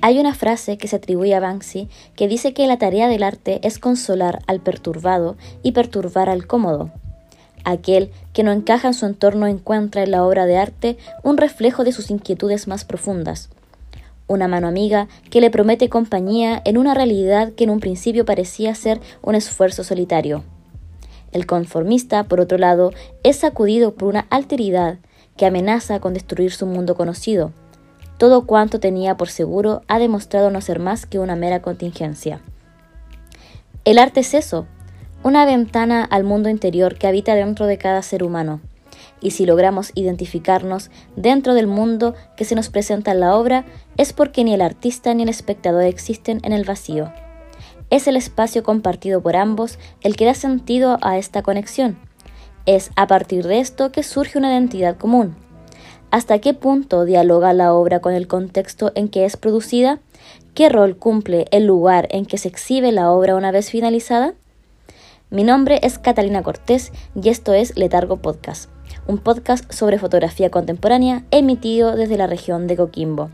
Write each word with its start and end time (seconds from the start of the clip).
Hay 0.00 0.18
una 0.18 0.34
frase 0.34 0.78
que 0.78 0.88
se 0.88 0.96
atribuye 0.96 1.34
a 1.34 1.40
Banksy 1.40 1.88
que 2.16 2.28
dice 2.28 2.54
que 2.54 2.66
la 2.66 2.78
tarea 2.78 3.08
del 3.08 3.22
arte 3.22 3.60
es 3.62 3.78
consolar 3.78 4.40
al 4.46 4.60
perturbado 4.60 5.36
y 5.62 5.72
perturbar 5.72 6.28
al 6.28 6.46
cómodo. 6.46 6.90
Aquel 7.64 8.10
que 8.32 8.42
no 8.42 8.52
encaja 8.52 8.88
en 8.88 8.94
su 8.94 9.04
entorno 9.04 9.46
encuentra 9.46 10.02
en 10.02 10.12
la 10.12 10.24
obra 10.24 10.46
de 10.46 10.56
arte 10.56 10.96
un 11.22 11.36
reflejo 11.36 11.84
de 11.84 11.92
sus 11.92 12.10
inquietudes 12.10 12.68
más 12.68 12.84
profundas. 12.84 13.50
Una 14.26 14.48
mano 14.48 14.68
amiga 14.68 15.08
que 15.30 15.40
le 15.40 15.50
promete 15.50 15.88
compañía 15.88 16.62
en 16.64 16.78
una 16.78 16.94
realidad 16.94 17.52
que 17.52 17.64
en 17.64 17.70
un 17.70 17.80
principio 17.80 18.24
parecía 18.24 18.74
ser 18.74 19.00
un 19.20 19.34
esfuerzo 19.34 19.84
solitario. 19.84 20.44
El 21.32 21.44
conformista, 21.44 22.24
por 22.24 22.40
otro 22.40 22.56
lado, 22.56 22.92
es 23.22 23.36
sacudido 23.36 23.94
por 23.94 24.08
una 24.08 24.26
alteridad 24.30 24.98
que 25.38 25.46
amenaza 25.46 26.00
con 26.00 26.12
destruir 26.12 26.52
su 26.52 26.66
mundo 26.66 26.94
conocido. 26.94 27.52
Todo 28.18 28.44
cuanto 28.44 28.80
tenía 28.80 29.16
por 29.16 29.30
seguro 29.30 29.80
ha 29.88 29.98
demostrado 29.98 30.50
no 30.50 30.60
ser 30.60 30.80
más 30.80 31.06
que 31.06 31.18
una 31.18 31.36
mera 31.36 31.62
contingencia. 31.62 32.40
El 33.86 33.98
arte 33.98 34.20
es 34.20 34.34
eso, 34.34 34.66
una 35.22 35.46
ventana 35.46 36.04
al 36.04 36.24
mundo 36.24 36.50
interior 36.50 36.98
que 36.98 37.06
habita 37.06 37.34
dentro 37.34 37.66
de 37.66 37.78
cada 37.78 38.02
ser 38.02 38.22
humano. 38.22 38.60
Y 39.20 39.30
si 39.30 39.46
logramos 39.46 39.92
identificarnos 39.94 40.90
dentro 41.16 41.54
del 41.54 41.66
mundo 41.68 42.14
que 42.36 42.44
se 42.44 42.54
nos 42.54 42.68
presenta 42.68 43.12
en 43.12 43.20
la 43.20 43.36
obra, 43.36 43.64
es 43.96 44.12
porque 44.12 44.44
ni 44.44 44.52
el 44.52 44.60
artista 44.60 45.14
ni 45.14 45.22
el 45.22 45.28
espectador 45.28 45.84
existen 45.84 46.40
en 46.42 46.52
el 46.52 46.64
vacío. 46.64 47.12
Es 47.90 48.06
el 48.06 48.16
espacio 48.16 48.62
compartido 48.62 49.22
por 49.22 49.36
ambos 49.36 49.78
el 50.02 50.16
que 50.16 50.26
da 50.26 50.34
sentido 50.34 50.98
a 51.00 51.16
esta 51.16 51.42
conexión. 51.42 52.07
Es 52.68 52.90
a 52.96 53.06
partir 53.06 53.46
de 53.46 53.60
esto 53.60 53.92
que 53.92 54.02
surge 54.02 54.36
una 54.36 54.52
identidad 54.52 54.98
común. 54.98 55.34
¿Hasta 56.10 56.38
qué 56.38 56.52
punto 56.52 57.06
dialoga 57.06 57.54
la 57.54 57.72
obra 57.72 58.00
con 58.00 58.12
el 58.12 58.26
contexto 58.28 58.92
en 58.94 59.08
que 59.08 59.24
es 59.24 59.38
producida? 59.38 60.00
¿Qué 60.52 60.68
rol 60.68 60.98
cumple 60.98 61.46
el 61.50 61.64
lugar 61.64 62.08
en 62.10 62.26
que 62.26 62.36
se 62.36 62.48
exhibe 62.48 62.92
la 62.92 63.10
obra 63.10 63.36
una 63.36 63.52
vez 63.52 63.70
finalizada? 63.70 64.34
Mi 65.30 65.44
nombre 65.44 65.80
es 65.82 65.98
Catalina 65.98 66.42
Cortés 66.42 66.92
y 67.14 67.30
esto 67.30 67.54
es 67.54 67.74
Letargo 67.74 68.18
Podcast, 68.18 68.68
un 69.06 69.16
podcast 69.16 69.72
sobre 69.72 69.98
fotografía 69.98 70.50
contemporánea 70.50 71.24
emitido 71.30 71.96
desde 71.96 72.18
la 72.18 72.26
región 72.26 72.66
de 72.66 72.76
Coquimbo. 72.76 73.30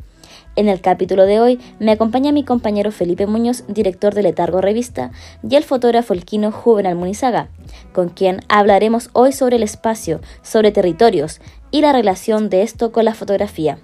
En 0.54 0.68
el 0.68 0.80
capítulo 0.80 1.26
de 1.26 1.40
hoy 1.40 1.58
me 1.80 1.90
acompaña 1.90 2.30
mi 2.30 2.44
compañero 2.44 2.92
Felipe 2.92 3.26
Muñoz, 3.26 3.64
director 3.66 4.14
de 4.14 4.22
Letargo 4.22 4.60
Revista, 4.60 5.10
y 5.42 5.56
el 5.56 5.64
fotógrafo 5.64 6.14
elquino 6.14 6.52
Juvenal 6.52 6.94
Munizaga, 6.94 7.48
con 7.94 8.10
quien 8.10 8.40
hablaremos 8.50 9.08
hoy 9.14 9.32
sobre 9.32 9.56
el 9.56 9.62
espacio, 9.62 10.20
sobre 10.42 10.72
territorios 10.72 11.40
y 11.70 11.80
la 11.80 11.92
relación 11.92 12.50
de 12.50 12.60
esto 12.60 12.92
con 12.92 13.06
la 13.06 13.14
fotografía. 13.14 13.78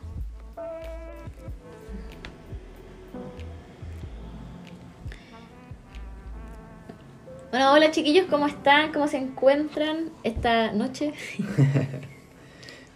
Bueno, 7.51 7.73
hola 7.73 7.91
chiquillos, 7.91 8.27
¿cómo 8.29 8.47
están? 8.47 8.93
¿Cómo 8.93 9.09
se 9.09 9.17
encuentran 9.17 10.11
esta 10.23 10.73
noche? 10.73 11.15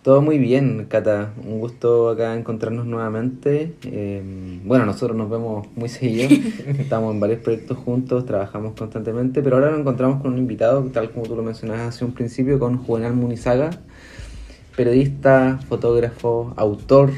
Todo 0.05 0.21
muy 0.21 0.37
bien, 0.37 0.85
Cata. 0.87 1.33
Un 1.47 1.61
gusto 1.61 2.11
acá 2.11 2.37
encontrarnos 2.37 2.85
nuevamente. 2.85 3.73
Eh, 3.85 4.61
bueno, 4.63 4.85
nosotros 4.85 5.17
nos 5.17 5.31
vemos 5.31 5.67
muy 5.77 5.89
seguido. 5.89 6.29
Estamos 6.79 7.15
en 7.15 7.21
varios 7.21 7.41
proyectos 7.41 7.79
juntos, 7.79 8.27
trabajamos 8.27 8.75
constantemente, 8.75 9.43
pero 9.43 9.57
ahora 9.57 9.71
nos 9.71 9.81
encontramos 9.81 10.21
con 10.21 10.35
un 10.35 10.39
invitado, 10.39 10.83
tal 10.93 11.11
como 11.11 11.25
tú 11.25 11.35
lo 11.35 11.43
mencionabas 11.43 11.89
hace 11.89 12.05
un 12.05 12.13
principio, 12.13 12.59
con 12.59 12.77
Juvenal 12.77 13.15
Munizaga, 13.15 13.71
periodista, 14.77 15.59
fotógrafo, 15.71 16.53
autor, 16.59 17.11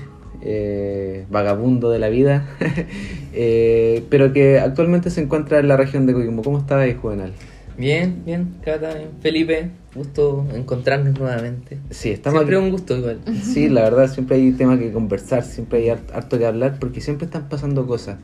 eh, 0.43 1.27
vagabundo 1.29 1.91
de 1.91 1.99
la 1.99 2.09
vida, 2.09 2.47
eh, 3.33 4.05
pero 4.11 4.33
que 4.33 4.61
actualmente 4.61 5.11
se 5.11 5.23
encuentra 5.23 5.59
en 5.59 5.67
la 5.67 5.77
región 5.77 6.07
de 6.07 6.13
Coquimbo. 6.13 6.45
¿Cómo 6.45 6.59
estás 6.59 6.79
ahí, 6.79 6.95
Juvenal? 6.95 7.33
Bien, 7.79 8.23
bien, 8.25 8.55
Cata, 8.65 8.95
bien. 8.95 9.09
Felipe, 9.21 9.71
gusto 9.95 10.47
encontrarnos 10.55 11.19
nuevamente. 11.19 11.79
Sí, 11.91 12.11
estamos 12.11 12.39
Siempre 12.41 12.57
aquí- 12.57 12.65
un 12.65 12.71
gusto 12.71 12.97
igual. 12.97 13.21
Sí, 13.43 13.69
la 13.69 13.83
verdad, 13.83 14.11
siempre 14.11 14.37
hay 14.37 14.53
tema 14.53 14.79
que 14.79 14.91
conversar, 14.93 15.45
siempre 15.45 15.81
hay 15.81 15.89
hart- 15.91 16.11
harto 16.15 16.39
que 16.39 16.47
hablar, 16.47 16.79
porque 16.81 17.01
siempre 17.03 17.27
están 17.27 17.49
pasando 17.49 17.87
cosas. 17.87 18.17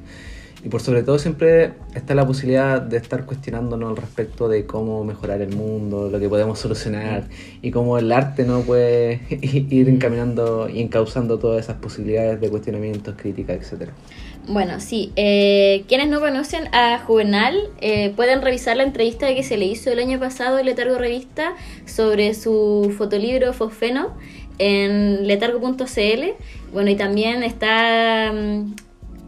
Y 0.65 0.69
por 0.69 0.81
sobre 0.81 1.03
todo 1.03 1.19
siempre 1.19 1.73
está 1.95 2.15
la 2.15 2.25
posibilidad 2.25 2.81
de 2.81 2.97
estar 2.97 3.27
cuestionándonos 3.27 3.91
al 3.91 3.97
respecto 3.97 4.49
de 4.49 4.65
cómo 4.65 5.05
mejorar 5.05 5.43
el 5.43 5.55
mundo, 5.57 6.09
lo 6.09 6.21
que 6.21 6.29
podemos 6.29 6.59
solucionar, 6.61 7.25
y 7.61 7.73
cómo 7.73 7.99
el 7.99 8.13
arte 8.13 8.45
no 8.45 8.61
puede 8.61 9.21
ir 9.43 9.89
encaminando 9.89 10.69
y 10.69 10.81
encauzando 10.81 11.39
todas 11.41 11.65
esas 11.65 11.77
posibilidades 11.79 12.41
de 12.41 12.49
cuestionamientos, 12.49 13.17
críticas, 13.19 13.57
etcétera. 13.59 13.93
Bueno, 14.49 14.81
sí. 14.81 15.13
eh, 15.17 15.85
quienes 15.87 16.09
no 16.09 16.21
conocen 16.21 16.69
a 16.75 16.99
Juvenal 16.99 17.57
eh, 17.81 18.13
pueden 18.17 18.43
revisar 18.43 18.77
la 18.77 18.83
entrevista 18.83 19.33
que 19.35 19.43
se 19.43 19.57
le 19.57 19.67
hizo 19.67 19.91
el 19.91 20.01
año 20.01 20.19
pasado 20.19 20.59
en 20.59 20.67
Letargo 20.67 20.99
Revista 20.99 21.55
sobre 21.87 22.35
su 22.35 22.93
fotolibro 22.99 23.53
Fosfeno 23.53 24.15
en 24.59 25.27
letargo.cl. 25.27 26.25
Bueno, 26.73 26.91
y 26.91 26.97
también 26.97 27.43
está 27.43 28.33
mm, 28.33 28.75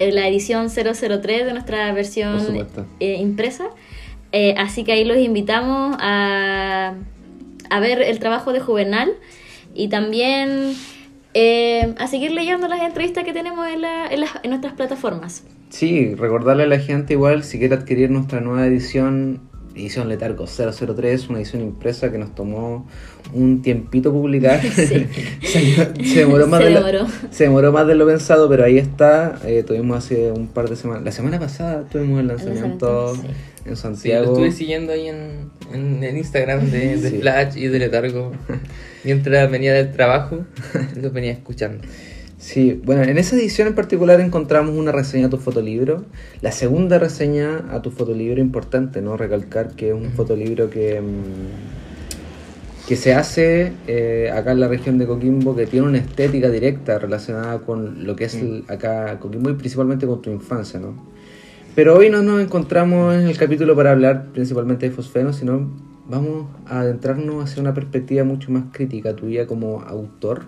en 0.01 0.15
la 0.15 0.29
edición 0.29 0.69
003 0.69 1.47
de 1.47 1.53
nuestra 1.53 1.93
versión 1.93 2.67
eh, 3.01 3.17
impresa. 3.21 3.67
Eh, 4.33 4.55
así 4.59 4.83
que 4.83 4.93
ahí 4.93 5.05
los 5.05 5.19
invitamos 5.19 5.97
a, 6.01 6.95
a 7.71 7.81
ver 7.81 8.03
el 8.03 8.19
trabajo 8.19 8.53
de 8.53 8.61
Juvenal 8.61 9.13
y 9.75 9.89
también 9.89 10.75
eh, 11.35 11.95
a 11.99 12.07
seguir 12.07 12.31
leyendo 12.33 12.69
las 12.69 12.81
entrevistas 12.83 13.25
que 13.25 13.33
tenemos 13.33 13.67
en, 13.69 13.83
la- 13.83 14.07
en 14.07 14.21
las- 14.21 14.39
en 14.43 14.51
nuestras 14.51 14.75
plataformas. 14.75 15.45
Sí, 15.71 16.15
recordarle 16.15 16.63
a 16.65 16.67
la 16.67 16.79
gente 16.79 17.15
igual, 17.15 17.43
si 17.45 17.59
quiere 17.59 17.75
adquirir 17.75 18.11
nuestra 18.11 18.41
nueva 18.41 18.67
edición, 18.67 19.41
edición 19.75 20.09
Letargo 20.09 20.47
003, 20.47 21.29
una 21.29 21.39
edición 21.39 21.63
impresa 21.63 22.11
que 22.13 22.19
nos 22.19 22.35
tomó 22.35 22.87
un 23.33 23.63
tiempito 23.63 24.13
publicar. 24.13 24.61
Sí. 24.75 25.07
se, 25.43 26.05
se 26.05 26.19
demoró 26.21 26.47
más 26.47 26.61
Se 26.61 26.67
de 26.67 26.71
lo- 26.73 26.85
demoró. 26.85 27.07
se 27.31 27.45
demoró 27.45 27.73
más 27.73 27.87
de 27.87 27.95
lo 27.95 28.07
pensado, 28.07 28.49
pero 28.49 28.65
ahí 28.65 28.79
está. 28.79 29.39
Eh, 29.45 29.63
tuvimos 29.67 29.99
hace 29.99 30.31
un 30.33 30.47
par 30.49 30.69
de 30.69 30.77
semanas. 30.77 31.05
La 31.05 31.13
semana 31.13 31.39
pasada 31.39 31.85
tuvimos 31.91 32.21
el 32.21 32.29
lanzamiento 32.29 33.15
lanzamiento, 33.15 33.35
en 33.65 33.65
Sí, 33.65 33.71
lo 33.71 33.77
Santiago. 33.77 34.33
estuve 34.33 34.51
siguiendo 34.53 34.93
ahí 34.93 35.09
en, 35.09 35.51
en 35.73 36.05
el 36.05 36.17
Instagram 36.19 36.71
de, 36.71 36.97
de 36.99 37.11
Sí. 37.11 37.19
Flash 37.19 37.57
y 37.57 37.67
de 37.69 37.79
Letargo. 37.79 38.33
Mientras 39.05 39.51
venía 39.51 39.73
del 39.75 39.93
trabajo, 39.93 40.45
los 41.01 41.13
venía 41.13 41.33
escuchando. 41.33 41.85
Sí, 42.47 42.79
bueno, 42.85 43.03
en 43.05 43.17
esa 43.17 43.37
edición 43.37 43.69
en 43.69 43.75
particular 43.75 44.21
encontramos 44.21 44.77
una 44.77 44.93
reseña 44.93 45.29
a 45.29 45.31
tu 45.31 45.39
fotolibro. 45.39 46.05
La 46.43 46.53
segunda 46.53 46.99
reseña 46.99 47.65
a 47.71 47.81
tu 47.81 47.91
fotolibro, 47.91 48.39
importante, 48.39 49.01
¿no? 49.01 49.17
Recalcar 49.17 49.71
que 49.75 49.89
es 49.89 49.95
un 49.95 50.11
fotolibro 50.11 50.69
que, 50.69 51.01
mm, 51.01 52.87
que 52.87 52.97
se 52.97 53.15
hace 53.15 53.73
eh, 53.87 54.31
acá 54.31 54.53
en 54.53 54.61
la 54.61 54.69
región 54.69 54.99
de 54.99 55.07
Coquimbo, 55.07 55.57
que 55.57 55.67
tiene 55.67 55.87
una 55.87 55.97
estética 55.97 56.51
directa 56.51 56.99
relacionada 56.99 57.61
con 57.61 58.05
lo 58.07 58.15
que 58.15 58.25
es 58.27 58.35
el- 58.35 58.65
acá 58.69 59.19
Coquimbo 59.21 59.49
y 59.49 59.55
principalmente 59.55 60.07
con 60.07 60.21
tu 60.21 60.29
infancia, 60.31 60.79
¿no? 60.79 60.95
Pero 61.75 61.97
hoy 61.97 62.11
no 62.11 62.23
nos 62.23 62.43
encontramos 62.43 63.15
en 63.15 63.23
el 63.27 63.39
capítulo 63.39 63.75
para 63.75 63.93
hablar 63.93 64.27
principalmente 64.35 64.87
de 64.91 64.95
fosfeno, 64.95 65.33
sino 65.33 65.71
vamos 66.11 66.49
a 66.67 66.81
adentrarnos 66.81 67.43
hacia 67.43 67.63
una 67.63 67.73
perspectiva 67.73 68.23
mucho 68.23 68.53
más 68.53 68.65
crítica 68.71 69.17
tuya 69.17 69.47
como 69.47 69.81
autor 69.81 70.43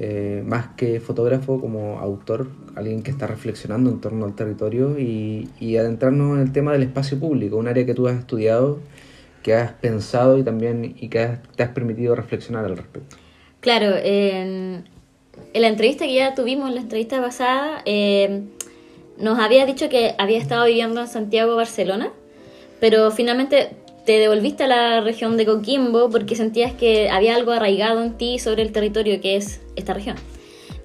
eh, 0.00 0.42
más 0.46 0.68
que 0.76 1.00
fotógrafo, 1.00 1.60
como 1.60 1.98
autor, 1.98 2.48
alguien 2.76 3.02
que 3.02 3.10
está 3.10 3.26
reflexionando 3.26 3.90
en 3.90 4.00
torno 4.00 4.24
al 4.24 4.34
territorio 4.34 4.98
y, 4.98 5.48
y 5.58 5.76
adentrarnos 5.76 6.36
en 6.36 6.42
el 6.42 6.52
tema 6.52 6.72
del 6.72 6.84
espacio 6.84 7.18
público, 7.18 7.56
un 7.56 7.66
área 7.68 7.84
que 7.84 7.94
tú 7.94 8.06
has 8.06 8.16
estudiado, 8.16 8.78
que 9.42 9.54
has 9.54 9.72
pensado 9.72 10.38
y 10.38 10.44
también 10.44 10.94
y 10.98 11.08
que 11.08 11.18
has- 11.20 11.42
te 11.56 11.62
has 11.64 11.70
permitido 11.70 12.14
reflexionar 12.14 12.64
al 12.64 12.76
respecto. 12.76 13.16
Claro, 13.60 13.96
en, 14.00 14.84
la 15.52 15.66
entrevista 15.68 16.04
que 16.06 16.14
ya 16.14 16.34
tuvimos, 16.34 16.72
la 16.72 16.80
entrevista 16.80 17.20
pasada, 17.20 17.82
eh, 17.84 18.42
nos 19.18 19.38
había 19.40 19.66
dicho 19.66 19.88
que 19.88 20.14
había 20.18 20.38
estado 20.38 20.64
viviendo 20.66 21.00
en 21.00 21.08
Santiago, 21.08 21.56
Barcelona, 21.56 22.10
pero 22.78 23.10
finalmente 23.10 23.70
te 24.08 24.18
devolviste 24.18 24.64
a 24.64 24.68
la 24.68 25.00
región 25.02 25.36
de 25.36 25.44
Coquimbo 25.44 26.08
porque 26.08 26.34
sentías 26.34 26.72
que 26.72 27.10
había 27.10 27.34
algo 27.34 27.52
arraigado 27.52 28.02
en 28.02 28.16
ti 28.16 28.38
sobre 28.38 28.62
el 28.62 28.72
territorio 28.72 29.20
que 29.20 29.36
es 29.36 29.60
esta 29.76 29.92
región. 29.92 30.16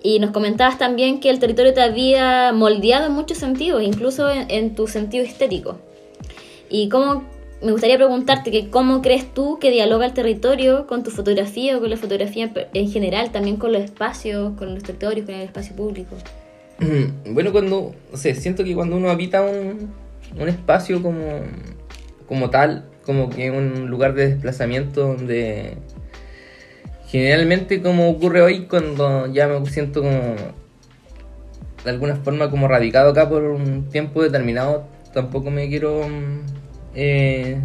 Y 0.02 0.20
nos 0.20 0.32
comentabas 0.32 0.78
también 0.78 1.22
que 1.22 1.30
el 1.30 1.40
territorio 1.40 1.74
te 1.74 1.80
había 1.80 2.52
moldeado 2.52 3.06
en 3.06 3.14
muchos 3.14 3.38
sentidos, 3.38 3.82
incluso 3.82 4.30
en, 4.30 4.76
tu 4.76 4.88
sentido 4.88 5.24
estético. 5.24 5.78
Y 6.70 6.90
cómo, 6.90 7.24
me 7.62 7.72
gustaría 7.72 7.96
preguntarte 7.96 8.52
que 8.52 8.70
cómo 8.70 9.02
crees 9.02 9.34
tú 9.34 9.58
que 9.58 9.72
dialoga 9.72 10.06
el 10.06 10.12
territorio 10.12 10.86
con 10.86 11.04
tu 11.04 11.10
fotografía 11.10 11.78
o 11.78 11.80
con 11.80 11.92
la 11.92 11.96
fotografía 11.96 12.52
en, 12.54 12.54
en 12.74 12.92
general, 12.92 13.32
también 13.32 13.56
con 13.56 13.72
los 13.72 13.84
espacios, 13.84 14.52
con 14.58 14.74
los 14.74 14.84
territorios, 14.84 15.26
con 15.26 15.36
el 15.36 15.44
espacio 15.44 15.74
público. 15.78 16.18
Bueno, 17.26 17.54
cuando, 17.54 17.96
o 18.12 18.18
sea, 18.18 18.36
siento 18.36 18.66
que 18.66 18.76
cuando 18.76 18.98
uno 18.98 19.10
habita 19.10 19.42
un 19.42 20.50
espacio 20.50 21.02
como, 21.02 21.22
como 22.28 22.50
tal, 22.50 22.86
como 23.06 23.30
que 23.30 23.52
un 23.52 23.90
lugar 23.90 24.14
de 24.14 24.30
desplazamiento 24.30 25.02
donde 25.08 25.74
generalmente 27.08 27.82
como 27.82 28.10
ocurre 28.10 28.42
hoy 28.42 28.66
cuando 28.66 29.28
ya 29.32 29.48
me 29.48 29.66
siento 29.68 30.02
como 30.02 30.36
de 31.84 31.90
alguna 31.90 32.16
forma 32.16 32.50
como 32.50 32.68
radicado 32.68 33.12
acá 33.12 33.28
por 33.30 33.44
un 33.44 33.90
tiempo 33.90 34.24
determinado, 34.24 34.88
tampoco 35.14 35.52
me 35.52 35.68
quiero 35.68 36.02
eh, 36.96 37.58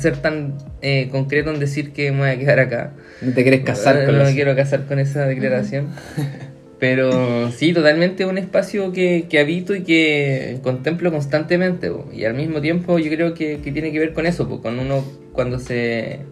ser 0.00 0.16
tan 0.16 0.54
eh, 0.80 1.08
concreto 1.10 1.50
en 1.50 1.60
decir 1.60 1.92
que 1.92 2.10
me 2.10 2.18
voy 2.20 2.28
a 2.30 2.38
quedar 2.38 2.58
acá. 2.58 2.92
No 3.20 3.32
te 3.34 3.42
quieres 3.42 3.60
casar 3.64 4.04
con 4.06 4.14
No 4.14 4.20
los- 4.20 4.28
me 4.30 4.34
quiero 4.34 4.56
casar 4.56 4.86
con 4.86 4.98
esa 4.98 5.26
declaración. 5.26 5.88
Pero 6.82 7.52
sí, 7.52 7.72
totalmente 7.72 8.26
un 8.26 8.38
espacio 8.38 8.90
que, 8.90 9.26
que 9.30 9.38
habito 9.38 9.72
y 9.72 9.84
que 9.84 10.58
contemplo 10.64 11.12
constantemente. 11.12 11.92
Y 12.12 12.24
al 12.24 12.34
mismo 12.34 12.60
tiempo 12.60 12.98
yo 12.98 13.08
creo 13.08 13.34
que, 13.34 13.60
que 13.62 13.70
tiene 13.70 13.92
que 13.92 14.00
ver 14.00 14.12
con 14.12 14.26
eso, 14.26 14.48
po, 14.48 14.60
con 14.60 14.80
uno 14.80 15.04
cuando 15.32 15.60
se... 15.60 16.22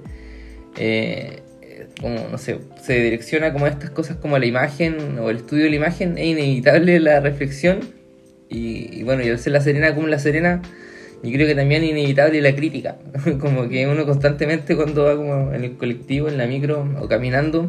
eh, 0.76 1.42
como, 2.00 2.26
no 2.32 2.36
sé, 2.36 2.58
se 2.82 3.00
direcciona 3.00 3.52
como 3.52 3.66
a 3.66 3.68
estas 3.68 3.90
cosas 3.90 4.16
como 4.16 4.40
la 4.40 4.46
imagen 4.46 5.20
o 5.20 5.30
el 5.30 5.36
estudio 5.36 5.62
de 5.62 5.70
la 5.70 5.76
imagen, 5.76 6.18
es 6.18 6.26
inevitable 6.26 6.98
la 6.98 7.20
reflexión. 7.20 7.78
Y, 8.48 8.98
y 8.98 9.04
bueno, 9.04 9.22
y 9.22 9.28
al 9.28 9.38
ser 9.38 9.52
La 9.52 9.60
Serena 9.60 9.94
como 9.94 10.08
La 10.08 10.18
Serena, 10.18 10.62
yo 11.22 11.30
creo 11.30 11.46
que 11.46 11.54
también 11.54 11.84
es 11.84 11.90
inevitable 11.90 12.42
la 12.42 12.56
crítica. 12.56 12.96
como 13.40 13.68
que 13.68 13.86
uno 13.86 14.04
constantemente 14.04 14.74
cuando 14.74 15.04
va 15.04 15.14
como 15.14 15.54
en 15.54 15.62
el 15.62 15.76
colectivo, 15.76 16.28
en 16.28 16.38
la 16.38 16.48
micro 16.48 16.92
o 17.00 17.06
caminando, 17.06 17.68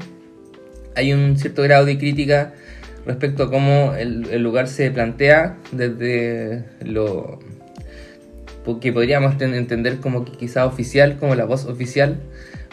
hay 0.95 1.13
un 1.13 1.37
cierto 1.37 1.61
grado 1.61 1.85
de 1.85 1.99
crítica 1.99 2.55
respecto 3.05 3.43
a 3.43 3.49
cómo 3.49 3.93
el, 3.95 4.27
el 4.31 4.43
lugar 4.43 4.67
se 4.67 4.91
plantea 4.91 5.57
desde 5.71 6.65
lo 6.85 7.39
que 8.79 8.93
podríamos 8.93 9.37
ten- 9.37 9.55
entender 9.55 9.97
como 9.97 10.23
que 10.23 10.33
quizá 10.33 10.65
oficial, 10.65 11.17
como 11.17 11.35
la 11.35 11.45
voz 11.45 11.65
oficial, 11.65 12.17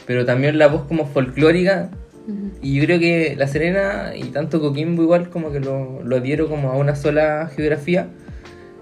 pero 0.06 0.24
también 0.24 0.58
la 0.58 0.68
voz 0.68 0.82
como 0.86 1.06
folclórica. 1.06 1.90
Y 2.60 2.74
yo 2.74 2.84
creo 2.84 2.98
que 3.00 3.36
La 3.38 3.46
Serena 3.46 4.12
y 4.14 4.24
tanto 4.24 4.60
Coquimbo 4.60 5.02
igual 5.02 5.30
como 5.30 5.50
que 5.50 5.60
lo, 5.60 6.02
lo 6.02 6.16
adhiero 6.16 6.46
como 6.50 6.70
a 6.70 6.76
una 6.76 6.94
sola 6.94 7.50
geografía. 7.56 8.08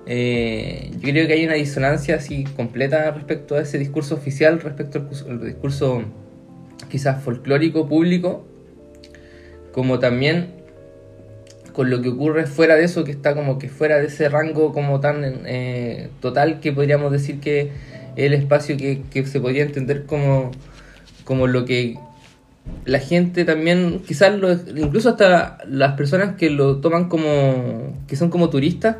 Eh, 0.06 0.90
yo 0.94 1.10
creo 1.10 1.28
que 1.28 1.34
hay 1.34 1.44
una 1.44 1.54
disonancia 1.54 2.16
así 2.16 2.42
completa 2.42 3.12
respecto 3.12 3.54
a 3.54 3.60
ese 3.60 3.78
discurso 3.78 4.16
oficial, 4.16 4.60
respecto 4.60 5.08
al 5.28 5.44
discurso 5.44 6.02
quizás 6.88 7.22
folclórico 7.22 7.88
público, 7.88 8.44
como 9.72 10.00
también 10.00 10.48
con 11.76 11.90
lo 11.90 12.00
que 12.00 12.08
ocurre 12.08 12.46
fuera 12.46 12.74
de 12.74 12.84
eso, 12.84 13.04
que 13.04 13.10
está 13.10 13.34
como 13.34 13.58
que 13.58 13.68
fuera 13.68 13.98
de 13.98 14.06
ese 14.06 14.30
rango 14.30 14.72
como 14.72 14.98
tan 15.00 15.22
eh, 15.44 16.08
total 16.22 16.58
que 16.60 16.72
podríamos 16.72 17.12
decir 17.12 17.38
que 17.38 17.60
es 18.16 18.24
el 18.24 18.32
espacio 18.32 18.78
que, 18.78 19.02
que 19.12 19.26
se 19.26 19.40
podría 19.40 19.62
entender 19.62 20.06
como, 20.06 20.52
como 21.24 21.46
lo 21.46 21.66
que 21.66 21.98
la 22.86 22.98
gente 22.98 23.44
también, 23.44 24.00
quizás 24.06 24.34
lo- 24.38 24.50
incluso 24.52 25.10
hasta 25.10 25.58
las 25.68 25.92
personas 25.98 26.36
que 26.36 26.48
lo 26.48 26.78
toman 26.78 27.10
como, 27.10 27.92
que 28.08 28.16
son 28.16 28.30
como 28.30 28.48
turistas, 28.48 28.96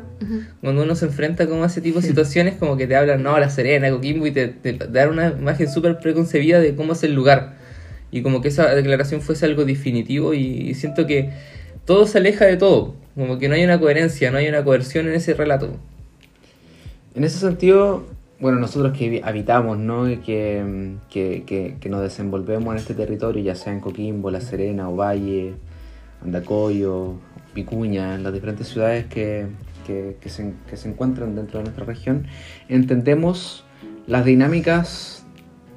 cuando 0.61 0.83
uno 0.83 0.93
se 0.93 1.05
enfrenta 1.05 1.47
como 1.47 1.63
a 1.63 1.65
ese 1.67 1.81
tipo 1.81 1.99
de 1.99 2.07
situaciones, 2.07 2.53
como 2.59 2.77
que 2.77 2.85
te 2.85 2.95
hablan, 2.95 3.23
no, 3.23 3.39
La 3.39 3.49
Serena, 3.49 3.89
Coquimbo, 3.89 4.27
y 4.27 4.31
te, 4.31 4.49
te 4.49 4.73
dan 4.73 5.09
una 5.09 5.29
imagen 5.29 5.67
súper 5.67 5.97
preconcebida 5.97 6.59
de 6.59 6.75
cómo 6.75 6.93
es 6.93 7.01
el 7.03 7.13
lugar. 7.15 7.55
Y 8.11 8.21
como 8.21 8.39
que 8.41 8.49
esa 8.49 8.73
declaración 8.75 9.21
fuese 9.21 9.45
algo 9.47 9.65
definitivo 9.65 10.33
y, 10.35 10.41
y 10.69 10.73
siento 10.75 11.07
que 11.07 11.31
todo 11.87 12.05
se 12.05 12.17
aleja 12.19 12.45
de 12.45 12.57
todo, 12.57 12.93
como 13.15 13.39
que 13.39 13.47
no 13.47 13.55
hay 13.55 13.63
una 13.63 13.79
coherencia, 13.79 14.29
no 14.29 14.37
hay 14.37 14.47
una 14.49 14.63
coerción 14.63 15.07
en 15.07 15.13
ese 15.15 15.33
relato. 15.33 15.69
En 17.15 17.23
ese 17.23 17.39
sentido, 17.39 18.03
bueno, 18.41 18.59
nosotros 18.59 18.95
que 18.95 19.21
habitamos, 19.23 19.77
¿no? 19.79 20.03
Que, 20.23 20.95
que, 21.09 21.43
que- 21.47 21.77
que 21.79 21.89
nos 21.89 22.01
desenvolvemos 22.01 22.73
en 22.73 22.77
este 22.79 22.93
territorio, 22.93 23.41
ya 23.41 23.55
sea 23.55 23.71
en 23.73 23.79
Coquimbo, 23.79 24.29
La 24.29 24.41
Serena, 24.41 24.89
Ovalle, 24.89 25.53
Andacoyo, 26.23 27.13
Vicuña, 27.55 28.15
en 28.15 28.23
las 28.23 28.33
diferentes 28.33 28.67
ciudades 28.67 29.05
que, 29.05 29.47
que- 29.87 30.17
que 30.21 30.29
se 30.77 30.89
encuentran 30.89 31.35
dentro 31.35 31.59
de 31.59 31.63
nuestra 31.63 31.85
región, 31.85 32.27
entendemos 32.69 33.63
las 34.07 34.25
dinámicas 34.25 35.25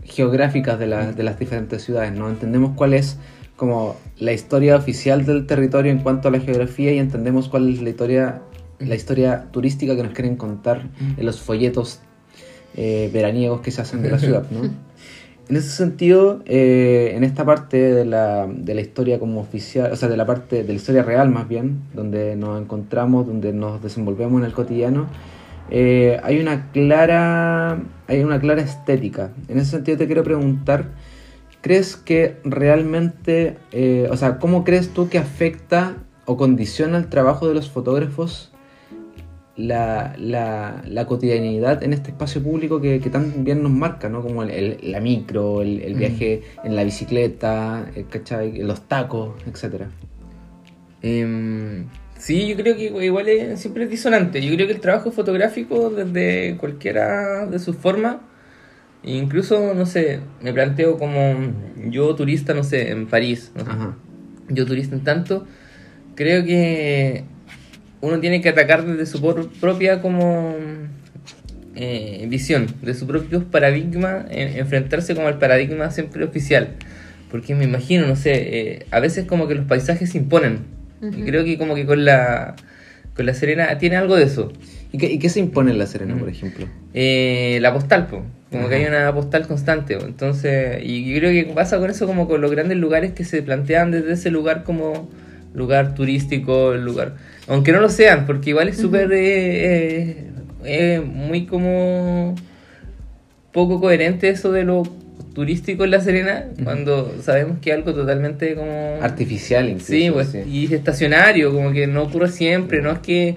geográficas 0.04 0.76
de, 0.80 0.88
la- 0.88 1.12
de 1.12 1.22
las 1.22 1.38
diferentes 1.38 1.82
ciudades, 1.84 2.12
¿no? 2.12 2.28
Entendemos 2.28 2.72
cuál 2.74 2.94
es 2.94 3.16
como 3.60 3.96
la 4.18 4.32
historia 4.32 4.74
oficial 4.74 5.26
del 5.26 5.46
territorio 5.46 5.92
en 5.92 5.98
cuanto 5.98 6.28
a 6.28 6.30
la 6.30 6.40
geografía 6.40 6.94
y 6.94 6.98
entendemos 6.98 7.50
cuál 7.50 7.68
es 7.68 7.82
la 7.82 7.90
historia, 7.90 8.40
la 8.78 8.94
historia 8.94 9.48
turística 9.50 9.94
que 9.94 10.02
nos 10.02 10.14
quieren 10.14 10.36
contar 10.36 10.88
en 11.18 11.26
los 11.26 11.42
folletos 11.42 12.00
eh, 12.74 13.10
veraniegos 13.12 13.60
que 13.60 13.70
se 13.70 13.82
hacen 13.82 14.00
de 14.00 14.10
la 14.12 14.18
ciudad, 14.18 14.46
¿no? 14.50 14.62
En 15.50 15.56
ese 15.56 15.68
sentido, 15.68 16.42
eh, 16.46 17.12
en 17.16 17.24
esta 17.24 17.44
parte 17.44 17.76
de 17.76 18.04
la, 18.04 18.46
de 18.46 18.72
la 18.72 18.80
historia 18.80 19.18
como 19.18 19.40
oficial, 19.40 19.92
o 19.92 19.96
sea, 19.96 20.08
de 20.08 20.16
la 20.16 20.24
parte 20.24 20.62
de 20.62 20.68
la 20.68 20.74
historia 20.74 21.02
real 21.02 21.28
más 21.28 21.46
bien, 21.46 21.82
donde 21.92 22.36
nos 22.36 22.62
encontramos, 22.62 23.26
donde 23.26 23.52
nos 23.52 23.82
desenvolvemos 23.82 24.40
en 24.40 24.46
el 24.46 24.52
cotidiano, 24.52 25.08
eh, 25.68 26.18
hay 26.22 26.38
una 26.38 26.70
clara 26.70 27.78
hay 28.06 28.22
una 28.22 28.40
clara 28.40 28.62
estética. 28.62 29.32
En 29.48 29.58
ese 29.58 29.72
sentido 29.72 29.98
te 29.98 30.06
quiero 30.06 30.24
preguntar, 30.24 30.86
¿crees 31.60 31.96
que 31.96 32.36
realmente, 32.44 33.56
eh, 33.72 34.08
o 34.10 34.16
sea, 34.16 34.38
cómo 34.38 34.64
crees 34.64 34.90
tú 34.90 35.08
que 35.08 35.18
afecta 35.18 35.96
o 36.26 36.36
condiciona 36.36 36.96
el 36.98 37.08
trabajo 37.08 37.48
de 37.48 37.54
los 37.54 37.70
fotógrafos 37.70 38.52
la, 39.56 40.14
la, 40.18 40.82
la 40.86 41.06
cotidianidad 41.06 41.82
en 41.82 41.92
este 41.92 42.12
espacio 42.12 42.42
público 42.42 42.80
que, 42.80 43.00
que 43.00 43.10
tan 43.10 43.44
bien 43.44 43.62
nos 43.62 43.72
marca, 43.72 44.08
¿no? 44.08 44.22
Como 44.22 44.42
el, 44.42 44.50
el- 44.50 44.78
la 44.92 45.00
micro, 45.00 45.60
el, 45.60 45.82
el 45.82 45.94
viaje 45.96 46.42
en 46.64 46.76
la 46.76 46.84
bicicleta, 46.84 47.90
eh, 47.94 48.06
¿cachai? 48.08 48.58
los 48.62 48.82
tacos, 48.88 49.34
etcétera. 49.46 49.88
Em, 51.02 51.86
sí, 52.16 52.46
yo 52.48 52.56
creo 52.56 52.76
que 52.76 53.04
igual 53.04 53.28
es, 53.28 53.60
siempre 53.60 53.84
es 53.84 53.90
disonante. 53.90 54.40
Yo 54.40 54.54
creo 54.54 54.66
que 54.66 54.74
el 54.74 54.80
trabajo 54.80 55.10
fotográfico, 55.12 55.90
desde 55.90 56.56
cualquiera 56.56 57.46
de 57.46 57.58
sus 57.58 57.76
formas, 57.76 58.16
incluso, 59.04 59.74
no 59.74 59.86
sé, 59.86 60.20
me 60.42 60.52
planteo 60.52 60.98
como 60.98 61.36
yo 61.88 62.14
turista, 62.14 62.54
no 62.54 62.64
sé, 62.64 62.90
en 62.90 63.06
París, 63.06 63.52
no 63.54 63.64
sé, 63.64 63.70
Ajá. 63.70 63.96
yo 64.48 64.66
turista 64.66 64.94
en 64.94 65.02
tanto, 65.04 65.46
creo 66.14 66.44
que 66.44 67.24
uno 68.02 68.18
tiene 68.20 68.40
que 68.40 68.48
atacar 68.50 68.84
desde 68.84 69.06
su 69.06 69.20
por- 69.20 69.50
propia 69.60 70.00
como 70.00 70.54
eh, 71.74 72.26
visión, 72.28 72.66
de 72.82 72.94
su 72.94 73.06
propio 73.06 73.44
paradigma, 73.44 74.26
en- 74.30 74.58
enfrentarse 74.58 75.14
como 75.14 75.28
al 75.28 75.38
paradigma 75.38 75.90
siempre 75.90 76.24
oficial. 76.24 76.74
Porque 77.30 77.54
me 77.54 77.64
imagino, 77.64 78.06
no 78.06 78.16
sé, 78.16 78.32
eh, 78.34 78.86
a 78.90 78.98
veces 79.00 79.24
como 79.24 79.46
que 79.46 79.54
los 79.54 79.66
paisajes 79.66 80.10
se 80.10 80.18
imponen. 80.18 80.58
Y 81.16 81.22
creo 81.22 81.44
que 81.44 81.56
como 81.56 81.74
que 81.74 81.86
con 81.86 82.04
la, 82.04 82.56
con 83.14 83.24
la 83.24 83.32
Serena 83.34 83.78
tiene 83.78 83.96
algo 83.96 84.16
de 84.16 84.24
eso. 84.24 84.52
¿Y 84.92 84.98
qué, 84.98 85.10
y 85.10 85.18
qué 85.18 85.28
se 85.30 85.40
impone 85.40 85.70
en 85.70 85.78
La 85.78 85.86
Serena, 85.86 86.14
por 86.18 86.28
ejemplo? 86.28 86.66
Eh, 86.92 87.58
la 87.62 87.72
postal, 87.72 88.06
po. 88.08 88.24
Como 88.50 88.68
que 88.68 88.76
hay 88.76 88.84
una 88.84 89.12
postal 89.14 89.46
constante. 89.46 89.96
po. 89.96 90.04
Entonces, 90.04 90.82
y 90.82 91.04
yo 91.12 91.18
creo 91.18 91.30
que 91.30 91.52
pasa 91.52 91.78
con 91.78 91.90
eso 91.90 92.06
como 92.06 92.26
con 92.28 92.40
los 92.40 92.50
grandes 92.50 92.78
lugares 92.78 93.12
que 93.12 93.24
se 93.24 93.42
plantean 93.42 93.90
desde 93.90 94.12
ese 94.12 94.30
lugar 94.30 94.64
como 94.64 95.08
lugar 95.54 95.94
turístico, 95.94 96.72
el 96.72 96.84
lugar. 96.84 97.14
Aunque 97.48 97.72
no 97.72 97.80
lo 97.80 97.88
sean, 97.88 98.26
porque 98.26 98.50
igual 98.50 98.68
es 98.68 98.76
súper 98.78 99.12
eh, 99.12 99.18
eh, 99.18 100.16
eh, 100.64 101.00
muy 101.00 101.46
como 101.46 102.34
poco 103.52 103.80
coherente 103.80 104.28
eso 104.28 104.52
de 104.52 104.64
lo 104.64 104.82
turístico 105.34 105.84
en 105.84 105.92
La 105.92 106.00
Serena, 106.00 106.46
cuando 106.64 107.14
sabemos 107.22 107.58
que 107.60 107.70
es 107.70 107.76
algo 107.76 107.94
totalmente 107.94 108.54
como... 108.54 108.98
Artificial 109.00 109.68
incluso. 109.68 109.92
Sí, 109.92 110.10
pues, 110.12 110.28
sí. 110.28 110.42
y 110.46 110.66
es 110.66 110.72
estacionario, 110.72 111.52
como 111.52 111.72
que 111.72 111.86
no 111.86 112.02
ocurre 112.04 112.28
siempre, 112.28 112.82
no 112.82 112.90
es 112.90 112.98
que 112.98 113.36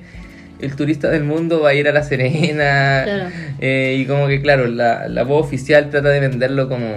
el 0.63 0.75
turista 0.75 1.09
del 1.09 1.23
mundo 1.23 1.61
va 1.61 1.69
a 1.69 1.73
ir 1.73 1.87
a 1.87 1.91
La 1.91 2.03
Serena, 2.03 3.01
Claro. 3.03 3.29
eh, 3.59 3.97
y 3.99 4.05
como 4.05 4.27
que 4.27 4.41
claro, 4.41 4.67
la, 4.67 5.07
la 5.07 5.23
voz 5.23 5.45
oficial 5.45 5.89
trata 5.89 6.09
de 6.09 6.19
venderlo 6.19 6.67
como... 6.69 6.87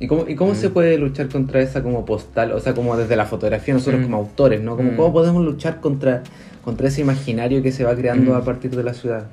¿Y 0.00 0.08
cómo, 0.08 0.24
y 0.28 0.34
cómo 0.34 0.54
se 0.56 0.70
puede 0.70 0.98
luchar 0.98 1.28
contra 1.28 1.60
esa 1.60 1.82
como 1.82 2.04
postal? 2.04 2.50
O 2.52 2.60
sea, 2.60 2.74
como 2.74 2.96
desde 2.96 3.14
la 3.16 3.24
fotografía, 3.26 3.72
nosotros 3.74 4.00
Mm. 4.00 4.04
como 4.04 4.16
autores, 4.18 4.60
¿no? 4.60 4.76
Como, 4.76 4.90
Mm. 4.92 4.96
¿Cómo 4.96 5.12
podemos 5.12 5.44
luchar 5.44 5.80
contra, 5.80 6.22
contra 6.64 6.88
ese 6.88 7.00
imaginario 7.02 7.62
que 7.62 7.70
se 7.72 7.84
va 7.84 7.94
creando 7.94 8.32
Mm. 8.32 8.36
a 8.36 8.44
partir 8.44 8.72
de 8.72 8.82
la 8.82 8.92
ciudad? 8.92 9.26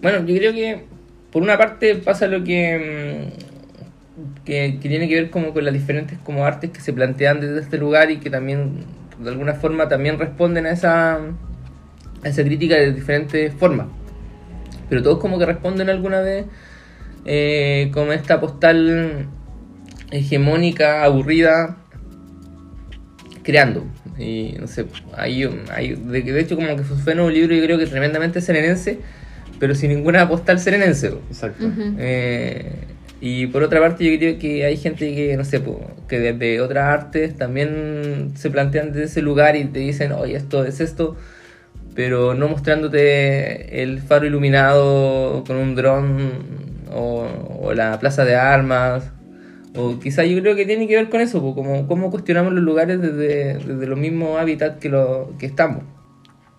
Bueno, 0.00 0.24
yo 0.24 0.36
creo 0.36 0.52
que 0.52 0.84
por 1.32 1.42
una 1.42 1.58
parte 1.58 1.96
pasa 1.96 2.28
lo 2.28 2.44
que, 2.44 3.28
mm, 3.34 4.44
que, 4.44 4.78
que 4.80 4.88
tiene 4.88 5.08
que 5.08 5.16
ver 5.16 5.30
como 5.30 5.52
con 5.52 5.64
las 5.64 5.74
diferentes 5.74 6.16
como 6.24 6.44
artes 6.46 6.70
que 6.70 6.80
se 6.80 6.92
plantean 6.92 7.40
desde 7.40 7.60
este 7.60 7.76
lugar 7.76 8.10
y 8.10 8.18
que 8.18 8.30
también 8.30 8.84
de 9.18 9.30
alguna 9.30 9.54
forma 9.54 9.88
también 9.88 10.18
responden 10.18 10.66
a 10.66 10.70
esa, 10.70 11.18
a 12.26 12.30
esa 12.30 12.42
crítica 12.44 12.74
de 12.74 12.92
diferentes 12.92 13.54
formas. 13.54 13.86
Pero 14.88 15.02
todos 15.02 15.18
como 15.18 15.38
que 15.38 15.46
responden 15.46 15.88
alguna 15.88 16.20
vez 16.20 16.46
eh, 17.24 17.90
como 17.92 18.12
esta 18.12 18.40
postal 18.40 19.26
hegemónica, 20.10 21.02
aburrida, 21.04 21.78
creando. 23.42 23.84
Y 24.18 24.56
no 24.58 24.66
sé, 24.66 24.86
hay, 25.16 25.48
hay 25.70 25.94
de, 25.94 26.22
de 26.22 26.40
hecho 26.40 26.56
como 26.56 26.76
que 26.76 26.82
fue 26.82 27.20
un 27.20 27.32
libro 27.32 27.54
yo 27.54 27.62
creo 27.64 27.78
que 27.78 27.86
tremendamente 27.86 28.40
serenense, 28.40 28.98
pero 29.58 29.74
sin 29.74 29.90
ninguna 29.90 30.28
postal 30.28 30.58
serenense. 30.58 31.08
Exacto. 31.28 31.66
Eh, 31.98 32.72
y, 33.20 33.42
Y 33.42 33.46
por 33.46 33.62
otra 33.62 33.80
parte, 33.80 34.04
yo 34.04 34.18
creo 34.18 34.38
que 34.38 34.64
hay 34.64 34.76
gente 34.76 35.14
que, 35.14 35.36
no 35.36 35.44
sé, 35.44 35.62
que 36.06 36.18
desde 36.18 36.60
otras 36.60 36.84
artes 36.84 37.36
también 37.36 38.32
se 38.36 38.50
plantean 38.50 38.92
desde 38.92 39.04
ese 39.04 39.22
lugar 39.22 39.56
y 39.56 39.64
te 39.64 39.80
dicen, 39.80 40.12
oye, 40.12 40.36
esto 40.36 40.64
es 40.64 40.80
esto, 40.80 41.16
pero 41.96 42.34
no 42.34 42.46
mostrándote 42.46 43.82
el 43.82 44.00
faro 44.00 44.26
iluminado 44.26 45.42
con 45.46 45.56
un 45.56 45.74
dron 45.74 46.66
o, 46.92 47.72
la 47.74 47.98
plaza 47.98 48.24
de 48.24 48.36
armas. 48.36 49.10
O 49.74 49.98
quizá 49.98 50.24
yo 50.24 50.40
creo 50.40 50.54
que 50.54 50.66
tiene 50.66 50.86
que 50.86 50.96
ver 50.96 51.08
con 51.08 51.20
eso, 51.20 51.40
como 51.54 51.86
cómo 51.86 52.10
cuestionamos 52.10 52.52
los 52.52 52.62
lugares 52.62 53.00
desde, 53.00 53.54
desde 53.58 53.86
los 53.86 53.98
mismos 53.98 54.38
hábitats 54.38 54.78
que, 54.78 54.88
lo, 54.88 55.32
que 55.38 55.46
estamos. 55.46 55.82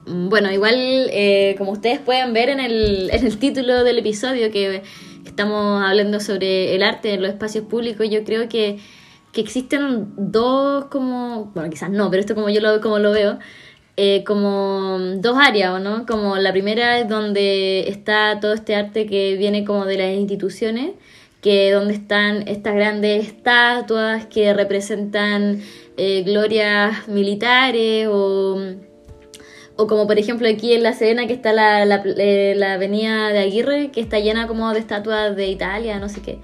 Bueno, 0.05 0.51
igual 0.51 0.75
eh, 1.11 1.55
como 1.57 1.71
ustedes 1.71 1.99
pueden 1.99 2.33
ver 2.33 2.49
en 2.49 2.59
el, 2.59 3.09
en 3.11 3.25
el 3.25 3.37
título 3.37 3.83
del 3.83 3.99
episodio 3.99 4.51
que 4.51 4.83
estamos 5.25 5.83
hablando 5.83 6.19
sobre 6.19 6.75
el 6.75 6.83
arte 6.83 7.13
en 7.13 7.21
los 7.21 7.31
espacios 7.31 7.65
públicos, 7.65 8.07
yo 8.09 8.23
creo 8.23 8.47
que, 8.47 8.77
que 9.33 9.41
existen 9.41 10.13
dos 10.15 10.85
como, 10.85 11.51
bueno 11.53 11.69
quizás 11.69 11.89
no, 11.89 12.09
pero 12.09 12.21
esto 12.21 12.35
como 12.35 12.49
yo 12.49 12.61
lo, 12.61 12.79
como 12.81 12.99
lo 12.99 13.11
veo, 13.11 13.39
eh, 13.99 14.23
como 14.23 14.99
dos 15.17 15.37
áreas, 15.39 15.81
¿no? 15.81 16.05
Como 16.05 16.37
la 16.37 16.51
primera 16.51 16.99
es 16.99 17.09
donde 17.09 17.89
está 17.89 18.39
todo 18.39 18.53
este 18.53 18.75
arte 18.75 19.07
que 19.07 19.35
viene 19.37 19.65
como 19.65 19.85
de 19.85 19.97
las 19.97 20.15
instituciones, 20.15 20.91
que 21.41 21.71
donde 21.71 21.95
están 21.95 22.47
estas 22.47 22.75
grandes 22.75 23.25
estatuas 23.25 24.27
que 24.27 24.53
representan 24.53 25.63
eh, 25.97 26.21
glorias 26.23 27.07
militares 27.07 28.07
o 28.11 28.75
o 29.79 29.87
como 29.87 30.07
por 30.07 30.19
ejemplo 30.19 30.47
aquí 30.47 30.73
en 30.73 30.83
La 30.83 30.93
Serena 30.93 31.27
que 31.27 31.33
está 31.33 31.53
la, 31.53 31.85
la, 31.85 32.03
eh, 32.05 32.53
la, 32.55 32.73
avenida 32.73 33.29
de 33.29 33.39
Aguirre, 33.39 33.89
que 33.91 34.01
está 34.01 34.19
llena 34.19 34.47
como 34.47 34.73
de 34.73 34.79
estatuas 34.79 35.35
de 35.35 35.47
Italia, 35.47 35.99
no 35.99 36.09
sé 36.09 36.21
qué. 36.21 36.39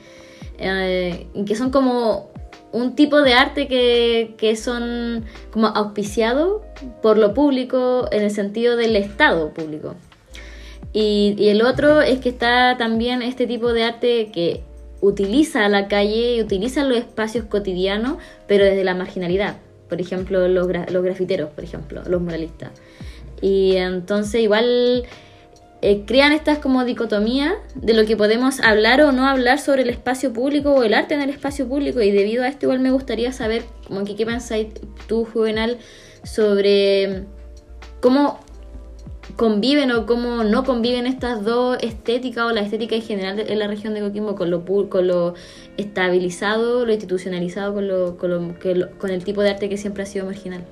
Que 0.57 1.55
son 1.55 1.71
como 1.71 2.32
un 2.73 2.95
tipo 2.95 3.21
de 3.21 3.33
arte 3.33 3.67
que, 3.67 4.33
que 4.37 4.55
son 4.57 5.23
como 5.51 5.67
auspiciados 5.67 6.61
por 7.01 7.17
lo 7.17 7.33
público 7.33 8.07
en 8.11 8.23
el 8.23 8.31
sentido 8.31 8.75
del 8.75 8.95
Estado 8.95 9.53
público. 9.53 9.95
Y, 10.91 11.35
el 11.49 11.61
otro 11.63 12.01
es 12.01 12.19
que 12.19 12.29
está 12.29 12.77
también 12.77 13.21
este 13.21 13.47
tipo 13.47 13.73
de 13.73 13.83
arte 13.83 14.31
que 14.31 14.61
utiliza 15.01 15.67
la 15.69 15.87
calle 15.87 16.35
y 16.35 16.41
utiliza 16.41 16.83
los 16.83 16.97
espacios 16.97 17.45
cotidianos, 17.45 18.17
pero 18.47 18.65
desde 18.65 18.83
la 18.83 18.95
marginalidad. 18.95 19.57
Por 19.89 20.01
ejemplo, 20.01 20.47
los, 20.47 20.67
los 20.91 21.03
grafiteros, 21.03 21.49
por 21.49 21.63
ejemplo, 21.63 22.01
los 22.07 22.21
muralistas. 22.21 22.71
Y 23.41 23.75
entonces 23.75 24.41
igual 24.41 25.03
eh, 25.85 26.05
crean 26.05 26.31
estas 26.31 26.59
como 26.59 26.85
dicotomías 26.85 27.55
de 27.75 27.93
lo 27.93 28.05
que 28.05 28.15
podemos 28.15 28.61
hablar 28.61 29.01
o 29.01 29.11
no 29.11 29.27
hablar 29.27 29.59
sobre 29.59 29.81
el 29.81 29.89
espacio 29.89 30.31
público 30.31 30.71
o 30.71 30.83
el 30.83 30.93
arte 30.93 31.13
en 31.13 31.19
el 31.19 31.29
espacio 31.29 31.67
público. 31.67 31.99
Y 31.99 32.09
debido 32.11 32.43
a 32.43 32.47
esto 32.47 32.67
igual 32.67 32.79
me 32.79 32.89
gustaría 32.89 33.33
saber 33.33 33.63
como 33.85 34.05
qué 34.05 34.25
pensáis 34.25 34.67
tú, 35.07 35.25
Juvenal, 35.25 35.79
sobre 36.23 37.25
cómo 37.99 38.39
conviven 39.35 39.91
o 39.91 40.05
cómo 40.05 40.45
no 40.45 40.63
conviven 40.63 41.05
estas 41.05 41.43
dos 41.43 41.77
estéticas 41.81 42.45
o 42.45 42.53
la 42.53 42.61
estética 42.61 42.95
en 42.95 43.01
general 43.01 43.39
en 43.41 43.59
la 43.59 43.67
región 43.67 43.93
de 43.93 43.99
Coquimbo 43.99 44.35
con 44.35 44.51
lo, 44.51 44.63
con 44.89 45.05
lo 45.05 45.33
estabilizado, 45.75 46.85
lo 46.85 46.93
institucionalizado, 46.93 47.73
con, 47.73 47.89
lo, 47.89 48.17
con, 48.17 48.31
lo, 48.31 48.97
con 48.99 49.09
el 49.09 49.25
tipo 49.25 49.41
de 49.41 49.49
arte 49.49 49.67
que 49.67 49.75
siempre 49.75 50.03
ha 50.03 50.05
sido 50.05 50.25
marginal. 50.25 50.63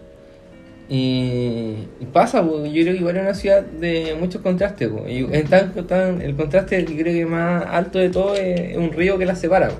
Y, 0.93 1.87
pasa, 2.11 2.41
yo 2.41 2.69
creo 2.69 2.93
que 2.93 2.99
igual 2.99 3.15
es 3.15 3.21
una 3.21 3.33
ciudad 3.33 3.63
de 3.63 4.13
muchos 4.19 4.41
contrastes. 4.41 4.91
Y 5.07 5.19
el 5.19 6.35
contraste 6.35 6.83
que 6.83 6.97
creo 6.97 7.13
que 7.13 7.25
más 7.25 7.63
alto 7.65 7.97
de 7.97 8.09
todo 8.09 8.35
es, 8.35 8.75
un 8.75 8.91
río 8.91 9.17
que 9.17 9.25
la 9.25 9.35
separa. 9.37 9.71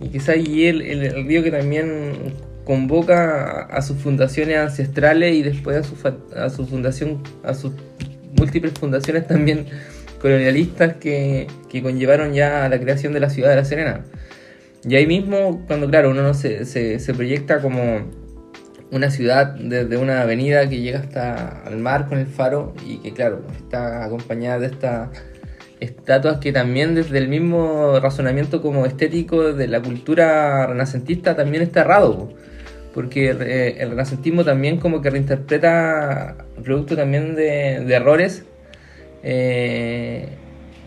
Y 0.00 0.08
quizás 0.08 0.38
y 0.38 0.68
el, 0.68 0.80
el, 0.80 1.26
río 1.26 1.42
que 1.42 1.50
también 1.50 2.32
convoca 2.64 3.66
a, 3.66 3.82
sus 3.82 3.98
fundaciones 3.98 4.56
ancestrales 4.56 5.34
y 5.34 5.42
después 5.42 5.76
a 5.76 5.82
su, 5.82 5.94
a 6.34 6.48
su 6.48 6.66
fundación, 6.66 7.22
a 7.44 7.52
sus 7.52 7.72
múltiples 8.38 8.72
fundaciones 8.72 9.26
también 9.26 9.66
colonialistas 10.18 10.94
que, 10.94 11.46
que 11.68 11.82
conllevaron 11.82 12.32
ya 12.32 12.64
a 12.64 12.70
la 12.70 12.80
creación 12.80 13.12
de 13.12 13.20
la 13.20 13.28
ciudad 13.28 13.50
de 13.50 13.56
La 13.56 13.66
Serena. 13.66 14.06
Y 14.82 14.94
ahí 14.94 15.06
mismo, 15.06 15.62
cuando 15.66 15.90
claro, 15.90 16.10
uno 16.10 16.32
se, 16.32 16.64
se, 16.64 16.98
se 17.00 17.12
proyecta 17.12 17.60
como 17.60 18.19
una 18.90 19.10
ciudad 19.10 19.54
desde 19.54 19.96
una 19.96 20.22
avenida 20.22 20.68
que 20.68 20.80
llega 20.80 21.00
hasta 21.00 21.62
el 21.70 21.78
mar 21.78 22.08
con 22.08 22.18
el 22.18 22.26
faro 22.26 22.74
y 22.86 22.98
que 22.98 23.12
claro, 23.12 23.42
está 23.56 24.04
acompañada 24.04 24.58
de 24.58 24.66
estas 24.66 25.10
estatuas 25.80 26.38
que 26.38 26.52
también 26.52 26.94
desde 26.94 27.18
el 27.18 27.28
mismo 27.28 27.98
razonamiento 28.00 28.60
como 28.60 28.86
estético 28.86 29.52
de 29.52 29.66
la 29.68 29.80
cultura 29.80 30.66
renacentista 30.66 31.36
también 31.36 31.62
está 31.62 31.80
errado, 31.80 32.32
porque 32.92 33.30
el 33.30 33.90
renacentismo 33.90 34.44
también 34.44 34.78
como 34.78 35.00
que 35.00 35.10
reinterpreta 35.10 36.36
producto 36.62 36.96
también 36.96 37.34
de, 37.34 37.94
errores. 37.94 38.44
Eh, 39.22 40.28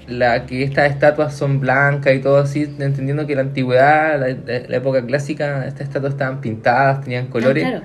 la 0.07 0.45
que 0.45 0.63
estas 0.63 0.91
estatuas 0.91 1.35
son 1.35 1.59
blancas 1.59 2.13
y 2.13 2.19
todo 2.19 2.37
así, 2.37 2.63
entendiendo 2.79 3.25
que 3.25 3.35
la 3.35 3.41
antigüedad, 3.41 4.19
la, 4.19 4.75
época 4.75 5.05
clásica, 5.05 5.65
estas 5.65 5.87
estatuas 5.87 6.13
estaban 6.13 6.41
pintadas, 6.41 7.01
tenían 7.01 7.27
colores. 7.27 7.65
Ah, 7.65 7.81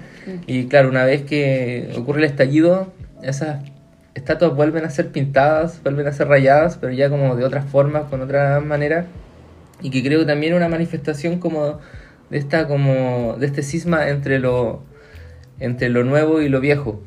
y 0.46 0.66
claro, 0.66 0.88
una 0.88 1.04
vez 1.04 1.22
que 1.22 1.90
ocurre 1.96 2.18
el 2.20 2.24
estallido, 2.24 2.92
esas 3.22 3.62
estatuas 4.14 4.54
vuelven 4.54 4.84
a 4.84 4.90
ser 4.90 5.08
pintadas, 5.08 5.82
vuelven 5.82 6.06
a 6.06 6.12
ser 6.12 6.28
rayadas, 6.28 6.78
pero 6.78 6.92
ya 6.92 7.08
como 7.08 7.36
de 7.36 7.44
otras 7.44 7.64
formas, 7.64 8.04
con 8.04 8.20
otra 8.20 8.60
manera. 8.60 9.06
Y 9.80 9.90
que 9.90 10.02
creo 10.02 10.26
también 10.26 10.54
una 10.54 10.68
manifestación 10.68 11.38
como 11.38 11.78
de 12.30 12.38
esta 12.38 12.66
como 12.66 13.36
de 13.38 13.46
este 13.46 13.62
cisma 13.62 14.08
entre 14.08 14.38
lo 14.38 14.82
entre 15.60 15.88
lo 15.88 16.04
nuevo 16.04 16.40
y 16.40 16.48
lo 16.48 16.60
viejo. 16.60 17.02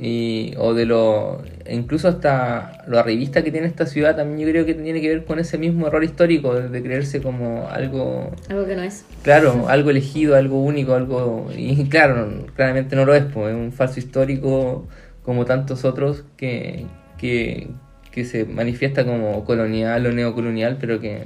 y, 0.00 0.54
o 0.58 0.74
de 0.74 0.86
lo. 0.86 1.42
incluso 1.68 2.08
hasta 2.08 2.84
lo 2.86 2.98
arribista 2.98 3.42
que 3.42 3.50
tiene 3.50 3.66
esta 3.66 3.86
ciudad 3.86 4.16
también 4.16 4.46
yo 4.46 4.52
creo 4.52 4.66
que 4.66 4.74
tiene 4.74 5.00
que 5.00 5.08
ver 5.08 5.24
con 5.24 5.38
ese 5.38 5.58
mismo 5.58 5.86
error 5.86 6.04
histórico 6.04 6.54
de, 6.54 6.82
creerse 6.82 7.20
como 7.20 7.68
algo. 7.68 8.32
Algo 8.48 8.66
que 8.66 8.76
no 8.76 8.82
es. 8.82 9.04
Claro, 9.22 9.68
algo 9.68 9.90
elegido, 9.90 10.36
algo 10.36 10.62
único, 10.62 10.94
algo. 10.94 11.48
Y 11.56 11.84
claro, 11.88 12.46
claramente 12.54 12.96
no 12.96 13.04
lo 13.04 13.14
es, 13.14 13.24
pues, 13.24 13.54
es 13.54 13.60
un 13.60 13.72
falso 13.72 13.98
histórico 13.98 14.86
como 15.22 15.44
tantos 15.44 15.84
otros 15.84 16.24
que, 16.36 16.86
que, 17.18 17.68
que 18.12 18.24
se 18.24 18.44
manifiesta 18.44 19.04
como 19.04 19.44
colonial 19.44 20.06
o 20.06 20.12
neocolonial, 20.12 20.76
pero 20.80 21.00
que 21.00 21.22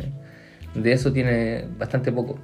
de 0.75 0.93
eso 0.93 1.13
tiene 1.13 1.65
bastante 1.79 2.13
poco. 2.13 2.39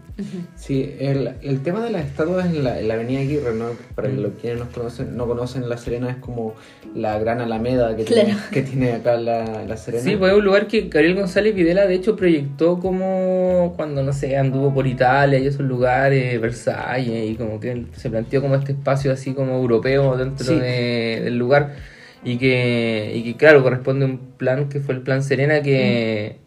Sí, 0.56 0.97
el, 0.99 1.35
el, 1.42 1.62
tema 1.62 1.85
de 1.85 1.90
las 1.90 2.06
estatuas 2.06 2.47
en 2.47 2.64
la, 2.64 2.80
en 2.80 2.88
la 2.88 2.95
Avenida 2.95 3.21
Aguirre, 3.21 3.54
¿no? 3.54 3.66
para 3.95 4.09
los 4.09 4.33
quienes 4.40 4.59
nos 4.59 4.68
conocen, 4.71 5.16
no 5.16 5.26
conocen 5.26 5.68
La 5.68 5.76
Serena, 5.76 6.11
es 6.11 6.16
como 6.16 6.54
la 6.95 7.18
gran 7.21 7.40
alameda 7.40 7.95
que, 7.95 8.04
tiene, 8.04 8.37
que 8.50 8.62
tiene 8.62 8.92
acá 8.95 9.16
la, 9.16 9.64
la, 9.64 9.76
Serena. 9.76 10.02
Sí, 10.02 10.16
pues 10.16 10.33
es 10.33 10.38
un 10.38 10.45
lugar 10.45 10.66
que 10.66 10.88
Gabriel 10.88 11.14
González 11.14 11.54
Videla 11.54 11.87
de 11.87 11.95
hecho 11.95 12.16
proyectó 12.16 12.80
como 12.80 13.75
cuando, 13.76 14.02
no 14.02 14.12
sé, 14.12 14.37
anduvo 14.37 14.75
por 14.75 14.88
Italia 14.88 15.38
y 15.38 15.47
esos 15.47 15.64
lugares, 15.64 16.40
Versalles, 16.40 17.30
y 17.30 17.35
como 17.37 17.61
que 17.61 17.85
se 17.95 18.11
planteó 18.11 18.42
como 18.42 18.56
este 18.56 18.73
espacio 18.73 19.12
así 19.12 19.35
como 19.35 19.54
europeo 19.54 20.16
dentro 20.16 20.56
del 20.56 21.38
lugar. 21.38 21.75
Y 22.25 22.38
que, 22.38 23.12
y 23.14 23.23
que, 23.23 23.37
claro, 23.37 23.62
corresponde 23.62 24.04
a 24.04 24.09
un 24.09 24.18
plan 24.18 24.68
que 24.68 24.80
fue 24.80 24.97
el 24.97 25.02
Plan 25.02 25.23
Serena 25.23 25.62
que 25.62 26.38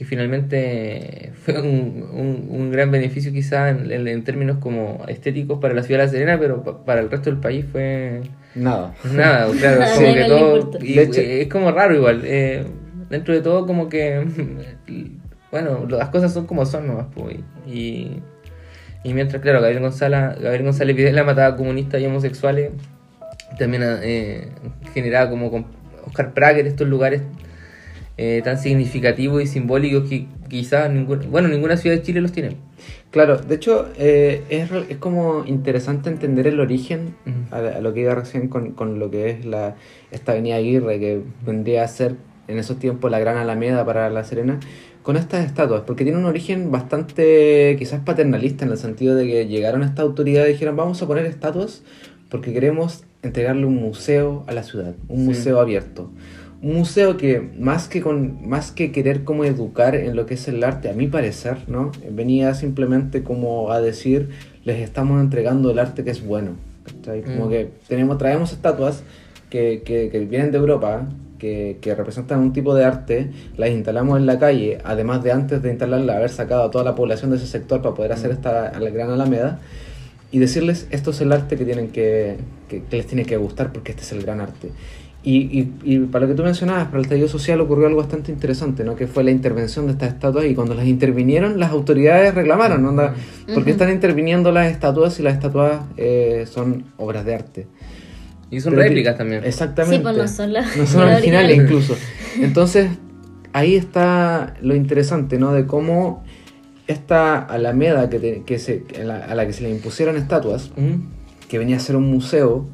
que 0.00 0.06
finalmente 0.06 1.30
fue 1.44 1.60
un, 1.60 2.48
un, 2.50 2.70
gran 2.70 2.90
beneficio 2.90 3.32
quizá 3.32 3.68
en, 3.68 3.92
en, 4.08 4.24
términos 4.24 4.56
como 4.56 5.04
estéticos 5.08 5.58
para 5.58 5.74
la 5.74 5.82
ciudad 5.82 6.00
de 6.00 6.06
La 6.06 6.10
Serena, 6.10 6.38
pero 6.40 6.62
para 6.86 7.02
el 7.02 7.10
resto 7.10 7.28
del 7.28 7.38
país 7.38 7.66
fue... 7.70 8.22
Nada. 8.54 8.94
Nada, 9.12 9.52
claro, 9.52 9.84
como 9.94 10.14
que 10.14 10.24
todo... 10.24 10.70
Y, 10.80 10.98
es 10.98 11.48
como 11.48 11.70
raro 11.70 11.94
igual. 11.94 12.22
Eh, 12.24 12.64
dentro 13.10 13.34
de 13.34 13.42
todo 13.42 13.66
como 13.66 13.90
que... 13.90 14.26
Bueno, 15.50 15.84
las 15.86 16.10
cosas 16.10 16.32
son 16.32 16.46
como 16.46 16.64
son 16.64 16.86
nomás, 16.86 17.08
pues, 17.12 17.38
y, 17.66 18.22
y 19.02 19.14
mientras, 19.14 19.42
claro, 19.42 19.60
Gabriel 19.60 19.82
González, 19.82 20.40
Gabriel 20.40 20.62
González 20.62 20.94
Videla 20.94 21.24
mataba 21.24 21.54
a 21.54 21.56
comunistas 21.56 22.00
y 22.00 22.06
homosexuales, 22.06 22.70
también 23.58 23.82
eh, 23.84 24.48
generaba 24.94 25.28
como 25.28 25.50
con 25.50 25.66
Oscar 26.06 26.32
Prager 26.34 26.68
estos 26.68 26.86
lugares 26.86 27.22
eh, 28.22 28.42
tan 28.44 28.58
significativos 28.58 29.42
y 29.42 29.46
simbólicos 29.46 30.06
que 30.06 30.26
quizás 30.50 30.90
ninguna, 30.92 31.24
bueno, 31.30 31.48
ninguna 31.48 31.78
ciudad 31.78 31.96
de 31.96 32.02
Chile 32.02 32.20
los 32.20 32.32
tiene. 32.32 32.58
Claro, 33.10 33.38
de 33.38 33.54
hecho 33.54 33.88
eh, 33.96 34.44
es, 34.50 34.70
es, 34.90 34.98
como 34.98 35.46
interesante 35.46 36.10
entender 36.10 36.46
el 36.46 36.60
origen 36.60 37.14
a, 37.50 37.80
lo 37.80 37.94
que 37.94 38.00
iba 38.00 38.14
recién 38.14 38.48
con, 38.48 38.72
con, 38.72 38.98
lo 38.98 39.10
que 39.10 39.30
es 39.30 39.46
la, 39.46 39.74
esta 40.10 40.32
avenida 40.32 40.56
Aguirre, 40.56 41.00
que 41.00 41.22
vendría 41.46 41.82
a 41.82 41.88
ser 41.88 42.16
en 42.46 42.58
esos 42.58 42.78
tiempos 42.78 43.10
la 43.10 43.20
gran 43.20 43.38
Alameda 43.38 43.86
para 43.86 44.10
La 44.10 44.22
Serena, 44.22 44.60
con 45.02 45.16
estas 45.16 45.46
estatuas, 45.46 45.84
porque 45.86 46.04
tiene 46.04 46.18
un 46.18 46.26
origen 46.26 46.70
bastante 46.70 47.74
quizás 47.78 48.00
paternalista 48.00 48.66
en 48.66 48.72
el 48.72 48.76
sentido 48.76 49.14
de 49.14 49.26
que 49.26 49.46
llegaron 49.46 49.82
a 49.82 49.86
esta 49.86 50.02
autoridad 50.02 50.44
y 50.44 50.48
dijeron 50.48 50.76
vamos 50.76 51.00
a 51.00 51.06
poner 51.06 51.24
estatuas 51.24 51.82
porque 52.28 52.52
queremos 52.52 53.02
entregarle 53.22 53.64
un 53.64 53.76
museo 53.76 54.44
a 54.46 54.52
la 54.52 54.62
ciudad, 54.62 54.94
un 55.08 55.24
museo 55.24 55.58
abierto 55.58 56.10
un 56.62 56.74
museo 56.74 57.16
que 57.16 57.40
más 57.58 57.88
que 57.88 58.02
con 58.02 58.46
más 58.48 58.70
que 58.70 58.92
querer 58.92 59.24
como 59.24 59.44
educar 59.44 59.94
en 59.94 60.14
lo 60.14 60.26
que 60.26 60.34
es 60.34 60.46
el 60.48 60.62
arte, 60.62 60.90
a 60.90 60.92
mi 60.92 61.06
parecer, 61.06 61.56
¿no? 61.68 61.90
Venía 62.10 62.52
simplemente 62.54 63.22
como 63.22 63.72
a 63.72 63.80
decir, 63.80 64.28
les 64.64 64.80
estamos 64.80 65.20
entregando 65.20 65.70
el 65.70 65.78
arte 65.78 66.04
que 66.04 66.10
es 66.10 66.24
bueno. 66.24 66.52
¿cachai? 66.84 67.22
Como 67.22 67.46
Mm. 67.46 67.50
que 67.50 67.68
tenemos, 67.88 68.18
traemos 68.18 68.52
estatuas 68.52 69.02
que, 69.48 69.82
que, 69.84 70.10
que 70.10 70.18
vienen 70.20 70.50
de 70.52 70.58
Europa, 70.58 71.06
que, 71.38 71.78
que 71.80 71.94
representan 71.94 72.40
un 72.40 72.52
tipo 72.52 72.74
de 72.74 72.84
arte, 72.84 73.30
las 73.56 73.70
instalamos 73.70 74.18
en 74.18 74.26
la 74.26 74.38
calle, 74.38 74.78
además 74.84 75.22
de 75.22 75.32
antes 75.32 75.62
de 75.62 75.70
instalarla, 75.70 76.16
haber 76.16 76.30
sacado 76.30 76.64
a 76.64 76.70
toda 76.70 76.84
la 76.84 76.94
población 76.94 77.30
de 77.30 77.38
ese 77.38 77.46
sector 77.46 77.80
para 77.80 77.94
poder 77.94 78.12
hacer 78.12 78.30
esta 78.30 78.68
a 78.68 78.78
la 78.80 78.90
gran 78.90 79.10
alameda, 79.10 79.60
y 80.30 80.38
decirles 80.38 80.86
esto 80.90 81.10
es 81.10 81.20
el 81.22 81.32
arte 81.32 81.56
que 81.56 81.64
tienen 81.64 81.88
que, 81.88 82.36
que, 82.68 82.82
que 82.84 82.96
les 82.98 83.06
tiene 83.06 83.24
que 83.24 83.36
gustar 83.36 83.72
porque 83.72 83.92
este 83.92 84.02
es 84.02 84.12
el 84.12 84.22
gran 84.22 84.40
arte. 84.40 84.70
Y, 85.22 85.36
y, 85.36 85.72
y 85.84 85.98
para 86.06 86.24
lo 86.24 86.30
que 86.32 86.36
tú 86.36 86.42
mencionabas, 86.42 86.86
para 86.86 86.98
el 86.98 87.02
estallido 87.04 87.28
social 87.28 87.60
ocurrió 87.60 87.86
algo 87.86 87.98
bastante 88.00 88.32
interesante, 88.32 88.84
¿no? 88.84 88.96
Que 88.96 89.06
fue 89.06 89.22
la 89.22 89.30
intervención 89.30 89.84
de 89.86 89.92
estas 89.92 90.14
estatuas 90.14 90.46
y 90.46 90.54
cuando 90.54 90.74
las 90.74 90.86
intervinieron, 90.86 91.60
las 91.60 91.70
autoridades 91.72 92.34
reclamaron, 92.34 92.82
¿no? 92.82 93.12
¿Por 93.52 93.64
qué 93.64 93.70
están 93.72 93.90
interviniendo 93.90 94.50
las 94.50 94.70
estatuas 94.72 95.12
si 95.12 95.22
las 95.22 95.34
estatuas 95.34 95.82
eh, 95.98 96.46
son 96.50 96.84
obras 96.96 97.26
de 97.26 97.34
arte? 97.34 97.66
Y 98.50 98.60
son 98.60 98.70
Pero 98.72 98.82
que- 98.82 98.88
réplicas 98.88 99.18
también. 99.18 99.44
Exactamente. 99.44 99.98
Sí, 99.98 100.02
pues 100.02 100.16
no 100.16 100.26
son 100.26 100.52
las 100.54 100.74
No 100.76 100.86
son 100.86 101.02
originales 101.08 101.56
incluso. 101.58 101.96
Entonces, 102.40 102.88
ahí 103.52 103.76
está 103.76 104.54
lo 104.62 104.74
interesante, 104.74 105.38
¿no? 105.38 105.52
De 105.52 105.66
cómo 105.66 106.24
esta 106.86 107.38
alameda 107.38 108.08
que, 108.08 108.18
te- 108.18 108.42
que 108.44 108.58
se, 108.58 108.84
a 108.98 109.04
la- 109.04 109.18
a 109.24 109.34
la 109.34 109.46
que 109.46 109.52
se 109.52 109.62
le 109.64 109.70
impusieron 109.70 110.16
estatuas, 110.16 110.70
que 111.48 111.58
venía 111.58 111.76
a 111.76 111.80
ser 111.80 111.94
un 111.96 112.10
museo 112.10 112.66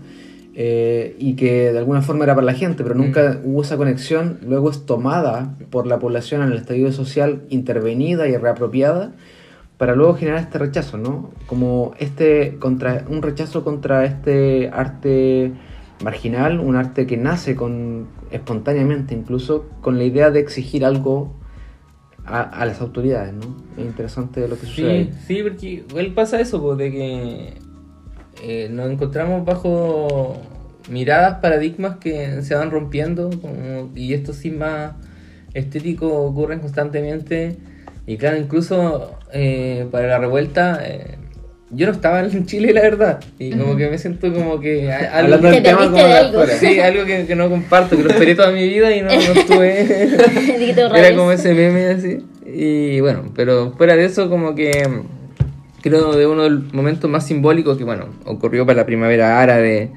eh, 0.59 1.15
y 1.19 1.35
que 1.37 1.71
de 1.71 1.79
alguna 1.79 2.01
forma 2.01 2.25
era 2.25 2.35
para 2.35 2.47
la 2.47 2.55
gente, 2.55 2.83
pero 2.83 2.95
nunca 2.95 3.39
hubo 3.45 3.61
esa 3.61 3.77
conexión, 3.77 4.39
luego 4.43 4.71
es 4.71 4.87
tomada 4.87 5.55
por 5.69 5.87
la 5.87 5.99
población 5.99 6.41
en 6.41 6.51
el 6.51 6.57
estallido 6.57 6.93
social, 6.93 7.43
intervenida 7.51 8.27
y 8.27 8.39
reapropiada, 8.39 9.13
para 9.77 9.95
luego 9.95 10.15
generar 10.15 10.41
este 10.41 10.57
rechazo, 10.57 10.97
¿no? 10.97 11.31
Como 11.47 11.93
este 11.99 12.57
contra 12.59 13.05
un 13.07 13.21
rechazo 13.21 13.65
contra 13.65 14.07
este 14.07 14.71
arte 14.73 15.53
marginal, 16.03 16.59
un 16.61 16.77
arte 16.77 17.07
que 17.07 17.19
nace 17.19 17.55
con 17.55 18.07
espontáneamente, 18.31 19.15
incluso 19.15 19.67
con 19.83 19.99
la 19.99 20.05
idea 20.05 20.31
de 20.31 20.41
exigir 20.41 20.87
algo 20.87 21.35
a, 22.25 22.41
a 22.41 22.65
las 22.65 22.81
autoridades, 22.81 23.35
¿no? 23.35 23.57
Es 23.77 23.85
interesante 23.85 24.49
lo 24.49 24.59
que 24.59 24.65
sucede. 24.65 24.75
Sí, 24.75 24.87
ahí. 24.87 25.15
sí, 25.27 25.43
porque 25.43 25.67
igual 25.87 26.15
pasa 26.15 26.41
eso, 26.41 26.63
pues, 26.63 26.79
de 26.79 26.91
que 26.91 27.66
eh, 28.43 28.69
nos 28.71 28.91
encontramos 28.91 29.45
bajo 29.45 30.41
miradas, 30.91 31.39
paradigmas 31.41 31.97
que 31.97 32.43
se 32.43 32.55
van 32.55 32.71
rompiendo 32.71 33.31
como- 33.41 33.91
y 33.95 34.15
estos 34.15 34.37
sismas 34.37 34.93
estéticos 35.55 36.11
ocurren 36.13 36.61
constantemente. 36.61 37.57
Y 38.07 38.17
claro, 38.19 38.37
incluso 38.37 39.19
eh, 39.33 39.87
para 39.91 40.07
la 40.07 40.19
revuelta, 40.19 40.81
eh, 40.85 41.17
yo 41.71 41.87
no 41.87 41.93
estaba 41.93 42.21
en 42.21 42.47
Chile, 42.47 42.73
la 42.73 42.83
verdad, 42.83 43.21
y 43.41 43.51
como 43.51 43.75
que 43.77 43.89
me 43.89 43.99
siento 43.99 44.33
como 44.33 44.61
que 44.61 44.93
a- 44.93 44.99
algo, 45.19 45.35
Hablando 45.35 45.49
del 45.49 45.57
Te 45.57 45.63
tema 45.63 45.79
perdiste 45.79 46.01
como 46.03 46.07
de 46.07 46.13
de 46.13 46.19
algo. 46.21 46.41
afuera. 46.43 46.59
sí, 46.61 46.79
algo 46.81 47.05
que, 47.05 47.27
que 47.27 47.35
no 47.35 47.51
comparto, 47.51 47.97
que 47.97 48.05
lo 48.05 48.11
esperé 48.11 48.35
toda 48.37 48.53
mi 48.53 48.69
vida 48.69 48.95
y 48.95 49.01
no, 49.03 49.09
no 49.09 49.17
estuve. 49.41 50.09
Era 50.99 51.17
como 51.17 51.33
ese 51.33 51.53
meme 51.55 51.87
así. 51.87 52.19
Y 52.47 53.01
bueno, 53.01 53.33
pero 53.35 53.73
fuera 53.77 53.97
de 53.97 54.05
eso, 54.05 54.31
como 54.31 54.55
que 54.55 54.71
creo 55.89 56.15
de 56.17 56.27
uno 56.27 56.45
de 56.45 56.51
los 56.51 56.73
momentos 56.73 57.11
más 57.11 57.27
simbólicos 57.27 57.77
que, 57.79 57.85
bueno, 57.85 58.07
ocurrió 58.25 58.65
para 58.67 58.79
la 58.79 58.87
primavera 58.87 59.41
árabe, 59.41 59.91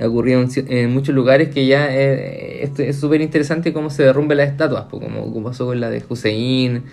ocurrió 0.00 0.40
en, 0.40 0.48
en 0.68 0.90
muchos 0.92 1.14
lugares 1.14 1.48
que 1.48 1.66
ya 1.66 1.88
eh, 1.90 2.70
es 2.78 2.96
súper 2.96 3.20
interesante 3.20 3.72
cómo 3.72 3.90
se 3.90 4.04
derrumban 4.04 4.36
las 4.38 4.48
estatuas, 4.50 4.86
pues, 4.90 5.02
como, 5.02 5.32
como 5.32 5.48
pasó 5.48 5.66
con 5.66 5.80
la 5.80 5.90
de 5.90 6.02
Hussein. 6.08 6.84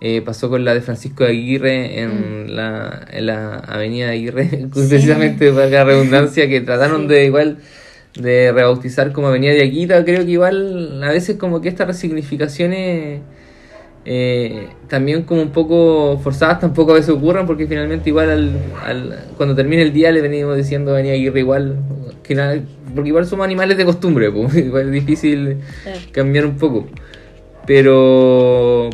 eh, 0.00 0.22
pasó 0.22 0.48
con 0.48 0.64
la 0.64 0.74
de 0.74 0.80
Francisco 0.80 1.24
de 1.24 1.30
Aguirre 1.30 2.00
en, 2.00 2.54
la, 2.54 3.06
en 3.10 3.26
la 3.26 3.56
avenida 3.58 4.06
de 4.06 4.12
Aguirre, 4.12 4.66
precisamente 4.72 5.50
para 5.52 5.66
la 5.68 5.84
redundancia, 5.84 6.48
que 6.48 6.60
trataron 6.60 7.02
Sí. 7.02 7.08
de 7.08 7.24
igual 7.26 7.58
de 8.14 8.50
rebautizar 8.52 9.12
como 9.12 9.28
Avenida 9.28 9.52
de 9.52 9.62
Aquita, 9.64 10.04
creo 10.04 10.24
que 10.24 10.30
igual 10.32 11.02
a 11.04 11.10
veces 11.10 11.36
como 11.36 11.60
que 11.60 11.68
estas 11.68 11.86
resignificaciones 11.86 13.20
eh, 14.10 14.68
también 14.88 15.24
como 15.24 15.42
un 15.42 15.50
poco 15.50 16.18
forzadas 16.22 16.60
tampoco 16.60 16.92
a 16.92 16.94
veces 16.94 17.10
ocurran 17.10 17.46
porque 17.46 17.66
finalmente 17.66 18.08
igual 18.08 18.30
al, 18.30 18.52
al- 18.82 19.24
cuando 19.36 19.54
termine 19.54 19.82
el 19.82 19.92
día 19.92 20.10
le 20.10 20.22
venimos 20.22 20.56
diciendo 20.56 20.92
Avenida 20.92 21.12
Aguirre 21.12 21.40
igual, 21.40 21.76
que 22.22 22.34
nada- 22.34 22.58
porque 22.94 23.08
igual 23.08 23.26
somos 23.26 23.44
animales 23.44 23.76
de 23.76 23.84
costumbre, 23.84 24.30
pues, 24.32 24.54
igual 24.56 24.86
es 24.86 24.92
difícil 24.92 25.58
cambiar 26.12 26.46
un 26.46 26.56
poco. 26.56 26.86
Pero 27.66 28.88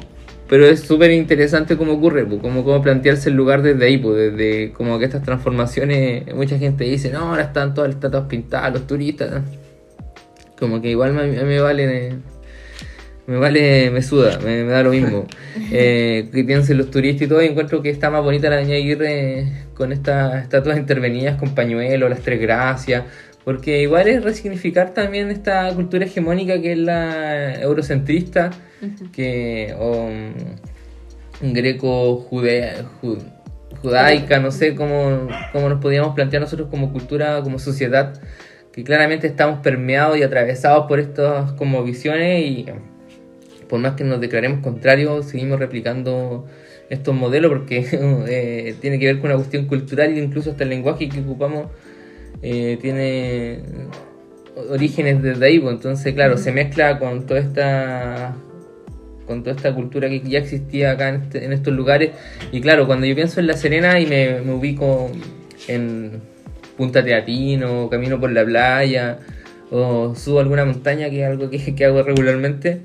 pero 0.48 0.66
es 0.66 0.81
súper 0.81 1.11
interesante 1.12 1.77
cómo 1.77 1.92
ocurre, 1.92 2.27
pues, 2.27 2.40
cómo, 2.42 2.64
cómo 2.64 2.83
plantearse 2.83 3.29
el 3.31 3.37
lugar 3.37 3.62
desde 3.62 3.85
ahí, 3.87 3.98
pues, 3.98 4.16
desde 4.33 4.72
como 4.72 4.98
que 4.98 5.05
estas 5.05 5.22
transformaciones, 5.22 6.35
mucha 6.35 6.59
gente 6.59 6.83
dice, 6.85 7.11
no, 7.11 7.20
ahora 7.31 7.44
están 7.44 7.72
todas 7.72 7.88
las 7.88 7.94
estatuas 7.96 8.24
pintadas, 8.24 8.72
los 8.72 8.87
turistas. 8.87 9.42
Como 10.59 10.83
que 10.83 10.90
igual 10.90 11.14
me, 11.14 11.38
a 11.40 11.44
me 11.44 11.61
vale, 11.61 12.14
me 13.26 13.37
vale, 13.37 13.90
me 13.90 14.02
suda, 14.02 14.38
me, 14.40 14.64
me 14.64 14.70
da 14.72 14.82
lo 14.82 14.90
mismo. 14.90 15.26
Eh, 15.76 16.28
que 16.32 16.44
piensen 16.44 16.78
los 16.78 16.90
turistas 16.90 17.22
y 17.22 17.28
todo, 17.28 17.42
y 17.42 17.46
encuentro 17.46 17.80
que 17.82 17.88
está 17.90 18.10
más 18.10 18.22
bonita 18.22 18.48
la 18.50 18.56
Avenida 18.56 18.76
Aguirre 18.76 19.46
con 19.74 19.92
estas 19.92 20.42
estatuas 20.42 20.76
intervenidas 20.78 21.37
con 21.38 21.54
pañuelos, 21.54 22.10
las 22.10 22.20
tres 22.20 22.40
gracias, 22.40 23.04
porque 23.44 23.80
igual 23.82 24.06
es 24.08 24.22
resignificar 24.22 24.92
también 24.94 25.30
esta 25.30 25.72
cultura 25.74 26.04
hegemónica 26.04 26.60
que 26.60 26.72
es 26.72 26.78
la 26.78 27.54
eurocentrista, 27.60 28.50
que 29.12 29.74
o, 29.78 30.10
mm, 31.40 31.52
greco 31.52 32.16
judea, 32.16 32.84
ju- 33.02 33.18
judaica, 33.80 34.38
no 34.38 34.50
sé 34.50 34.74
cómo, 34.74 35.28
cómo 35.52 35.68
nos 35.68 35.80
podíamos 35.80 36.14
plantear 36.14 36.42
nosotros 36.42 36.68
como 36.70 36.92
cultura, 36.92 37.40
como 37.42 37.58
sociedad, 37.58 38.20
que 38.72 38.84
claramente 38.84 39.26
estamos 39.26 39.60
permeados 39.60 40.18
y 40.18 40.22
atravesados 40.22 40.87
por 40.87 41.00
estas 41.00 41.52
como 41.52 41.82
visiones 41.84 42.44
y 42.44 42.66
por 43.68 43.81
más 43.81 43.94
que 43.94 44.05
nos 44.05 44.20
declaremos 44.20 44.61
contrarios, 44.61 45.27
seguimos 45.27 45.59
replicando 45.59 46.46
estos 46.90 47.14
modelos 47.14 47.50
porque 47.50 47.87
eh, 48.29 48.74
tiene 48.81 48.98
que 48.98 49.07
ver 49.07 49.20
con 49.20 49.31
una 49.31 49.37
cuestión 49.37 49.66
cultural 49.66 50.12
e 50.12 50.22
incluso 50.22 50.50
hasta 50.50 50.64
el 50.64 50.70
lenguaje 50.70 51.09
que 51.09 51.20
ocupamos 51.20 51.66
eh, 52.42 52.79
tiene 52.81 53.62
orígenes 54.70 55.22
desde 55.22 55.46
ahí, 55.46 55.59
pues, 55.59 55.74
entonces 55.74 56.14
claro, 56.14 56.37
se 56.37 56.53
mezcla 56.53 56.98
con 56.98 57.27
toda 57.27 57.40
esta 57.40 58.37
con 59.27 59.42
toda 59.42 59.57
esta 59.57 59.74
cultura 59.74 60.09
que 60.09 60.20
ya 60.20 60.38
existía 60.38 60.92
acá 60.92 61.09
en, 61.09 61.22
este- 61.22 61.44
en 61.44 61.53
estos 61.53 61.72
lugares. 61.72 62.11
Y 62.53 62.61
claro, 62.61 62.87
cuando 62.87 63.07
yo 63.07 63.14
pienso 63.14 63.40
en 63.40 63.46
La 63.46 63.55
Serena 63.55 63.98
y 63.98 64.07
me, 64.07 64.40
ubico 64.53 65.11
en 65.66 66.20
Punta 66.77 67.03
Teatino, 67.03 67.88
camino 67.88 68.20
por 68.20 68.31
la 68.33 68.44
playa 68.44 69.18
o 69.70 70.14
subo 70.14 70.40
alguna 70.40 70.64
montaña, 70.64 71.09
que 71.09 71.22
es 71.22 71.27
algo 71.27 71.48
que 71.50 71.85
hago 71.85 72.03
regularmente, 72.03 72.83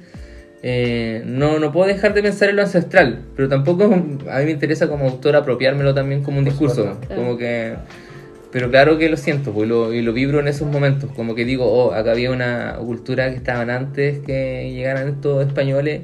eh, 0.62 1.24
no, 1.26 1.58
no 1.60 1.72
puedo 1.72 1.88
dejar 1.88 2.14
de 2.14 2.22
pensar 2.22 2.50
en 2.50 2.58
lo 2.58 2.62
ancestral, 2.64 3.22
pero 3.36 3.48
tampoco 3.48 3.86
a 3.86 4.40
mí 4.40 4.46
me 4.46 4.52
interesa 4.52 4.88
como 4.88 5.06
autor 5.06 5.36
apropiármelo 5.36 5.94
también 5.94 6.22
como 6.24 6.40
un 6.40 6.44
Por 6.46 6.54
discurso, 6.54 6.98
como 7.16 7.38
que... 7.38 7.76
Pero 8.52 8.72
claro 8.72 8.98
que 8.98 9.10
lo 9.10 9.16
siento, 9.18 9.54
pues, 9.54 9.70
lo, 9.70 9.94
y 9.94 10.02
lo 10.02 10.12
vibro 10.12 10.40
en 10.40 10.48
esos 10.48 10.68
momentos, 10.68 11.12
como 11.16 11.36
que 11.36 11.46
digo, 11.46 11.66
oh, 11.72 11.94
acá 11.94 12.12
había 12.12 12.32
una 12.32 12.78
cultura 12.80 13.30
que 13.30 13.36
estaban 13.36 13.70
antes 13.70 14.20
que 14.26 14.72
llegaran 14.74 15.08
estos 15.08 15.46
españoles 15.46 16.02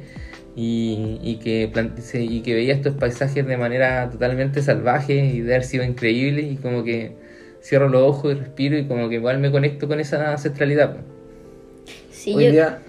y, 0.56 1.18
y 1.24 1.38
que, 1.38 1.72
y 2.20 2.42
que 2.42 2.54
veía 2.54 2.74
estos 2.76 2.94
paisajes 2.94 3.48
de 3.48 3.58
manera 3.58 4.10
totalmente 4.12 4.62
salvaje 4.62 5.16
y 5.16 5.42
de 5.42 5.56
haber 5.56 5.66
sido 5.66 5.84
increíble 5.84 6.44
y 6.44 6.58
como 6.58 6.84
que 6.84 7.14
cierro 7.64 7.90
los 7.90 8.04
ojos 8.04 8.36
y 8.36 8.38
respiro 8.38 8.78
y 8.78 8.86
como 8.86 9.10
que 9.10 9.16
igual 9.16 9.40
me 9.40 9.50
conecto 9.50 9.88
con 9.88 10.00
esa 10.00 10.32
ancestralidad. 10.32 10.92
pues. 10.94 11.06
Sí, 12.12 12.36
Hoy 12.36 12.46
yo- 12.46 12.52
día... 12.52 12.80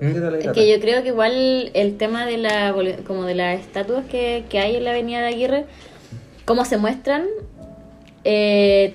¿Mm? 0.00 0.52
Que 0.52 0.68
yo 0.70 0.80
creo 0.80 1.02
que 1.02 1.08
igual 1.08 1.70
el 1.74 1.96
tema 1.96 2.26
de 2.26 2.36
la 2.38 2.74
como 3.06 3.24
de 3.24 3.34
las 3.34 3.60
estatuas 3.60 4.04
que, 4.06 4.44
que 4.48 4.58
hay 4.58 4.76
en 4.76 4.84
la 4.84 4.90
avenida 4.90 5.20
de 5.20 5.26
Aguirre, 5.28 5.64
cómo 6.44 6.64
se 6.64 6.76
muestran, 6.76 7.24
eh, 8.24 8.94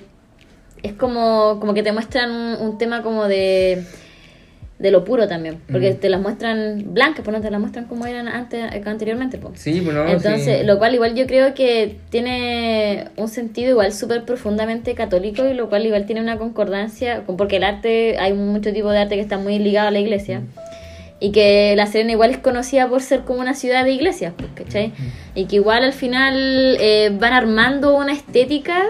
es 0.82 0.92
como, 0.94 1.58
como 1.60 1.74
que 1.74 1.82
te 1.82 1.92
muestran 1.92 2.30
un, 2.30 2.56
un 2.68 2.78
tema 2.78 3.02
como 3.02 3.26
de, 3.28 3.84
de 4.78 4.90
lo 4.90 5.04
puro 5.04 5.28
también, 5.28 5.60
porque 5.70 5.92
Mm. 5.92 5.96
te 5.96 6.08
las 6.08 6.20
muestran 6.20 6.92
blancas, 6.92 7.20
pues 7.24 7.36
no 7.36 7.40
te 7.42 7.50
las 7.50 7.60
muestran 7.60 7.84
como 7.86 8.04
eran 8.06 8.26
antes, 8.26 8.64
anteriormente. 8.84 9.38
Pues. 9.38 9.60
Sí, 9.60 9.80
pues 9.80 9.94
no, 9.94 10.06
Entonces, 10.08 10.60
sí. 10.60 10.66
lo 10.66 10.78
cual 10.78 10.94
igual 10.94 11.14
yo 11.14 11.26
creo 11.26 11.54
que 11.54 11.96
tiene 12.10 13.08
un 13.16 13.28
sentido 13.28 13.70
igual 13.70 13.92
súper 13.92 14.24
profundamente 14.24 14.94
católico 14.94 15.46
y 15.46 15.54
lo 15.54 15.68
cual 15.68 15.86
igual 15.86 16.04
tiene 16.06 16.20
una 16.20 16.36
concordancia, 16.38 17.24
con- 17.24 17.36
porque 17.36 17.56
el 17.56 17.64
arte, 17.64 18.18
hay 18.18 18.32
mucho 18.32 18.72
tipo 18.72 18.90
de 18.90 18.98
arte 18.98 19.14
que 19.14 19.20
está 19.20 19.38
muy 19.38 19.58
ligado 19.60 19.88
a 19.88 19.92
la 19.92 20.00
iglesia. 20.00 20.40
Mm. 20.40 20.46
Y 21.24 21.30
que 21.30 21.74
La 21.76 21.86
Serena 21.86 22.10
igual 22.10 22.30
es 22.32 22.38
conocida 22.38 22.88
por 22.88 23.00
ser 23.00 23.20
como 23.20 23.38
una 23.40 23.54
ciudad 23.54 23.84
de 23.84 23.92
iglesias, 23.92 24.32
pues, 24.36 24.50
¿cachai? 24.56 24.88
Mm. 24.88 24.92
Y 25.36 25.44
que 25.46 25.56
igual 25.56 25.84
al 25.84 25.92
final 25.92 26.34
eh, 26.80 27.12
van 27.16 27.32
armando 27.32 27.94
una 27.96 28.12
estética 28.12 28.82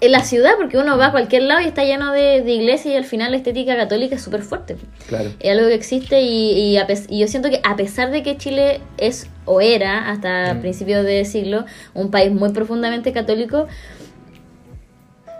en 0.00 0.12
la 0.12 0.22
ciudad, 0.22 0.52
porque 0.56 0.78
uno 0.78 0.96
va 0.96 1.06
a 1.06 1.10
cualquier 1.10 1.42
lado 1.42 1.60
y 1.60 1.64
está 1.64 1.82
lleno 1.84 2.12
de, 2.12 2.42
de 2.42 2.52
iglesias 2.52 2.94
y 2.94 2.96
al 2.96 3.04
final 3.04 3.32
la 3.32 3.36
estética 3.36 3.76
católica 3.76 4.14
es 4.14 4.22
súper 4.22 4.42
fuerte. 4.42 4.76
Claro. 5.08 5.30
Es 5.40 5.50
algo 5.50 5.66
que 5.66 5.74
existe 5.74 6.22
y, 6.22 6.52
y, 6.52 6.76
a 6.76 6.86
y 7.08 7.18
yo 7.18 7.26
siento 7.26 7.50
que 7.50 7.60
a 7.64 7.74
pesar 7.76 8.10
de 8.10 8.22
que 8.22 8.36
Chile 8.36 8.80
es 8.96 9.28
o 9.44 9.60
era 9.60 10.08
hasta 10.10 10.54
Mm. 10.54 10.60
principios 10.60 11.04
de 11.04 11.24
siglo 11.24 11.64
un 11.94 12.10
país 12.10 12.30
muy 12.30 12.50
profundamente 12.50 13.12
católico, 13.12 13.66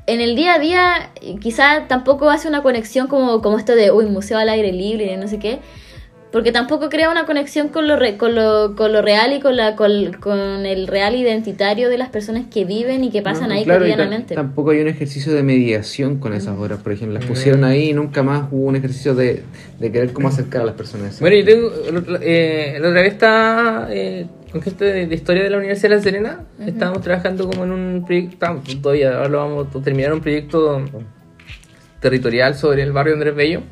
en 0.09 0.21
el 0.21 0.35
día 0.35 0.55
a 0.55 0.59
día 0.59 1.11
quizá 1.41 1.87
tampoco 1.87 2.29
hace 2.31 2.49
una 2.49 2.63
conexión 2.63 3.07
como, 3.07 3.41
como 3.43 3.59
esto 3.59 3.75
de, 3.77 3.93
uy, 3.93 4.07
museo 4.07 4.39
al 4.39 4.49
aire 4.49 4.73
libre 4.73 5.13
y 5.13 5.17
no 5.17 5.29
sé 5.29 5.39
qué, 5.39 5.61
porque 6.33 6.53
tampoco 6.53 6.91
crea 6.91 7.11
una 7.11 7.25
conexión 7.25 7.69
con 7.69 7.89
lo, 7.89 7.97
re- 7.97 8.19
con 8.19 8.35
lo, 8.35 8.75
con 8.77 8.93
lo 8.93 9.01
real 9.01 9.33
y 9.33 9.41
con, 9.41 9.57
la, 9.57 9.77
con, 9.77 10.13
con 10.21 10.67
el 10.67 10.87
real 10.87 11.15
identitario 11.15 11.89
de 11.89 11.97
las 11.97 12.11
personas 12.11 12.45
que 12.53 12.67
viven 12.67 13.03
y 13.05 13.11
que 13.11 13.23
pasan 13.23 13.49
No, 13.49 13.55
ahí 13.55 13.65
claro, 13.65 13.81
cotidianamente. 13.81 14.35
tampoco 14.35 14.71
hay 14.73 14.81
un 14.81 14.89
ejercicio 14.89 15.33
de 15.33 15.43
mediación 15.43 16.19
con 16.19 16.35
esas 16.35 16.59
obras, 16.59 16.81
por 16.81 16.93
ejemplo. 16.93 17.15
Las 17.19 17.25
Mm. 17.25 17.29
pusieron 17.29 17.65
ahí 17.65 17.91
y 17.91 17.93
nunca 17.95 18.23
más 18.23 18.49
hubo 18.51 18.67
un 18.67 18.77
ejercicio 18.77 19.15
de, 19.15 19.43
de 19.79 19.93
querer 19.93 20.13
cómo 20.13 20.29
acercar 20.29 20.63
a 20.63 20.65
las 20.67 20.75
personas. 20.75 21.19
Bueno, 21.19 21.35
yo 21.37 21.45
tengo, 21.47 21.71
eh, 22.21 22.77
la 22.79 22.89
otra 22.89 23.01
vez 23.03 23.13
estaba 23.15 23.89
eh, 23.91 24.27
con 24.51 24.63
gente 24.63 24.85
de, 24.85 25.07
de 25.07 25.15
historia 25.15 25.43
de 25.43 25.51
la 25.51 25.59
Universidad 25.59 25.91
de 25.91 25.97
La 25.97 26.03
Serena. 26.03 26.45
Estábamos 26.65 27.03
trabajando 27.03 27.49
como 27.49 27.65
en 27.65 27.73
un 27.73 28.05
proyecto, 28.05 28.61
todavía, 28.81 29.17
ahora 29.17 29.29
lo 29.29 29.39
vamos 29.39 29.75
a 29.75 29.81
terminar 29.83 30.13
un 30.13 30.21
proyecto 30.21 30.83
territorial 32.01 32.55
sobre 32.55 32.83
el 32.83 32.93
barrio 32.93 33.15
Andrés 33.15 33.35
Bello. 33.35 33.63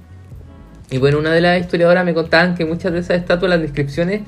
Y 0.91 0.99
bueno, 0.99 1.19
una 1.19 1.33
de 1.33 1.41
las 1.41 1.61
historiadoras 1.61 2.05
me 2.05 2.15
contaban 2.15 2.55
que 2.55 2.65
muchas 2.65 2.93
de 2.93 3.01
esas 3.01 3.19
estatuas, 3.19 3.51
las 3.51 3.61
descripciones 3.61 4.23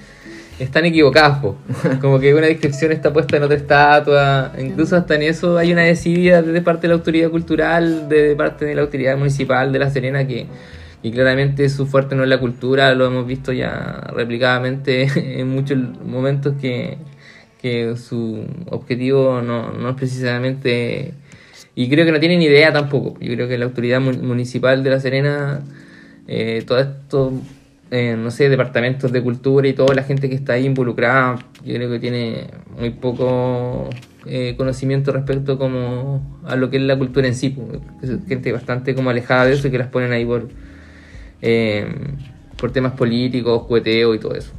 están 0.58 0.84
equivocadas. 0.84 1.38
po. 1.38 1.56
Como 2.00 2.18
que 2.18 2.34
una 2.34 2.46
descripción 2.46 2.92
está 2.92 3.12
puesta 3.12 3.36
en 3.36 3.44
otra 3.44 3.56
estatua. 3.56 4.52
Incluso 4.58 4.96
hasta 4.96 5.14
en 5.14 5.22
eso 5.22 5.56
hay 5.56 5.72
una 5.72 5.82
decidida 5.82 6.42
de 6.42 6.62
parte 6.62 6.82
de 6.82 6.88
la 6.88 6.94
autoridad 6.94 7.30
cultural, 7.30 8.08
de 8.08 8.34
parte 8.34 8.64
de 8.64 8.74
la 8.74 8.82
autoridad 8.82 9.16
municipal 9.16 9.72
de 9.72 9.78
La 9.78 9.90
Serena 9.90 10.26
que 10.26 10.46
y 11.02 11.10
claramente 11.12 11.68
su 11.68 11.86
fuerte 11.86 12.14
no 12.16 12.22
es 12.24 12.28
la 12.28 12.38
cultura, 12.40 12.94
lo 12.94 13.06
hemos 13.06 13.26
visto 13.26 13.52
ya 13.52 14.10
replicadamente 14.14 15.08
en 15.40 15.48
muchos 15.48 15.78
momentos 16.04 16.54
que, 16.60 16.98
que 17.60 17.96
su 17.96 18.44
objetivo 18.70 19.40
no, 19.42 19.72
no 19.72 19.90
es 19.90 19.96
precisamente... 19.96 21.14
Y 21.74 21.88
creo 21.88 22.04
que 22.04 22.10
no 22.12 22.18
tienen 22.18 22.42
idea 22.42 22.72
tampoco. 22.72 23.16
Yo 23.20 23.32
creo 23.34 23.46
que 23.48 23.56
la 23.56 23.66
autoridad 23.66 24.00
mu- 24.00 24.12
municipal 24.12 24.82
de 24.82 24.90
La 24.90 24.98
Serena, 24.98 25.60
eh, 26.26 26.64
todo 26.66 26.78
esto, 26.80 27.32
eh, 27.90 28.16
no 28.18 28.30
sé, 28.32 28.48
departamentos 28.48 29.12
de 29.12 29.22
cultura 29.22 29.68
y 29.68 29.72
toda 29.74 29.94
la 29.94 30.02
gente 30.02 30.28
que 30.28 30.34
está 30.34 30.54
ahí 30.54 30.66
involucrada, 30.66 31.36
yo 31.64 31.74
creo 31.74 31.88
que 31.90 32.00
tiene 32.00 32.48
muy 32.78 32.90
poco 32.90 33.88
eh, 34.26 34.54
conocimiento 34.56 35.12
respecto 35.12 35.56
como 35.56 36.40
a 36.46 36.56
lo 36.56 36.68
que 36.70 36.78
es 36.78 36.82
la 36.82 36.98
cultura 36.98 37.28
en 37.28 37.34
sí. 37.36 37.50
pues. 37.50 37.80
Es 38.02 38.26
gente 38.28 38.50
bastante 38.52 38.94
como 38.96 39.10
alejada 39.10 39.46
de 39.46 39.52
eso 39.54 39.68
y 39.68 39.70
que 39.70 39.78
las 39.78 39.88
ponen 39.88 40.12
ahí 40.12 40.24
por, 40.24 40.48
eh, 41.42 41.86
por 42.56 42.72
temas 42.72 42.92
políticos, 42.92 43.64
cueteo 43.64 44.14
y 44.14 44.18
todo 44.18 44.34
eso. 44.34 44.52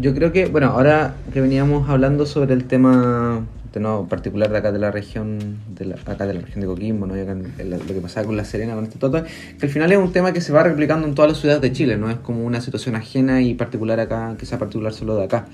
Yo 0.00 0.14
creo 0.14 0.32
que, 0.32 0.46
bueno, 0.46 0.68
ahora 0.68 1.14
que 1.32 1.40
veníamos 1.40 1.88
hablando 1.88 2.26
sobre 2.26 2.54
el 2.54 2.64
tema 2.64 3.46
de 3.80 4.06
particular 4.08 4.50
de 4.50 4.58
acá 4.58 4.72
de 4.72 4.78
la 4.78 4.90
región, 4.90 5.58
de 5.74 5.94
acá 6.06 6.26
de 6.26 6.34
la 6.34 6.40
región 6.40 6.60
de 6.60 6.66
Coquimbo, 6.66 7.06
¿no? 7.06 7.14
Lo 7.14 7.78
que 7.78 8.00
pasaba 8.00 8.26
con 8.26 8.36
La 8.36 8.44
Serena, 8.44 8.74
con 8.74 8.84
este 8.84 8.98
toto, 8.98 9.22
que 9.22 9.66
al 9.66 9.68
final 9.68 9.90
es 9.90 9.98
un 9.98 10.12
tema 10.12 10.32
que 10.32 10.40
se 10.40 10.52
va 10.52 10.62
replicando 10.62 11.06
en 11.08 11.14
todas 11.14 11.32
las 11.32 11.40
ciudades 11.40 11.60
de 11.60 11.72
Chile, 11.72 11.96
no 11.96 12.08
es 12.10 12.16
como 12.16 12.44
una 12.44 12.60
situación 12.60 12.94
ajena 12.94 13.42
y 13.42 13.54
particular 13.54 13.98
acá, 14.00 14.36
que 14.38 14.46
sea 14.46 14.58
particular 14.58 14.92
solo 14.92 15.16
de 15.16 15.24
acá. 15.24 15.46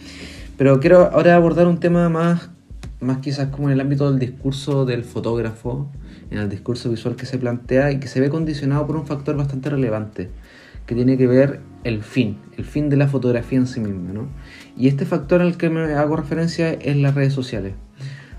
Pero 0.58 0.80
quiero 0.80 1.10
ahora 1.12 1.34
abordar 1.34 1.66
un 1.66 1.80
tema 1.80 2.08
más, 2.08 2.50
más 3.00 3.18
quizás 3.18 3.48
como 3.48 3.68
en 3.68 3.74
el 3.74 3.80
ámbito 3.80 4.10
del 4.10 4.20
discurso 4.20 4.84
del 4.84 5.04
fotógrafo, 5.04 5.90
en 6.30 6.38
el 6.38 6.48
discurso 6.48 6.90
visual 6.90 7.16
que 7.16 7.26
se 7.26 7.38
plantea 7.38 7.92
y 7.92 8.00
que 8.00 8.08
se 8.08 8.20
ve 8.20 8.30
condicionado 8.30 8.86
por 8.86 8.96
un 8.96 9.06
factor 9.06 9.36
bastante 9.36 9.70
relevante, 9.70 10.30
que 10.86 10.94
tiene 10.94 11.16
que 11.16 11.26
ver 11.26 11.60
el 11.84 12.02
fin, 12.02 12.38
el 12.56 12.64
fin 12.64 12.88
de 12.88 12.96
la 12.96 13.08
fotografía 13.08 13.58
en 13.58 13.66
sí 13.66 13.80
misma, 13.80 14.12
¿no? 14.12 14.28
Y 14.76 14.88
este 14.88 15.04
factor 15.04 15.40
al 15.40 15.56
que 15.56 15.70
me 15.70 15.94
hago 15.94 16.16
referencia 16.16 16.72
es 16.72 16.96
las 16.96 17.14
redes 17.14 17.32
sociales. 17.32 17.74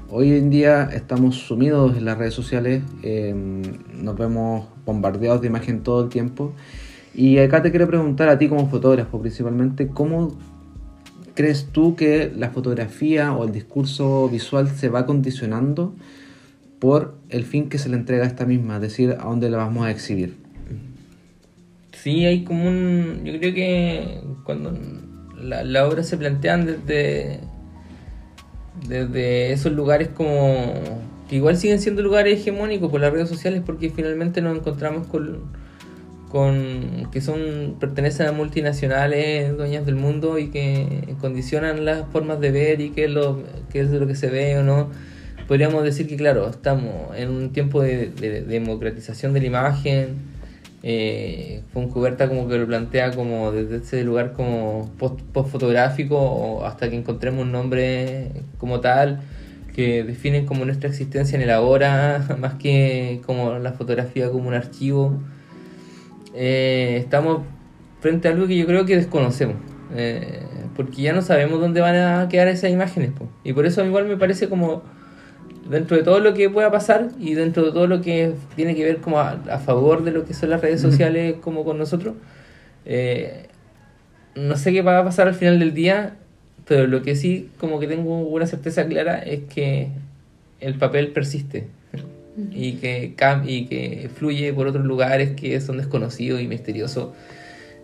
Hoy 0.09 0.33
en 0.33 0.49
día 0.49 0.89
estamos 0.91 1.35
sumidos 1.35 1.95
en 1.95 2.05
las 2.05 2.17
redes 2.17 2.33
sociales, 2.33 2.83
eh, 3.01 3.33
nos 3.93 4.17
vemos 4.17 4.67
bombardeados 4.85 5.41
de 5.41 5.47
imagen 5.47 5.83
todo 5.83 6.03
el 6.03 6.09
tiempo. 6.09 6.53
Y 7.13 7.39
acá 7.39 7.61
te 7.61 7.71
quiero 7.71 7.87
preguntar 7.87 8.29
a 8.29 8.37
ti 8.37 8.47
como 8.47 8.69
fotógrafo 8.69 9.19
principalmente, 9.21 9.87
¿cómo 9.87 10.37
crees 11.33 11.69
tú 11.71 11.95
que 11.95 12.31
la 12.35 12.49
fotografía 12.49 13.33
o 13.33 13.45
el 13.45 13.51
discurso 13.51 14.29
visual 14.29 14.69
se 14.69 14.89
va 14.89 15.05
condicionando 15.05 15.93
por 16.81 17.13
el 17.29 17.45
fin 17.45 17.69
que 17.69 17.77
se 17.77 17.89
le 17.89 17.95
entrega 17.95 18.23
a 18.23 18.27
esta 18.27 18.47
misma, 18.47 18.77
es 18.77 18.81
decir, 18.81 19.11
a 19.11 19.25
dónde 19.25 19.51
la 19.51 19.57
vamos 19.57 19.85
a 19.85 19.91
exhibir? 19.91 20.35
Sí, 21.93 22.25
hay 22.25 22.43
como 22.43 22.67
un... 22.67 23.21
Yo 23.23 23.37
creo 23.37 23.53
que 23.53 24.21
cuando 24.43 24.73
la, 25.39 25.63
la 25.63 25.87
obra 25.87 26.01
se 26.01 26.17
plantean 26.17 26.65
desde, 26.65 27.39
desde 28.89 29.53
esos 29.53 29.73
lugares 29.73 30.07
como... 30.07 30.73
que 31.29 31.35
igual 31.35 31.55
siguen 31.55 31.79
siendo 31.79 32.01
lugares 32.01 32.39
hegemónicos 32.39 32.89
por 32.89 32.99
las 32.99 33.13
redes 33.13 33.29
sociales 33.29 33.61
porque 33.63 33.91
finalmente 33.91 34.41
nos 34.41 34.57
encontramos 34.57 35.05
con, 35.05 35.51
con 36.29 37.09
que 37.11 37.21
son 37.21 37.75
pertenecen 37.79 38.25
a 38.25 38.31
multinacionales, 38.31 39.55
dueñas 39.55 39.85
del 39.85 39.97
mundo 39.97 40.39
y 40.39 40.47
que 40.47 41.13
condicionan 41.21 41.85
las 41.85 42.07
formas 42.07 42.39
de 42.39 42.49
ver 42.49 42.81
y 42.81 42.89
qué 42.89 43.05
es 43.05 43.11
lo, 43.11 43.43
qué 43.71 43.81
es 43.81 43.91
lo 43.91 44.07
que 44.07 44.15
se 44.15 44.31
ve 44.31 44.57
o 44.57 44.63
no. 44.63 44.89
Podríamos 45.51 45.83
decir 45.83 46.07
que, 46.07 46.15
claro, 46.15 46.49
estamos 46.49 47.13
en 47.13 47.29
un 47.29 47.51
tiempo 47.51 47.81
de, 47.81 48.07
de 48.07 48.41
democratización 48.41 49.33
de 49.33 49.41
la 49.41 49.47
imagen, 49.47 50.15
eh, 50.81 51.61
Foncuberta 51.73 52.29
como 52.29 52.47
que 52.47 52.57
lo 52.57 52.65
plantea 52.65 53.11
como 53.11 53.51
desde 53.51 53.83
ese 53.83 54.05
lugar 54.05 54.31
como 54.31 54.89
post, 54.97 55.19
post 55.33 55.49
fotográfico 55.49 56.65
hasta 56.65 56.89
que 56.89 56.95
encontremos 56.95 57.43
un 57.43 57.51
nombre 57.51 58.31
como 58.59 58.79
tal 58.79 59.19
que 59.75 60.05
define 60.05 60.45
como 60.45 60.63
nuestra 60.63 60.87
existencia 60.87 61.35
en 61.35 61.41
el 61.41 61.49
ahora 61.49 62.25
más 62.39 62.53
que 62.53 63.19
como 63.25 63.59
la 63.59 63.73
fotografía 63.73 64.29
como 64.29 64.47
un 64.47 64.53
archivo. 64.53 65.21
Eh, 66.33 66.95
estamos 66.97 67.41
frente 67.99 68.29
a 68.29 68.31
algo 68.31 68.47
que 68.47 68.55
yo 68.55 68.65
creo 68.65 68.85
que 68.85 68.95
desconocemos 68.95 69.57
eh, 69.97 70.43
porque 70.77 71.01
ya 71.01 71.11
no 71.11 71.21
sabemos 71.21 71.59
dónde 71.59 71.81
van 71.81 71.97
a 71.97 72.29
quedar 72.29 72.47
esas 72.47 72.71
imágenes 72.71 73.11
y 73.43 73.51
por 73.51 73.65
eso 73.65 73.83
igual 73.83 74.05
me 74.05 74.15
parece 74.15 74.47
como 74.47 75.00
dentro 75.71 75.97
de 75.97 76.03
todo 76.03 76.19
lo 76.19 76.33
que 76.33 76.49
pueda 76.49 76.69
pasar 76.69 77.09
y 77.19 77.33
dentro 77.33 77.65
de 77.65 77.71
todo 77.71 77.87
lo 77.87 78.01
que 78.01 78.33
tiene 78.55 78.75
que 78.75 78.83
ver 78.83 78.97
como 78.97 79.19
a, 79.19 79.31
a 79.49 79.59
favor 79.59 80.03
de 80.03 80.11
lo 80.11 80.25
que 80.25 80.33
son 80.33 80.49
las 80.49 80.61
redes 80.61 80.81
sociales 80.81 81.35
como 81.41 81.63
con 81.63 81.77
nosotros, 81.77 82.15
eh, 82.85 83.47
no 84.35 84.55
sé 84.57 84.71
qué 84.71 84.81
va 84.81 84.99
a 84.99 85.03
pasar 85.03 85.27
al 85.27 85.33
final 85.33 85.59
del 85.59 85.73
día, 85.73 86.15
pero 86.67 86.87
lo 86.87 87.01
que 87.01 87.15
sí 87.15 87.49
como 87.57 87.79
que 87.79 87.87
tengo 87.87 88.19
una 88.19 88.45
certeza 88.45 88.85
clara 88.85 89.17
es 89.19 89.41
que 89.53 89.87
el 90.59 90.75
papel 90.75 91.07
persiste 91.09 91.67
y 92.51 92.73
que, 92.73 93.13
cam- 93.17 93.43
y 93.45 93.65
que 93.65 94.09
fluye 94.15 94.53
por 94.53 94.67
otros 94.67 94.85
lugares 94.85 95.31
que 95.31 95.59
son 95.59 95.77
desconocidos 95.77 96.41
y 96.41 96.47
misteriosos. 96.47 97.09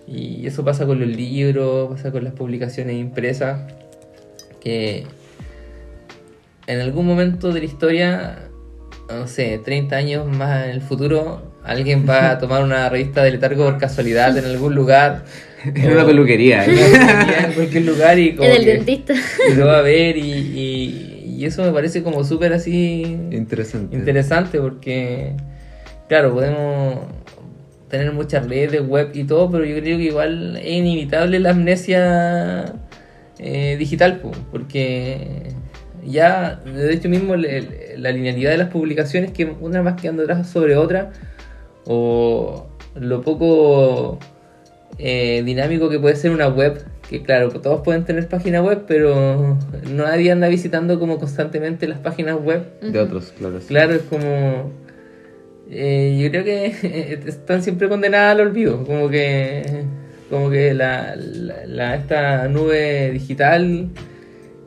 Y 0.08 0.47
eso 0.47 0.63
pasa 0.63 0.86
con 0.86 1.00
los 1.02 1.10
libros, 1.10 1.89
pasa 1.91 2.12
con 2.12 2.23
las 2.23 2.32
publicaciones 2.34 2.95
impresas, 2.95 3.60
que 4.62 5.04
en 6.67 6.80
algún 6.82 7.06
momento 7.08 7.51
de 7.53 7.60
la 7.62 7.65
historia, 7.65 8.39
no 9.10 9.27
sé, 9.27 9.60
30 9.63 9.95
años 9.95 10.27
más 10.27 10.65
en 10.65 10.71
el 10.71 10.82
futuro, 10.82 11.53
alguien 11.63 12.06
va 12.08 12.32
a 12.32 12.38
tomar 12.38 12.63
una 12.63 12.89
revista 12.89 13.23
de 13.23 13.32
letargo 13.32 13.63
por 13.65 13.77
casualidad 13.77 14.38
en 14.38 14.45
algún 14.45 14.75
lugar. 14.75 15.25
En 15.65 15.91
una 15.91 16.06
peluquería. 16.06 16.63
en 16.63 16.71
una 16.71 16.82
peluquería, 16.86 17.47
en 17.47 17.53
cualquier 17.53 17.84
lugar 17.84 18.19
y 18.19 18.36
como 18.36 18.47
En 18.47 18.56
el 18.58 18.63
que- 18.63 18.73
dentista. 18.73 19.13
y 19.51 19.56
lo 19.56 19.65
va 19.65 19.80
a 19.80 19.82
ver 19.82 20.15
y, 20.15 20.21
y- 20.32 21.34
y 21.38 21.45
eso 21.45 21.63
me 21.63 21.71
parece 21.71 22.03
como 22.03 22.23
súper 22.23 22.53
así 22.53 23.01
Interesante. 23.32 23.95
interesante 23.95 24.60
porque, 24.60 25.34
claro, 26.08 26.34
podemos 26.34 26.99
tener 27.89 28.12
muchas 28.12 28.47
redes 28.47 28.82
web 28.88 29.10
y 29.13 29.23
todo, 29.23 29.49
pero 29.51 29.65
yo 29.65 29.75
creo 29.80 29.97
que 29.97 30.03
igual 30.06 30.58
es 30.58 30.67
inevitable 30.71 31.39
la 31.39 31.49
amnesia 31.51 32.73
eh, 33.39 33.75
digital, 33.80 34.19
po, 34.19 34.32
porque 34.51 35.51
ya, 36.08 36.56
de 36.65 36.93
hecho 36.93 37.10
mismo, 37.10 37.36
le- 37.36 37.98
la 37.98 38.12
linealidad 38.12 38.52
de 38.52 38.58
las 38.58 38.70
publicaciones, 38.70 39.32
que 39.32 39.46
una 39.46 39.84
más 39.84 40.00
quedando 40.02 40.24
atrás 40.24 40.48
sobre 40.50 40.76
otra, 40.76 41.12
o 41.86 42.67
lo 42.96 43.22
poco 43.22 44.17
eh, 44.98 45.43
dinámico 45.46 45.89
que 45.89 46.00
puede 46.00 46.15
ser 46.15 46.32
una 46.32 46.48
web, 46.48 46.84
que 47.10 47.22
claro, 47.22 47.50
todos 47.50 47.82
pueden 47.82 48.04
tener 48.06 48.28
página 48.28 48.62
web, 48.62 48.84
pero 48.88 49.58
nadie 49.93 50.32
anda 50.32 50.48
visitando 50.48 51.00
como 51.00 51.20
constantemente 51.20 51.88
las 51.88 52.00
páginas 52.00 52.38
web. 52.41 52.63
De 52.82 53.00
otros, 53.00 53.34
claro. 53.38 53.60
sí. 53.62 53.67
Claro, 53.67 53.93
es 53.96 54.02
como. 54.02 54.72
eh, 55.70 56.20
yo 56.22 56.30
creo 56.32 56.43
que 56.43 57.20
están 57.28 57.62
siempre 57.63 57.88
condenadas 57.89 58.32
al 58.34 58.41
olvido. 58.48 58.84
Como 58.84 59.10
que. 59.10 59.84
Como 60.30 60.50
que 60.50 60.74
la, 60.74 61.15
la- 61.15 61.65
la- 61.65 61.96
esta 61.96 62.48
nube 62.50 63.12
digital 63.12 63.88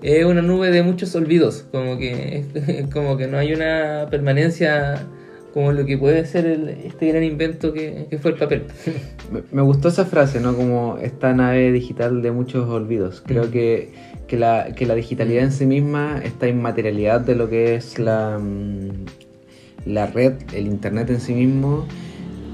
es 0.02 0.24
una 0.24 0.42
nube 0.42 0.70
de 0.70 0.82
muchos 0.82 1.14
olvidos, 1.14 1.64
como 1.72 1.98
que, 1.98 2.44
como 2.92 3.16
que 3.16 3.26
no 3.26 3.38
hay 3.38 3.52
una 3.52 4.06
permanencia 4.10 5.06
como 5.52 5.72
lo 5.72 5.84
que 5.84 5.98
puede 5.98 6.24
ser 6.26 6.46
el- 6.46 6.68
este 6.68 7.08
gran 7.08 7.24
invento 7.24 7.72
que, 7.72 8.06
que 8.08 8.18
fue 8.18 8.30
el 8.32 8.36
papel. 8.38 8.64
Me, 9.32 9.42
me 9.52 9.62
gustó 9.62 9.88
esa 9.88 10.04
frase, 10.06 10.40
¿no? 10.40 10.56
Como 10.56 10.98
esta 11.00 11.32
nave 11.34 11.70
digital 11.72 12.20
de 12.22 12.30
muchos 12.32 12.68
olvidos. 12.68 13.22
Creo 13.24 13.44
Mm. 13.44 13.50
que, 13.50 13.88
que, 14.26 14.36
la, 14.36 14.72
que 14.74 14.86
la 14.86 14.94
digitalidad 14.94 15.44
en 15.44 15.52
sí 15.52 15.66
misma, 15.66 16.20
esta 16.24 16.48
inmaterialidad 16.48 17.20
de 17.20 17.34
lo 17.36 17.48
que 17.48 17.74
es 17.76 17.98
la, 18.00 18.38
mm, 18.40 18.88
la 19.86 20.06
red, 20.06 20.34
el 20.52 20.66
internet 20.66 21.10
en 21.10 21.20
sí 21.20 21.32
mismo, 21.34 21.86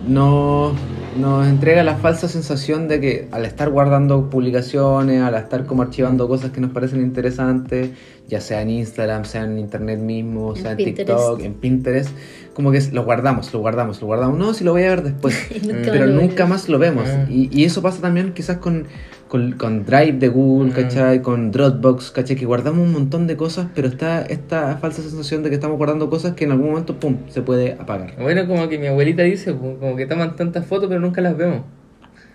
nos, 0.06 0.74
nos 1.18 1.46
entrega 1.46 1.82
la 1.82 1.96
falsa 1.96 2.28
sensación 2.28 2.88
de 2.88 3.00
que 3.00 3.28
al 3.32 3.44
estar 3.44 3.70
guardando 3.70 4.30
publicaciones, 4.30 5.22
al 5.22 5.34
estar 5.34 5.66
como 5.66 5.82
archivando 5.82 6.28
cosas 6.28 6.50
que 6.50 6.60
nos 6.60 6.70
parecen 6.70 7.00
interesantes, 7.02 7.90
ya 8.28 8.40
sea 8.40 8.62
en 8.62 8.70
Instagram, 8.70 9.24
sea 9.24 9.44
en 9.44 9.58
internet 9.58 9.98
mismo, 9.98 10.54
En 10.54 10.62
sea 10.62 10.70
en 10.72 10.76
Pinterest. 10.78 11.08
TikTok, 11.08 11.40
en 11.40 11.54
Pinterest, 11.54 12.10
como 12.54 12.70
que 12.72 12.80
lo 12.92 13.04
guardamos, 13.04 13.52
lo 13.52 13.60
guardamos, 13.60 14.00
lo 14.00 14.06
guardamos. 14.06 14.38
No, 14.38 14.54
si 14.54 14.64
lo 14.64 14.72
voy 14.72 14.84
a 14.84 14.90
ver 14.90 15.02
después. 15.02 15.36
Nunca 15.62 15.90
pero 15.90 16.06
más 16.06 16.14
lo 16.14 16.22
nunca 16.22 16.46
más 16.46 16.68
lo 16.68 16.78
vemos. 16.78 17.08
Ah. 17.08 17.26
Y, 17.28 17.48
y 17.52 17.64
eso 17.64 17.82
pasa 17.82 18.00
también 18.00 18.32
quizás 18.32 18.58
con, 18.58 18.86
con, 19.28 19.52
con 19.52 19.84
Drive 19.84 20.12
de 20.18 20.28
Google, 20.28 20.70
Mm. 20.70 20.74
¿cachai? 20.74 21.22
Con 21.22 21.50
Dropbox, 21.50 22.10
¿cachai? 22.12 22.36
Que 22.36 22.46
guardamos 22.46 22.86
un 22.86 22.92
montón 22.92 23.26
de 23.26 23.36
cosas, 23.36 23.66
pero 23.74 23.88
está 23.88 24.22
esta 24.22 24.76
falsa 24.78 25.02
sensación 25.02 25.42
de 25.42 25.48
que 25.48 25.56
estamos 25.56 25.76
guardando 25.78 26.08
cosas 26.08 26.34
que 26.34 26.44
en 26.44 26.52
algún 26.52 26.68
momento, 26.70 26.94
¡pum!, 27.00 27.16
se 27.28 27.42
puede 27.42 27.72
apagar. 27.72 28.14
Bueno, 28.20 28.46
como 28.46 28.68
que 28.68 28.78
mi 28.78 28.86
abuelita 28.86 29.22
dice, 29.24 29.52
como 29.54 29.96
que 29.96 30.06
toman 30.06 30.36
tantas 30.36 30.64
fotos 30.66 30.88
pero 30.88 31.00
nunca 31.00 31.20
las 31.20 31.36
vemos. 31.36 31.62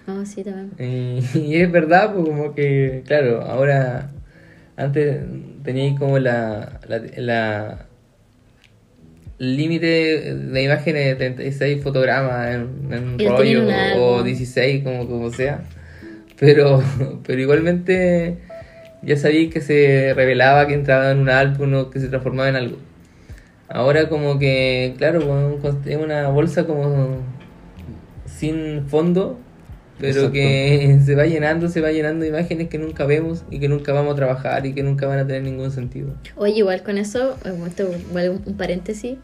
Ah, 0.08 0.24
sí, 0.26 0.44
también. 0.44 0.72
Y, 0.80 1.38
y 1.40 1.56
es 1.56 1.72
verdad, 1.72 2.14
pues 2.14 2.28
como 2.28 2.54
que, 2.54 3.04
claro, 3.08 3.42
ahora, 3.44 4.10
antes 4.76 5.22
teníais 5.64 5.98
como 5.98 6.20
la, 6.20 6.80
la, 6.88 7.02
la- 7.18 7.86
límite 9.38 10.36
de 10.36 10.64
imágenes 10.64 11.06
de 11.06 11.16
36 11.16 11.82
fotogramas 11.82 12.54
en, 12.54 12.94
en 12.94 13.18
tenía 13.18 13.32
rollo 13.38 13.68
o 13.68 14.16
álbum. 14.16 14.24
16, 14.26 14.84
como, 14.84 15.08
como 15.08 15.32
sea. 15.32 15.62
Pero, 16.42 16.84
pero 17.24 17.40
igualmente 17.40 18.40
ya 19.04 19.16
sabéis 19.16 19.54
que 19.54 19.62
se 19.62 20.14
revelaba 20.16 20.66
que 20.66 20.74
entraba 20.74 21.12
en 21.12 21.20
un 21.20 21.30
álbum 21.30 21.72
o 21.76 21.90
que 21.92 22.00
se 22.00 22.08
transformaba 22.08 22.50
en 22.50 22.56
algo. 22.56 22.78
Ahora 23.70 24.10
como 24.10 24.40
que, 24.40 24.96
claro, 24.98 25.60
es 25.86 25.96
una 25.98 26.30
bolsa 26.30 26.66
como 26.66 27.18
sin 28.26 28.88
fondo, 28.88 29.38
pero 30.00 30.14
Exacto. 30.14 30.34
que 30.34 31.00
se 31.06 31.14
va 31.14 31.28
llenando, 31.28 31.68
se 31.68 31.80
va 31.80 31.92
llenando 31.92 32.24
de 32.24 32.30
imágenes 32.30 32.70
que 32.70 32.80
nunca 32.80 33.06
vemos 33.06 33.44
y 33.52 33.60
que 33.60 33.70
nunca 33.70 33.94
vamos 33.94 34.14
a 34.14 34.16
trabajar 34.16 34.66
y 34.66 34.74
que 34.74 34.82
nunca 34.82 35.06
van 35.06 35.20
a 35.20 35.28
tener 35.28 35.44
ningún 35.44 35.70
sentido. 35.70 36.16
Oye, 36.38 36.56
igual 36.56 36.82
con 36.82 36.98
eso, 36.98 37.38
eh, 37.46 37.54
esto 37.68 37.88
un 38.48 38.58
paréntesis, 38.58 39.20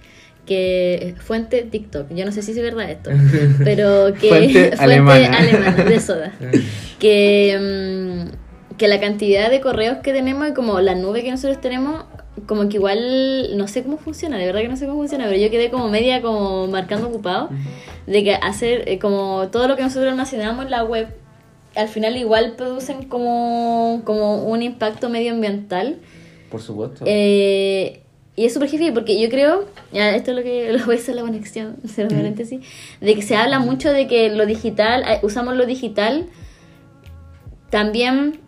que 0.48 1.14
fuente 1.20 1.62
TikTok, 1.64 2.08
yo 2.16 2.26
no 2.26 2.32
sé 2.32 2.42
si 2.42 2.52
es 2.52 2.58
verdad 2.62 2.90
esto, 2.90 3.12
pero 3.64 4.14
que 4.20 4.30
Fuente 4.30 4.72
alemana. 4.80 5.38
alemana, 5.38 5.84
de 5.84 6.00
soda, 6.00 6.34
que, 7.00 8.26
mm, 8.72 8.76
que 8.78 8.88
la 8.88 9.00
cantidad 9.00 9.52
de 9.52 9.62
correos 9.62 9.98
que 10.04 10.14
tenemos 10.14 10.48
y 10.50 10.54
como 10.54 10.80
la 10.82 10.96
nube 10.96 11.22
que 11.24 11.32
nosotros 11.32 11.60
tenemos, 11.62 12.06
como 12.46 12.70
que 12.70 12.78
igual 12.78 13.58
no 13.58 13.68
sé 13.68 13.84
cómo 13.84 13.98
funciona, 13.98 14.38
de 14.38 14.46
verdad 14.46 14.62
que 14.62 14.68
no 14.70 14.78
sé 14.78 14.86
cómo 14.86 14.98
funciona, 15.00 15.26
pero 15.26 15.38
yo 15.38 15.50
quedé 15.52 15.70
como 15.70 15.90
media 15.90 16.22
como 16.22 16.68
marcando 16.68 17.08
ocupado 17.10 17.50
de 18.06 18.24
que 18.24 18.34
hacer 18.36 18.88
eh, 18.88 19.00
como 19.00 19.50
todo 19.52 19.68
lo 19.68 19.76
que 19.76 19.82
nosotros 19.84 20.10
almacenamos 20.12 20.66
en 20.66 20.72
la 20.72 20.84
web 20.84 21.08
al 21.76 21.90
final 21.90 22.16
igual 22.18 22.54
producen 22.58 23.04
como, 23.04 24.02
como 24.04 24.44
un 24.46 24.64
impacto 24.64 25.10
medioambiental 25.10 25.98
Por 26.50 26.62
supuesto. 26.62 27.04
eh, 27.06 28.02
y 28.38 28.46
es 28.46 28.54
súper 28.54 28.70
heavy 28.70 28.92
porque 28.92 29.20
yo 29.20 29.30
creo, 29.30 29.66
ya 29.92 30.16
esto 30.16 30.32
es 30.32 30.38
lo 30.38 30.44
que 30.44 30.72
lo 30.78 30.86
voy 30.86 30.96
a 30.96 31.00
hacer 31.00 31.16
la 31.16 31.24
conexión, 31.24 31.76
cero 31.86 32.08
paréntesis, 32.10 32.62
de 33.02 33.16
que 33.16 33.22
se 33.22 33.36
habla 33.36 33.60
mucho 33.60 33.92
de 33.92 34.08
que 34.08 34.30
lo 34.30 34.46
digital, 34.46 35.04
eh, 35.06 35.20
usamos 35.24 35.58
lo 35.58 35.66
digital 35.66 36.28
también 37.70 38.40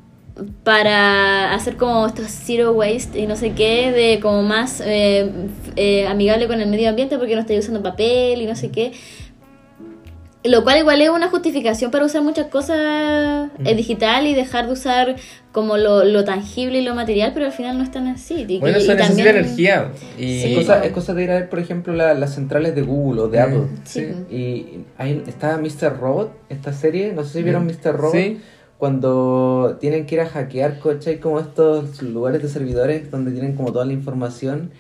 para 0.64 1.54
hacer 1.54 1.76
como 1.76 2.06
estos 2.06 2.28
zero 2.28 2.72
waste 2.72 3.20
y 3.20 3.28
no 3.28 3.36
sé 3.36 3.52
qué, 3.54 3.92
de 3.92 4.20
como 4.22 4.44
más 4.44 4.82
eh, 4.86 5.30
eh, 5.76 6.08
amigable 6.08 6.48
con 6.48 6.62
el 6.62 6.70
medio 6.70 6.88
ambiente 6.88 7.18
porque 7.18 7.36
no 7.36 7.42
estoy 7.42 7.58
usando 7.58 7.84
papel 7.84 8.42
y 8.42 8.46
no 8.46 8.56
sé 8.56 8.70
qué. 8.70 8.94
Lo 10.46 10.64
cual 10.64 10.78
igual 10.80 11.02
es 11.02 11.10
una 11.10 11.28
justificación 11.28 11.92
para 11.92 12.06
usar 12.06 12.22
muchas 12.22 12.48
cosas 12.48 13.50
eh, 13.66 13.76
digital 13.76 14.26
y 14.26 14.34
dejar 14.34 14.68
de 14.68 14.72
usar 14.74 15.16
como 15.52 15.76
lo, 15.76 16.06
lo 16.06 16.24
tangible 16.24 16.80
y 16.80 16.84
lo 16.84 16.96
material, 16.96 17.32
pero 17.34 17.48
al 17.48 17.52
final 17.52 17.78
no 17.78 17.84
están 17.84 18.08
así. 18.08 18.46
Y, 18.48 18.60
Bueno, 18.60 18.78
y 18.78 18.82
eso 18.82 18.94
necesita 18.94 19.08
también- 19.26 19.28
energía. 19.36 19.92
Y, 20.18 20.44
es, 20.44 20.58
cosa, 20.58 20.86
es 20.86 20.94
cosa 20.94 21.14
de 21.14 21.24
ir 21.26 21.32
a 21.32 21.34
ver, 21.36 21.50
por 21.50 21.60
ejemplo, 21.60 21.92
la- 21.94 22.14
las 22.14 22.36
centrales 22.36 22.74
de 22.74 22.84
Google 22.84 23.22
o 23.24 23.28
de 23.28 23.38
Mm. 23.38 23.42
Apple. 23.42 23.62
Sí. 23.84 24.08
Y 24.34 24.66
hay, 24.98 25.24
está 25.28 25.58
Mr. 25.58 26.00
Robot, 26.00 26.32
esta 26.48 26.72
serie, 26.72 27.12
no 27.12 27.26
sé 27.26 27.40
si 27.40 27.44
vieron 27.44 27.66
Mm. 27.66 27.72
Mr. 27.72 27.98
Robot, 27.98 28.14
Sí. 28.16 28.40
cuando 28.78 29.78
tienen 29.82 30.06
que 30.06 30.16
ir 30.16 30.22
a 30.22 30.26
hackear, 30.26 30.80
¿cachai? 30.80 31.20
Como 31.20 31.42
estos 31.42 32.02
lugares 32.02 32.42
de 32.42 32.48
servidores 32.48 33.12
donde 33.12 33.32
tienen 33.32 33.56
como 33.58 33.74
toda 33.74 33.84
la 33.86 33.92
información 33.92 34.72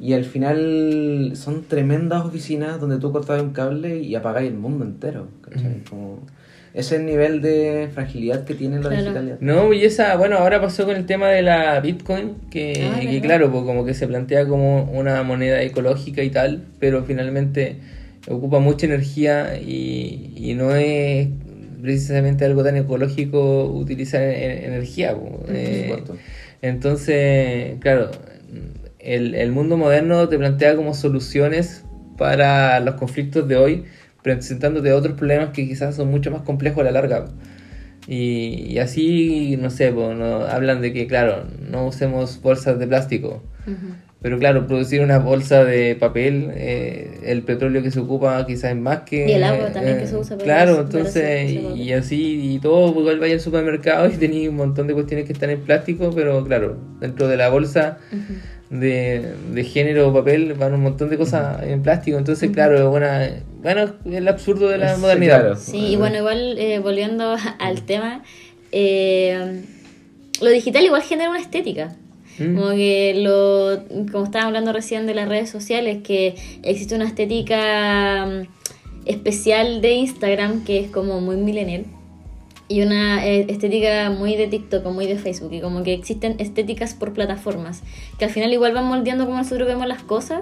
y 0.00 0.12
al 0.12 0.24
final 0.24 1.32
son 1.34 1.62
tremendas 1.64 2.24
oficinas 2.24 2.80
donde 2.80 2.98
tú 2.98 3.12
cortas 3.12 3.42
un 3.42 3.50
cable 3.52 3.98
y 4.00 4.14
apagáis 4.14 4.48
el 4.50 4.56
mundo 4.58 4.84
entero, 4.84 5.28
¿cachai? 5.42 5.76
Mm. 5.76 5.84
Como 5.88 6.26
ese 6.74 6.98
nivel 6.98 7.40
de 7.40 7.88
fragilidad 7.94 8.44
que 8.44 8.54
tiene 8.54 8.76
la 8.76 8.82
Claro. 8.90 8.96
digitalidad. 9.02 9.38
No, 9.40 9.72
y 9.72 9.84
esa, 9.84 10.14
bueno, 10.16 10.36
ahora 10.36 10.60
pasó 10.60 10.84
con 10.84 10.94
el 10.96 11.06
tema 11.06 11.28
de 11.30 11.40
la 11.40 11.80
Bitcoin, 11.80 12.34
que, 12.50 12.90
Ah, 12.92 13.00
claro, 13.22 13.50
pues 13.50 13.64
como 13.64 13.84
que 13.86 13.94
se 13.94 14.06
plantea 14.06 14.46
como 14.46 14.82
una 14.92 15.22
moneda 15.22 15.62
ecológica 15.62 16.22
y 16.22 16.28
tal, 16.28 16.64
pero 16.78 17.02
finalmente 17.04 17.78
ocupa 18.28 18.58
mucha 18.58 18.84
energía 18.86 19.58
y, 19.58 20.32
y 20.36 20.52
no 20.54 20.74
es 20.74 21.28
precisamente 21.80 22.44
algo 22.44 22.62
tan 22.64 22.76
ecológico 22.76 23.66
utilizar 23.66 24.20
en- 24.22 24.64
energía. 24.64 25.14
pues. 25.16 25.32
Por 25.46 25.56
Eh, 25.56 25.82
supuesto. 25.88 26.16
entonces, 26.60 27.76
claro, 27.80 28.10
el, 29.06 29.34
el 29.34 29.52
mundo 29.52 29.76
moderno 29.76 30.28
te 30.28 30.36
plantea 30.36 30.74
como 30.76 30.92
soluciones 30.94 31.84
para 32.18 32.80
los 32.80 32.96
conflictos 32.96 33.46
de 33.46 33.56
hoy, 33.56 33.84
presentándote 34.22 34.92
otros 34.92 35.16
problemas 35.16 35.50
que 35.50 35.66
quizás 35.66 35.94
son 35.94 36.10
mucho 36.10 36.30
más 36.30 36.42
complejos 36.42 36.80
a 36.80 36.84
la 36.84 36.90
larga. 36.92 37.26
Y, 38.08 38.66
y 38.72 38.78
así, 38.78 39.56
no 39.60 39.70
sé, 39.70 39.92
pues, 39.92 40.16
no, 40.16 40.44
hablan 40.46 40.80
de 40.80 40.92
que, 40.92 41.06
claro, 41.06 41.44
no 41.70 41.86
usemos 41.86 42.40
bolsas 42.42 42.78
de 42.78 42.86
plástico. 42.86 43.42
Ujú. 43.66 43.94
Pero 44.22 44.38
claro, 44.38 44.66
producir 44.66 45.02
una 45.02 45.18
bolsa 45.18 45.64
de 45.64 45.94
papel, 45.94 46.50
eh, 46.54 47.20
el 47.26 47.42
petróleo 47.42 47.82
que 47.82 47.90
se 47.90 48.00
ocupa 48.00 48.44
quizás 48.46 48.72
es 48.72 48.76
más 48.76 49.00
que... 49.00 49.28
Y 49.28 49.32
el 49.32 49.44
agua 49.44 49.70
también 49.72 49.98
que 49.98 50.06
se 50.06 50.16
usa 50.16 50.36
para 50.36 50.44
Claro, 50.44 50.72
para 50.74 50.82
entonces, 50.84 51.16
ese 51.50 51.60
papel. 51.60 51.80
y 51.80 51.92
así, 51.92 52.54
y 52.54 52.58
todo, 52.58 52.92
pues, 52.92 53.02
igual 53.02 53.20
vaya 53.20 53.34
al 53.34 53.40
supermercado 53.40 54.08
y 54.08 54.12
tenéis 54.16 54.48
un 54.48 54.56
montón 54.56 54.86
de 54.86 54.94
cuestiones 54.94 55.26
que 55.26 55.32
están 55.32 55.50
en 55.50 55.60
plástico, 55.60 56.10
pero 56.14 56.42
claro, 56.44 56.76
dentro 57.00 57.28
de 57.28 57.36
la 57.36 57.50
bolsa 57.50 57.98
Ujú. 58.10 58.34
De, 58.70 59.34
de 59.52 59.64
género 59.64 60.08
o 60.08 60.12
papel 60.12 60.54
van 60.54 60.74
un 60.74 60.82
montón 60.82 61.08
de 61.10 61.16
cosas 61.16 61.62
en 61.62 61.82
plástico, 61.82 62.18
entonces 62.18 62.50
claro, 62.50 62.90
bueno, 62.90 63.06
es 63.20 63.32
el 64.04 64.26
absurdo 64.28 64.68
de 64.68 64.78
la 64.78 64.94
Sí, 64.96 65.00
modernidad. 65.00 65.40
claro. 65.40 65.56
Sí, 65.56 65.78
y 65.78 65.96
bueno, 65.96 66.16
igual 66.18 66.58
eh, 66.58 66.78
volviendo 66.80 67.36
al 67.58 67.82
tema, 67.82 68.22
eh, 68.72 69.62
lo 70.40 70.50
digital 70.50 70.84
igual 70.84 71.02
genera 71.02 71.30
una 71.30 71.40
estética. 71.40 71.96
Como 72.38 72.68
que 72.72 73.14
lo, 73.16 73.82
como 74.12 74.24
estaba 74.24 74.44
hablando 74.44 74.70
recién 74.74 75.06
de 75.06 75.14
las 75.14 75.26
redes 75.26 75.48
sociales, 75.48 76.02
que 76.04 76.34
existe 76.62 76.94
una 76.94 77.06
estética 77.06 78.26
mm, 78.26 79.06
especial 79.06 79.80
de 79.80 79.92
Instagram 79.92 80.62
que 80.64 80.80
es 80.80 80.90
como 80.90 81.22
muy 81.22 81.36
millennial 81.36 81.84
y 82.68 82.82
una 82.82 83.24
eh, 83.26 83.46
estética 83.48 84.10
muy 84.10 84.34
de 84.36 84.48
TikTok 84.48 84.84
o 84.86 84.90
muy 84.92 85.06
de 85.06 85.16
Facebook 85.18 85.52
y 85.52 85.60
como 85.60 85.82
que 85.84 85.92
existen 85.94 86.34
estéticas 86.38 86.94
por 86.94 87.12
plataformas 87.12 87.82
que 88.18 88.24
al 88.24 88.30
final 88.30 88.52
igual 88.52 88.72
van 88.74 88.86
moldeando 88.86 89.24
como 89.26 89.38
nosotros 89.38 89.68
vemos 89.68 89.86
las 89.86 90.02
cosas 90.02 90.40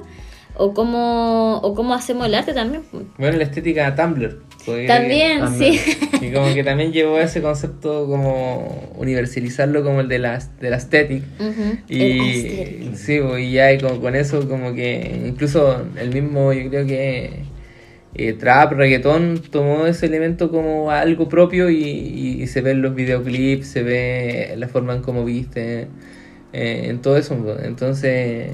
o 0.56 0.72
cómo, 0.72 1.58
o 1.58 1.74
cómo 1.74 1.94
hacemos 1.94 2.26
el 2.26 2.34
arte 2.34 2.52
también. 2.54 2.82
pues. 2.90 3.04
Bueno, 3.18 3.36
la 3.38 3.44
estética 3.44 3.94
Tumblr. 3.94 4.40
También, 4.86 5.40
también. 5.40 5.74
sí. 5.74 5.80
Y 6.22 6.32
como 6.32 6.54
que 6.54 6.64
también 6.64 6.90
llevó 6.92 7.18
ese 7.18 7.42
concepto 7.42 8.06
como 8.06 8.92
universalizarlo 8.96 9.82
como 9.84 10.00
el 10.00 10.08
de 10.08 10.18
la, 10.20 10.38
de 10.60 10.70
la 10.70 10.76
aesthetic. 10.76 11.22
Ujú, 11.38 11.78
el 11.88 12.00
Y 12.00 12.20
aesthetic. 12.20 12.94
sí, 12.94 13.18
pues, 13.20 13.42
y 13.44 13.52
ya 13.52 13.72
y 13.72 13.78
con, 13.78 14.00
con 14.00 14.14
eso 14.14 14.48
como 14.48 14.72
que 14.72 15.20
incluso 15.26 15.84
el 16.00 16.10
mismo, 16.14 16.52
yo 16.54 16.70
creo 16.70 16.86
que 16.86 17.44
eh, 18.14 18.32
trap, 18.34 18.72
reggaetón 18.72 19.40
tomó 19.50 19.86
ese 19.86 20.06
elemento 20.06 20.50
como 20.50 20.90
algo 20.90 21.28
propio 21.28 21.70
y, 21.70 21.76
y- 21.84 22.42
y 22.42 22.46
se 22.46 22.60
ve 22.62 22.72
en 22.72 22.82
los 22.82 22.94
videoclips, 22.94 23.66
se 23.68 23.82
ve 23.82 24.54
la 24.56 24.68
forma 24.68 24.94
en 24.94 25.02
cómo 25.02 25.24
viste, 25.24 25.88
eh, 26.52 26.86
en 26.88 27.00
todo 27.02 27.16
eso. 27.16 27.36
Entonces, 27.62 28.52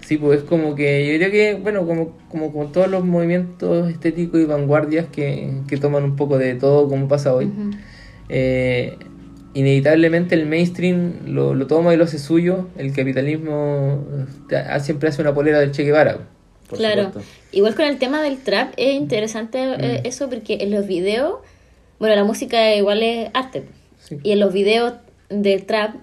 sí, 0.00 0.16
pues 0.18 0.40
es 0.40 0.44
como 0.44 0.74
que 0.74 1.06
yo 1.12 1.18
creo 1.18 1.30
que, 1.30 1.54
bueno, 1.62 1.86
como, 1.86 2.16
como 2.28 2.52
con 2.52 2.72
todos 2.72 2.88
los 2.88 3.04
movimientos 3.04 3.90
estéticos 3.90 4.40
y 4.40 4.44
vanguardias 4.46 5.06
que, 5.12 5.52
que 5.68 5.76
toman 5.76 6.04
un 6.04 6.16
poco 6.16 6.38
de 6.38 6.54
todo 6.54 6.88
como 6.88 7.08
pasa 7.08 7.34
hoy. 7.34 7.50
Eh, 8.28 8.96
inevitablemente 9.54 10.34
el 10.34 10.46
mainstream 10.46 11.12
lo, 11.26 11.54
lo 11.54 11.66
toma 11.66 11.92
y 11.94 11.96
lo 11.96 12.04
hace 12.04 12.18
suyo. 12.18 12.68
El 12.76 12.92
capitalismo 12.92 14.06
siempre 14.80 15.08
hace 15.10 15.22
una 15.22 15.34
polera 15.34 15.60
del 15.60 15.72
Che 15.72 15.84
Guevara. 15.84 16.28
Claro, 16.68 17.12
igual 17.52 17.74
con 17.74 17.84
el 17.86 17.98
tema 17.98 18.22
del 18.22 18.38
trap 18.38 18.72
es 18.76 18.94
interesante 18.94 19.62
eh, 19.62 20.00
mm. 20.02 20.06
eso 20.06 20.28
porque 20.28 20.58
en 20.60 20.70
los 20.70 20.86
videos, 20.86 21.40
bueno, 21.98 22.16
la 22.16 22.24
música 22.24 22.74
igual 22.74 23.02
es 23.02 23.30
arte. 23.34 23.64
Y 24.22 24.32
en 24.32 24.40
los 24.40 24.52
videos 24.52 24.94
del 25.28 25.64
trap 25.64 25.94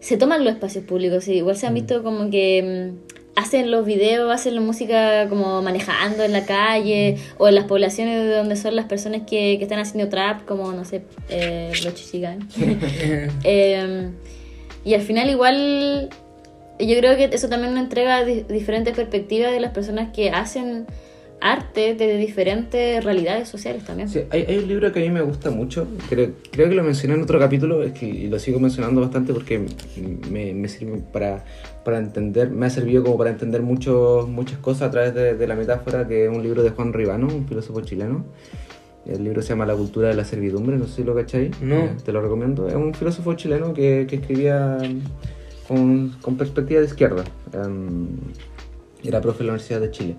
se 0.00 0.16
toman 0.16 0.44
los 0.44 0.54
espacios 0.54 0.84
públicos. 0.84 1.26
Igual 1.28 1.56
se 1.56 1.66
han 1.66 1.72
mm. 1.72 1.76
visto 1.76 2.02
como 2.02 2.30
que 2.30 2.92
mm, 2.92 3.12
hacen 3.36 3.70
los 3.70 3.86
videos, 3.86 4.30
hacen 4.32 4.54
la 4.54 4.60
música 4.60 5.28
como 5.28 5.62
manejando 5.62 6.24
en 6.24 6.32
la 6.32 6.44
calle 6.44 7.16
o 7.38 7.48
en 7.48 7.54
las 7.54 7.64
poblaciones 7.64 8.22
de 8.24 8.34
donde 8.34 8.56
son 8.56 8.76
las 8.76 8.86
personas 8.86 9.22
que, 9.22 9.56
que 9.58 9.62
están 9.62 9.78
haciendo 9.78 10.10
trap, 10.10 10.44
como, 10.44 10.72
no 10.72 10.84
sé, 10.84 11.02
eh, 11.28 11.72
los 11.84 11.94
chichigan. 11.94 12.48
Em, 13.44 14.12
y 14.84 14.94
al 14.94 15.02
final 15.02 15.30
igual 15.30 16.10
yo 16.86 16.96
creo 16.98 17.16
que 17.16 17.24
eso 17.24 17.48
también 17.48 17.74
nos 17.74 17.84
entrega 17.84 18.24
diferentes 18.24 18.94
perspectivas 18.94 19.52
de 19.52 19.60
las 19.60 19.72
personas 19.72 20.12
que 20.12 20.30
hacen 20.30 20.86
arte 21.42 21.94
de 21.94 22.16
diferentes 22.16 23.04
realidades 23.04 23.48
sociales 23.48 23.84
también. 23.84 24.08
Sí, 24.08 24.20
hay, 24.30 24.44
hay, 24.48 24.58
un 24.58 24.68
libro 24.68 24.92
que 24.92 25.00
a 25.00 25.02
mí 25.02 25.10
me 25.10 25.22
gusta 25.22 25.50
mucho, 25.50 25.88
creo, 26.08 26.30
creo 26.50 26.68
que 26.68 26.74
lo 26.74 26.84
mencioné 26.84 27.14
en 27.14 27.22
otro 27.22 27.38
capítulo 27.38 27.82
es 27.82 27.92
que, 27.92 28.06
y 28.06 28.28
lo 28.28 28.38
sigo 28.38 28.60
mencionando 28.60 29.00
bastante 29.00 29.32
porque 29.32 29.60
me, 30.30 30.54
me 30.54 30.68
sirve 30.68 31.02
para, 31.12 31.44
para, 31.84 31.98
entender, 31.98 32.50
me 32.50 32.66
ha 32.66 32.70
servido 32.70 33.02
como 33.02 33.18
para 33.18 33.30
entender 33.30 33.60
mucho, 33.62 34.28
muchas 34.30 34.58
cosas 34.58 34.82
a 34.82 34.90
través 34.92 35.14
de, 35.14 35.34
de, 35.34 35.46
la 35.48 35.56
metáfora, 35.56 36.06
que 36.06 36.26
es 36.26 36.30
un 36.30 36.42
libro 36.42 36.62
de 36.62 36.70
Juan 36.70 36.92
Ribano, 36.92 37.26
un 37.26 37.46
filósofo 37.46 37.80
chileno. 37.80 38.24
El 39.04 39.24
libro 39.24 39.42
se 39.42 39.48
llama 39.48 39.66
La 39.66 39.74
cultura 39.74 40.08
de 40.08 40.14
la 40.14 40.24
servidumbre, 40.24 40.76
no 40.76 40.86
sé 40.86 40.96
si 40.96 41.02
lo 41.02 41.12
cacháis. 41.12 41.60
No. 41.60 41.74
Eh, 41.74 41.90
te 42.04 42.12
lo 42.12 42.22
recomiendo. 42.22 42.68
Es 42.68 42.76
un 42.76 42.94
filósofo 42.94 43.34
chileno 43.34 43.74
que, 43.74 44.06
que 44.08 44.14
escribía 44.14 44.78
con, 45.74 46.10
con, 46.20 46.36
perspectiva 46.36 46.80
de 46.80 46.86
izquierda. 46.86 47.24
Um, 47.54 48.08
era 49.02 49.20
profe 49.20 49.38
de 49.38 49.44
la 49.44 49.52
Universidad 49.52 49.80
de 49.80 49.90
Chile. 49.90 50.16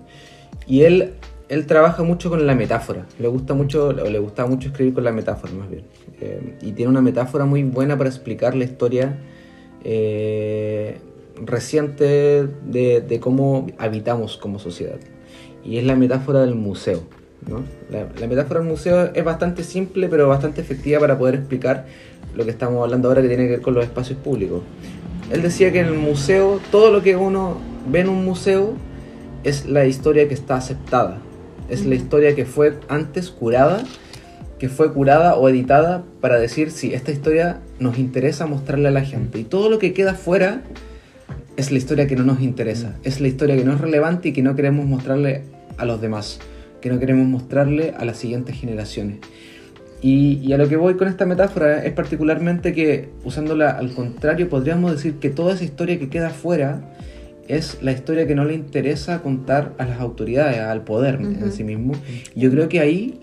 Y 0.66 0.82
él, 0.82 1.14
él 1.48 1.66
trabaja 1.66 2.02
mucho 2.02 2.30
con 2.30 2.46
la 2.46 2.54
metáfora. 2.54 3.06
Le 3.18 3.28
gusta 3.28 3.54
mucho, 3.54 3.88
o 3.88 3.92
le 3.92 4.18
gusta 4.18 4.46
mucho 4.46 4.68
escribir 4.68 4.94
con 4.94 5.04
la 5.04 5.12
metáfora, 5.12 5.52
más 5.52 5.70
bien. 5.70 5.84
Eh, 6.20 6.58
y 6.62 6.72
tiene 6.72 6.90
una 6.90 7.00
metáfora 7.00 7.44
muy 7.44 7.62
buena 7.62 7.96
para 7.96 8.10
explicar 8.10 8.54
la 8.54 8.64
historia 8.64 9.18
eh, 9.84 10.98
reciente 11.36 12.46
de, 12.64 13.00
de, 13.00 13.20
cómo 13.20 13.66
habitamos 13.78 14.36
como 14.36 14.58
sociedad. 14.58 14.98
Y 15.64 15.78
es 15.78 15.84
la 15.84 15.96
metáfora 15.96 16.40
del 16.40 16.54
museo. 16.54 17.02
¿no? 17.48 17.62
La, 17.90 18.08
la, 18.18 18.26
metáfora 18.26 18.60
del 18.60 18.68
museo 18.68 19.10
es 19.14 19.24
bastante 19.24 19.64
simple, 19.64 20.08
pero 20.08 20.28
bastante 20.28 20.60
efectiva 20.60 21.00
para 21.00 21.18
poder 21.18 21.34
explicar 21.36 21.86
lo 22.34 22.44
que 22.44 22.50
estamos 22.50 22.82
hablando 22.82 23.08
ahora 23.08 23.22
que 23.22 23.28
tiene 23.28 23.44
que 23.44 23.50
ver 23.50 23.60
con 23.60 23.74
los 23.74 23.84
espacios 23.84 24.18
públicos. 24.18 24.62
Él 25.34 25.42
decía 25.42 25.72
que 25.72 25.80
en 25.80 25.86
el 25.86 25.98
museo, 25.98 26.60
todo 26.70 26.92
lo 26.92 27.02
que 27.02 27.16
uno 27.16 27.58
ve 27.90 28.00
en 28.00 28.08
un 28.08 28.24
museo 28.24 28.74
es 29.42 29.66
la 29.66 29.84
historia 29.84 30.28
que 30.28 30.34
está 30.34 30.54
aceptada. 30.54 31.18
Es 31.68 31.84
la 31.84 31.96
historia 31.96 32.36
que 32.36 32.44
fue 32.44 32.78
antes 32.88 33.30
curada, 33.30 33.82
que 34.60 34.68
fue 34.68 34.92
curada 34.92 35.34
o 35.34 35.48
editada 35.48 36.04
para 36.20 36.38
decir, 36.38 36.70
si 36.70 36.90
sí, 36.90 36.94
esta 36.94 37.10
historia 37.10 37.58
nos 37.80 37.98
interesa 37.98 38.46
mostrarle 38.46 38.86
a 38.86 38.92
la 38.92 39.00
gente. 39.00 39.40
Y 39.40 39.42
todo 39.42 39.70
lo 39.70 39.80
que 39.80 39.92
queda 39.92 40.14
fuera 40.14 40.62
es 41.56 41.72
la 41.72 41.78
historia 41.78 42.06
que 42.06 42.14
no 42.14 42.22
nos 42.22 42.40
interesa. 42.40 42.94
Es 43.02 43.20
la 43.20 43.26
historia 43.26 43.56
que 43.56 43.64
no 43.64 43.72
es 43.72 43.80
relevante 43.80 44.28
y 44.28 44.32
que 44.32 44.42
no 44.42 44.54
queremos 44.54 44.86
mostrarle 44.86 45.42
a 45.78 45.84
los 45.84 46.00
demás. 46.00 46.38
Que 46.80 46.90
no 46.90 47.00
queremos 47.00 47.26
mostrarle 47.26 47.92
a 47.98 48.04
las 48.04 48.18
siguientes 48.18 48.54
generaciones. 48.54 49.18
Y, 50.06 50.38
y, 50.42 50.52
a 50.52 50.58
lo 50.58 50.68
que 50.68 50.76
voy 50.76 50.96
con 50.98 51.08
esta 51.08 51.24
metáfora 51.24 51.82
es 51.82 51.94
particularmente 51.94 52.74
que, 52.74 53.08
usándola 53.24 53.70
al 53.70 53.94
contrario, 53.94 54.50
podríamos 54.50 54.92
decir 54.92 55.14
que 55.14 55.30
toda 55.30 55.54
esa 55.54 55.64
historia 55.64 55.98
que 55.98 56.10
queda 56.10 56.28
fuera 56.28 56.92
es 57.48 57.78
la 57.80 57.92
historia 57.92 58.26
que 58.26 58.34
no 58.34 58.44
le 58.44 58.52
interesa 58.52 59.22
contar 59.22 59.72
a 59.78 59.86
las 59.86 60.00
autoridades, 60.00 60.58
al 60.58 60.84
poder 60.84 61.16
uh 61.16 61.22
-huh. 61.22 61.44
en 61.44 61.52
sí 61.52 61.64
mismo. 61.64 61.94
Yo 62.36 62.50
creo 62.50 62.68
que 62.68 62.80
ahí 62.80 63.18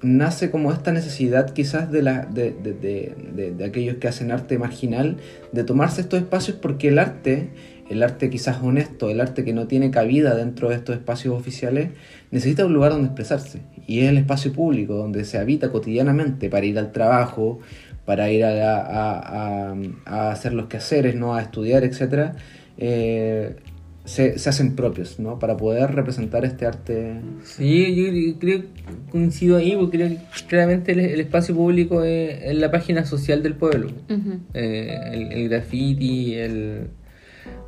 nace 0.00 0.50
como 0.50 0.72
esta 0.72 0.92
necesidad 0.92 1.50
quizás 1.50 1.92
de, 1.92 2.00
la, 2.00 2.24
de, 2.24 2.52
de, 2.52 2.72
de, 2.72 3.52
de, 3.52 3.64
aquellos 3.66 3.96
que 3.96 4.08
hacen 4.08 4.32
arte 4.32 4.58
marginal, 4.58 5.18
de 5.52 5.62
tomarse 5.62 6.00
estos 6.00 6.20
espacios 6.20 6.56
porque 6.56 6.88
el 6.88 6.98
arte, 6.98 7.50
el 7.90 8.02
arte 8.02 8.30
quizás 8.30 8.62
honesto, 8.62 9.10
el 9.10 9.20
arte 9.20 9.44
que 9.44 9.52
no 9.52 9.66
tiene 9.66 9.90
cabida 9.90 10.34
dentro 10.34 10.70
de 10.70 10.76
estos 10.76 10.96
espacios 10.96 11.34
oficiales, 11.34 11.90
necesita 12.30 12.66
un 12.66 12.72
lugar 12.72 12.92
donde 12.92 13.06
expresarse. 13.06 13.60
Y 13.86 14.00
es 14.00 14.08
el 14.10 14.18
espacio 14.18 14.52
público, 14.52 14.94
donde 14.94 15.24
se 15.24 15.38
habita 15.38 15.70
cotidianamente 15.70 16.50
para 16.50 16.66
ir 16.66 16.78
al 16.78 16.92
trabajo, 16.92 17.60
para 18.04 18.30
ir 18.30 18.44
a, 18.44 18.76
a, 18.78 19.70
a, 19.70 19.76
a 20.06 20.30
hacer 20.30 20.54
los 20.54 20.66
quehaceres, 20.66 21.14
¿no? 21.14 21.34
a 21.34 21.42
estudiar, 21.42 21.84
etcétera 21.84 22.36
eh, 22.78 23.56
se, 24.04 24.38
se, 24.38 24.48
hacen 24.48 24.74
propios, 24.74 25.20
¿no? 25.20 25.38
Para 25.38 25.58
poder 25.58 25.94
representar 25.94 26.44
este 26.46 26.64
arte. 26.64 27.20
Sí, 27.42 27.94
yo 27.94 28.38
creo, 28.38 28.62
coincido 29.10 29.58
ahí, 29.58 29.76
porque 29.76 29.98
creo 29.98 30.08
que 30.08 30.18
claramente 30.48 30.92
el, 30.92 31.00
el 31.00 31.20
espacio 31.20 31.54
público 31.54 32.02
es, 32.04 32.42
es, 32.42 32.56
la 32.56 32.70
página 32.70 33.04
social 33.04 33.42
del 33.42 33.54
pueblo. 33.54 33.88
Uh 34.08 34.12
-huh. 34.14 34.38
eh, 34.54 34.98
el, 35.12 35.32
el, 35.32 35.48
graffiti, 35.50 36.34
el... 36.36 36.88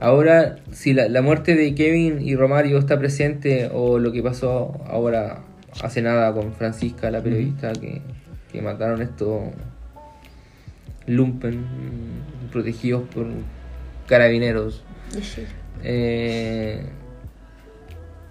Ahora, 0.01 0.57
si 0.73 0.95
la, 0.95 1.09
la, 1.09 1.21
muerte 1.21 1.55
de 1.55 1.75
Kevin 1.75 2.21
y 2.21 2.35
Romario 2.35 2.79
está 2.79 2.99
presente, 2.99 3.71
o 3.73 3.99
lo 3.99 4.13
que 4.13 4.23
pasó 4.23 4.81
ahora, 4.87 5.43
hace 5.83 6.01
nada, 6.01 6.33
con 6.33 6.55
Francisca, 6.55 7.11
la 7.11 7.23
periodista, 7.23 7.73
que, 7.73 8.01
que 8.51 8.63
mataron 8.63 9.03
estos 9.03 9.43
lumpen 11.07 11.65
protegidos 12.53 13.03
por 13.09 13.27
carabineros. 14.07 14.83
Eh, 15.83 16.83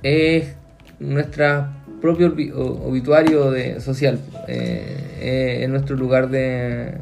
es 0.03 0.55
nuestro 0.99 1.67
propio 2.01 2.27
obituario 2.27 3.51
de, 3.51 3.79
social, 3.79 4.19
eh, 4.47 5.59
es 5.62 5.69
nuestro 5.69 5.95
lugar 5.95 6.29
de, 6.29 6.97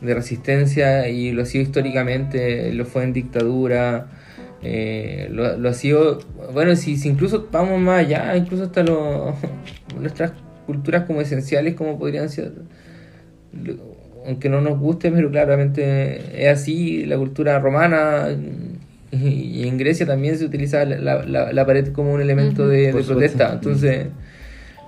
de, 0.00 0.14
resistencia 0.14 1.08
y 1.08 1.32
lo 1.32 1.42
ha 1.42 1.46
sido 1.46 1.62
históricamente, 1.62 2.72
lo 2.72 2.84
fue 2.84 3.04
en 3.04 3.12
dictadura, 3.12 4.08
eh, 4.62 5.28
lo, 5.30 5.56
lo, 5.56 5.68
ha 5.68 5.74
sido, 5.74 6.20
bueno, 6.52 6.76
si, 6.76 6.96
si, 6.96 7.08
incluso 7.08 7.48
vamos 7.50 7.80
más 7.80 8.00
allá, 8.00 8.36
incluso 8.36 8.64
hasta 8.64 8.82
lo, 8.82 9.34
nuestras 10.00 10.32
culturas 10.66 11.04
como 11.04 11.20
esenciales 11.20 11.74
como 11.74 11.98
podrían 11.98 12.28
ser 12.28 12.52
aunque 14.26 14.48
no 14.48 14.60
nos 14.60 14.78
guste, 14.78 15.10
pero 15.12 15.30
claramente 15.30 16.42
es 16.42 16.48
así, 16.48 17.06
la 17.06 17.16
cultura 17.16 17.58
romana 17.60 18.28
y 19.12 19.66
en 19.66 19.78
Grecia 19.78 20.04
también 20.04 20.36
se 20.36 20.44
utiliza 20.44 20.84
la, 20.84 21.24
la, 21.24 21.52
la 21.52 21.66
pared 21.66 21.92
como 21.92 22.12
un 22.12 22.20
elemento 22.20 22.64
uh 22.64 22.66
-huh. 22.66 22.70
de, 22.70 22.92
de 22.92 23.02
protesta. 23.04 23.52
Entonces, 23.52 24.08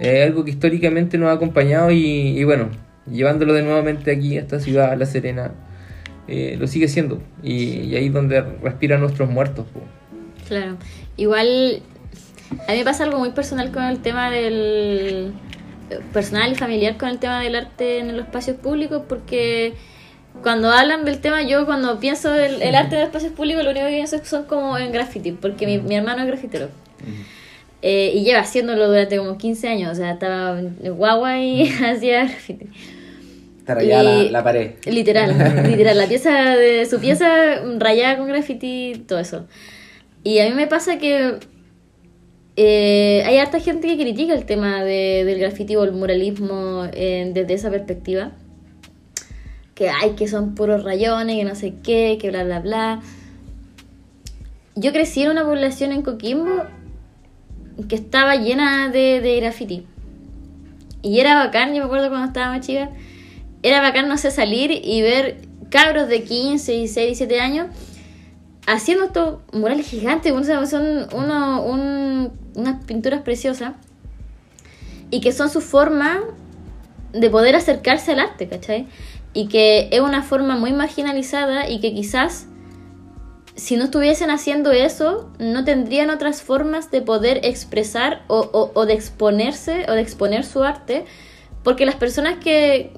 es 0.00 0.26
algo 0.26 0.44
que 0.44 0.50
históricamente 0.50 1.18
nos 1.18 1.28
ha 1.28 1.32
acompañado 1.32 1.90
y, 1.90 2.38
y, 2.38 2.44
bueno, 2.44 2.68
llevándolo 3.10 3.52
de 3.54 3.62
nuevamente 3.62 4.10
aquí 4.10 4.36
a 4.36 4.40
esta 4.40 4.60
ciudad, 4.60 4.90
a 4.90 4.96
La 4.96 5.06
Serena, 5.06 5.52
eh, 6.26 6.56
lo 6.58 6.66
sigue 6.66 6.88
siendo. 6.88 7.22
Y, 7.42 7.80
y, 7.80 7.96
ahí 7.96 8.06
es 8.06 8.12
donde 8.12 8.40
respiran 8.40 9.00
nuestros 9.00 9.30
muertos. 9.30 9.66
Po. 9.72 9.80
Claro, 10.46 10.76
igual 11.16 11.82
a 12.66 12.72
mí 12.72 12.78
me 12.78 12.84
pasa 12.84 13.04
algo 13.04 13.18
muy 13.18 13.30
personal 13.30 13.70
con 13.70 13.84
el 13.84 13.98
tema 14.00 14.30
del 14.30 15.32
personal 16.12 16.52
y 16.52 16.54
familiar 16.54 16.96
con 16.96 17.08
el 17.08 17.18
tema 17.18 17.40
del 17.40 17.54
arte 17.54 17.98
en 17.98 18.14
los 18.16 18.26
espacios 18.26 18.56
públicos 18.56 19.02
porque 19.08 19.74
cuando 20.42 20.70
hablan 20.70 21.04
del 21.04 21.18
tema, 21.20 21.42
yo 21.42 21.66
cuando 21.66 21.98
pienso 21.98 22.34
el, 22.34 22.62
el 22.62 22.74
arte 22.74 22.96
de 22.96 23.02
espacios 23.02 23.32
públicos, 23.32 23.64
lo 23.64 23.70
único 23.70 23.86
que 23.86 23.92
pienso 23.92 24.24
son 24.24 24.44
como 24.44 24.78
en 24.78 24.92
graffiti, 24.92 25.32
porque 25.32 25.66
mi, 25.66 25.78
mi 25.78 25.96
hermano 25.96 26.22
es 26.22 26.28
grafitero. 26.28 26.66
Uh 26.66 27.08
-huh. 27.08 27.24
eh, 27.82 28.12
y 28.14 28.22
lleva 28.22 28.40
haciéndolo 28.40 28.86
durante 28.88 29.16
como 29.16 29.36
15 29.36 29.68
años, 29.68 29.92
o 29.92 29.94
sea, 29.94 30.12
estaba 30.12 30.60
guagua 30.82 31.38
y 31.38 31.68
hacía 31.84 32.24
graffiti. 32.24 32.66
Está 33.68 33.80
rayada 33.80 34.02
la, 34.02 34.30
la, 34.30 34.42
pared. 34.42 34.70
Literal, 34.86 35.66
literal, 35.68 35.98
la 35.98 36.06
pieza 36.06 36.56
de 36.56 36.86
su 36.86 37.00
pieza 37.00 37.28
rayada 37.76 38.16
con 38.16 38.26
graffiti, 38.26 39.04
todo 39.06 39.18
eso. 39.18 39.46
Y 40.24 40.38
a 40.38 40.48
mí 40.48 40.54
me 40.54 40.66
pasa 40.66 40.96
que 40.96 41.38
eh, 42.56 43.22
hay 43.26 43.36
harta 43.36 43.60
gente 43.60 43.86
que 43.86 43.98
critica 43.98 44.32
el 44.32 44.46
tema 44.46 44.82
de, 44.84 45.22
del 45.26 45.38
graffiti 45.38 45.76
o 45.76 45.84
el 45.84 45.92
muralismo 45.92 46.86
eh, 46.94 47.30
desde 47.34 47.52
esa 47.52 47.70
perspectiva 47.70 48.32
que 49.74 49.90
hay 49.90 50.12
que 50.12 50.28
son 50.28 50.54
puros 50.54 50.82
rayones, 50.82 51.36
que 51.36 51.44
no 51.44 51.54
sé 51.54 51.74
qué, 51.82 52.16
que 52.18 52.30
bla 52.30 52.44
bla 52.44 52.60
bla. 52.60 53.02
Yo 54.76 54.92
crecí 54.92 55.24
en 55.24 55.32
una 55.32 55.44
población 55.44 55.92
en 55.92 56.00
Coquimbo 56.00 56.64
que 57.86 57.96
estaba 57.96 58.36
llena 58.36 58.88
de, 58.88 59.20
de 59.20 59.36
graffiti. 59.36 59.84
Y 61.02 61.20
era 61.20 61.34
bacán, 61.34 61.74
yo 61.74 61.80
me 61.80 61.84
acuerdo 61.84 62.08
cuando 62.08 62.28
estaba 62.28 62.56
más 62.56 62.66
chica, 62.66 62.88
era 63.62 63.80
bacán, 63.80 64.08
no 64.08 64.16
sé, 64.18 64.30
salir 64.30 64.70
y 64.70 65.02
ver 65.02 65.42
cabros 65.70 66.08
de 66.08 66.22
15, 66.22 66.72
16, 66.72 67.06
17 67.18 67.40
años 67.40 67.66
haciendo 68.66 69.06
estos 69.06 69.38
murales 69.52 69.86
gigantes, 69.86 70.32
son 70.68 71.06
uno, 71.14 71.62
un, 71.62 72.32
unas 72.54 72.84
pinturas 72.84 73.22
preciosas 73.22 73.72
y 75.10 75.20
que 75.20 75.32
son 75.32 75.48
su 75.48 75.62
forma 75.62 76.20
de 77.12 77.30
poder 77.30 77.56
acercarse 77.56 78.12
al 78.12 78.20
arte, 78.20 78.46
¿cachai? 78.46 78.86
y 79.32 79.46
que 79.46 79.88
es 79.92 80.00
una 80.00 80.22
forma 80.22 80.56
muy 80.56 80.72
marginalizada 80.72 81.68
y 81.68 81.80
que 81.80 81.94
quizás 81.94 82.46
si 83.54 83.76
no 83.76 83.84
estuviesen 83.84 84.30
haciendo 84.30 84.70
eso, 84.70 85.30
no 85.38 85.64
tendrían 85.64 86.10
otras 86.10 86.42
formas 86.42 86.90
de 86.90 87.02
poder 87.02 87.40
expresar 87.44 88.22
o, 88.28 88.86
de 88.86 88.92
exponerse 88.92 89.86
o 89.88 89.92
de 89.92 90.00
exponer 90.00 90.44
su 90.44 90.62
arte, 90.62 91.04
porque 91.64 91.84
las 91.84 91.96
personas 91.96 92.36
que, 92.38 92.92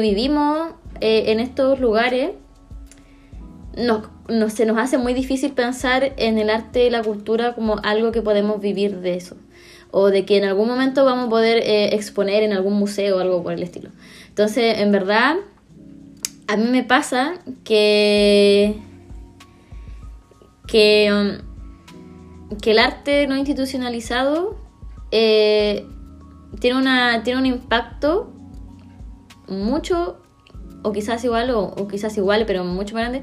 vivimos 0.00 0.70
eh, 1.00 1.24
en 1.32 1.40
estos 1.40 1.80
lugares, 1.80 2.30
no, 3.76 4.10
no, 4.28 4.50
se 4.50 4.66
nos 4.66 4.78
hace 4.78 4.98
muy 4.98 5.14
difícil 5.14 5.52
pensar 5.52 6.12
en 6.16 6.38
el 6.38 6.50
arte 6.50 6.86
y 6.86 6.90
la 6.90 7.02
cultura 7.02 7.54
como 7.54 7.76
algo 7.82 8.12
que 8.12 8.22
podemos 8.22 8.60
vivir 8.60 8.98
de 8.98 9.14
eso, 9.14 9.36
o 9.90 10.10
de 10.10 10.24
que 10.24 10.38
en 10.38 10.44
algún 10.44 10.68
momento 10.68 11.04
vamos 11.04 11.26
a 11.26 11.30
poder 11.30 11.58
eh, 11.58 11.94
exponer 11.94 12.42
en 12.42 12.52
algún 12.52 12.74
museo 12.74 13.16
o 13.16 13.20
algo 13.20 13.42
por 13.42 13.52
el 13.52 13.62
estilo. 13.62 13.90
Entonces, 14.28 14.78
en 14.78 14.92
verdad, 14.92 15.36
a 16.48 16.56
mí 16.56 16.68
me 16.70 16.84
pasa 16.84 17.34
que, 17.64 18.76
que, 20.66 21.10
um, 21.12 22.58
que 22.58 22.70
el 22.72 22.78
arte 22.78 23.26
no 23.26 23.36
institucionalizado 23.36 24.56
eh, 25.10 25.86
tiene, 26.60 26.78
una, 26.78 27.22
tiene 27.22 27.40
un 27.40 27.46
impacto 27.46 28.32
mucho, 29.48 30.18
o 30.82 30.92
quizás 30.92 31.24
igual, 31.24 31.50
o, 31.50 31.88
quizás 31.88 32.16
igual, 32.16 32.44
pero 32.46 32.64
mucho 32.64 32.94
más 32.94 33.08
grande, 33.08 33.22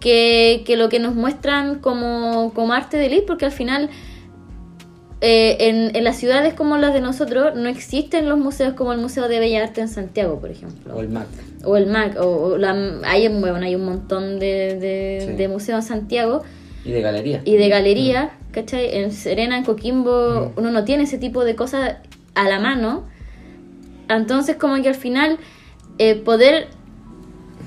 que, 0.00 0.62
que, 0.66 0.76
lo 0.76 0.88
que 0.88 0.98
nos 0.98 1.14
muestran 1.14 1.78
como, 1.78 2.52
como 2.54 2.72
arte 2.72 2.96
de 2.96 3.06
elite, 3.06 3.26
porque 3.26 3.44
al 3.44 3.52
final 3.52 3.90
eh, 5.24 5.68
en, 5.68 5.94
en, 5.94 6.02
las 6.02 6.16
ciudades 6.16 6.52
como 6.52 6.78
las 6.78 6.92
de 6.92 7.00
nosotros 7.00 7.54
no 7.54 7.68
existen 7.68 8.28
los 8.28 8.40
museos 8.40 8.74
como 8.74 8.92
el 8.92 8.98
Museo 8.98 9.28
de 9.28 9.38
Bellas 9.38 9.68
Artes 9.68 9.78
en 9.84 9.88
Santiago, 9.88 10.40
por 10.40 10.50
ejemplo. 10.50 10.96
O 10.96 11.00
el 11.00 11.10
MAC. 11.10 11.28
O 11.62 11.76
el 11.76 11.86
MAC, 11.86 12.20
o, 12.20 12.58
la, 12.58 12.72
hay, 13.04 13.28
bueno, 13.28 13.64
hay 13.64 13.76
un 13.76 13.84
montón 13.84 14.40
de, 14.40 15.34
de, 15.36 15.48
museos 15.48 15.84
en 15.84 15.88
Santiago. 15.88 16.42
Y 16.84 16.90
de 16.90 17.02
galerías. 17.02 17.42
Y 17.44 17.56
de 17.56 17.68
galerías, 17.68 18.32
mm. 18.32 18.50
¿cachai? 18.50 18.96
En 18.96 19.12
Serena, 19.12 19.56
en 19.56 19.62
Coquimbo, 19.62 20.50
mm. 20.56 20.58
uno 20.58 20.72
no 20.72 20.84
tiene 20.84 21.04
ese 21.04 21.18
tipo 21.18 21.44
de 21.44 21.54
cosas 21.54 21.98
a 22.34 22.48
la 22.48 22.58
mano. 22.58 23.04
Entonces, 24.16 24.56
como 24.56 24.80
que 24.82 24.88
al 24.88 24.94
final, 24.94 25.38
eh, 25.98 26.16
poder 26.16 26.68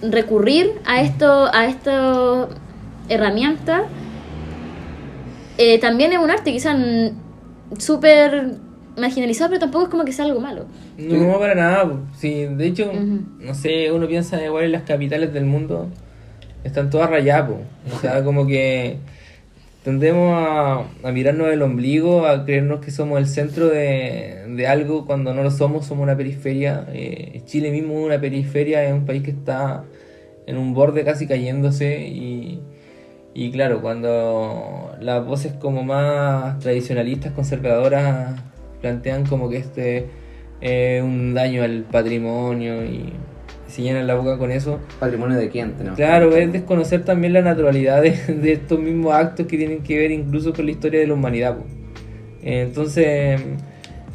recurrir 0.01 0.73
a 0.85 1.01
esto, 1.01 1.49
a 1.53 1.65
esta 1.65 2.47
herramienta, 3.09 3.85
eh, 5.57 5.79
también 5.79 6.11
es 6.11 6.19
un 6.19 6.29
arte, 6.29 6.51
quizás 6.51 6.77
súper 7.77 8.55
marginalizado, 8.97 9.49
pero 9.49 9.59
tampoco 9.59 9.85
es 9.85 9.89
como 9.89 10.05
que 10.05 10.11
sea 10.11 10.25
algo 10.25 10.39
malo. 10.39 10.65
No, 10.97 11.39
para 11.39 11.55
nada. 11.55 11.91
Sí, 12.17 12.45
de 12.45 12.67
hecho, 12.67 12.91
no 12.93 13.53
sé, 13.53 13.91
uno 13.91 14.07
piensa 14.07 14.43
igual 14.43 14.65
en 14.65 14.71
las 14.71 14.83
capitales 14.83 15.33
del 15.33 15.45
mundo, 15.45 15.89
están 16.63 16.89
todas 16.89 17.09
rayadas. 17.09 17.51
O 17.93 17.99
sea, 17.99 18.23
como 18.23 18.47
que 18.47 18.97
tendemos 19.85 20.33
a, 20.35 21.11
mirarnos 21.13 21.47
el 21.47 21.61
ombligo, 21.61 22.25
a 22.25 22.43
creernos 22.43 22.83
que 22.83 22.91
somos 22.91 23.19
el 23.19 23.27
centro 23.27 23.69
de, 23.69 24.65
algo 24.67 25.05
cuando 25.05 25.33
no 25.33 25.43
lo 25.43 25.51
somos, 25.51 25.85
somos 25.85 26.03
una 26.03 26.17
periferia. 26.17 26.85
Eh, 26.91 27.41
Chile 27.45 27.71
mismo 27.71 27.99
es 27.99 28.05
una 28.05 28.19
periferia, 28.19 28.83
es 28.83 28.91
un 28.91 29.05
país 29.05 29.23
que 29.23 29.31
está 29.31 29.85
en 30.45 30.57
un 30.57 30.73
borde 30.73 31.05
casi 31.05 31.25
cayéndose 31.25 32.05
y 32.07 32.61
y 33.37 33.51
claro, 33.51 33.81
cuando 33.81 34.95
las 35.01 35.25
voces 35.25 35.51
como 35.51 35.83
más 35.83 36.57
tradicionalistas, 36.59 37.33
conservadoras, 37.33 38.41
plantean 38.79 39.25
como 39.25 39.49
que 39.49 39.57
este 39.57 40.07
es 40.61 41.03
un 41.03 41.33
daño 41.33 41.61
al 41.63 41.83
patrimonio 41.83 42.85
y 42.85 43.11
se 43.67 43.81
llenan 43.81 44.07
la 44.07 44.15
boca 44.15 44.37
con 44.37 44.51
eso. 44.51 44.79
¿Patrimonio 44.99 45.37
de 45.37 45.49
quién? 45.49 45.73
Claro, 45.95 46.35
es 46.35 46.51
desconocer 46.51 47.03
también 47.03 47.33
la 47.33 47.41
naturalidad 47.41 48.01
de, 48.01 48.51
estos 48.51 48.79
mismos 48.79 49.13
actos 49.13 49.47
que 49.47 49.57
tienen 49.57 49.83
que 49.83 49.97
ver 49.97 50.11
incluso 50.11 50.53
con 50.53 50.65
la 50.65 50.71
historia 50.71 50.99
de 50.99 51.07
la 51.07 51.13
humanidad. 51.13 51.57
Entonces, 52.41 53.41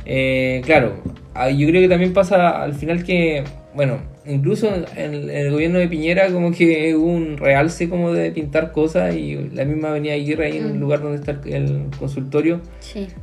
eh, 0.07 0.62
claro, 0.64 0.94
ah, 1.34 1.51
yo 1.51 1.66
creo 1.68 1.82
que 1.82 1.88
también 1.88 2.12
pasa 2.12 2.62
al 2.62 2.74
final 2.74 3.05
que, 3.05 3.42
bueno, 3.74 3.98
incluso 4.26 4.68
en, 4.96 5.30
el 5.30 5.51
gobierno 5.51 5.78
de 5.78 5.88
Piñera 5.88 6.30
como 6.30 6.53
que 6.53 6.94
hubo 6.94 7.07
un 7.07 7.36
realce 7.36 7.88
como 7.88 8.12
de 8.12 8.30
pintar 8.30 8.72
cosas 8.72 9.14
y 9.14 9.36
la 9.53 9.64
misma 9.64 9.88
Avenida 9.88 10.14
Aguirre 10.14 10.46
ahí 10.46 10.59
en 10.59 10.66
el 10.66 10.74
mm. 10.74 10.80
lugar 10.80 11.03
donde 11.03 11.18
está 11.18 11.40
el, 11.48 11.86
consultorio 11.98 12.61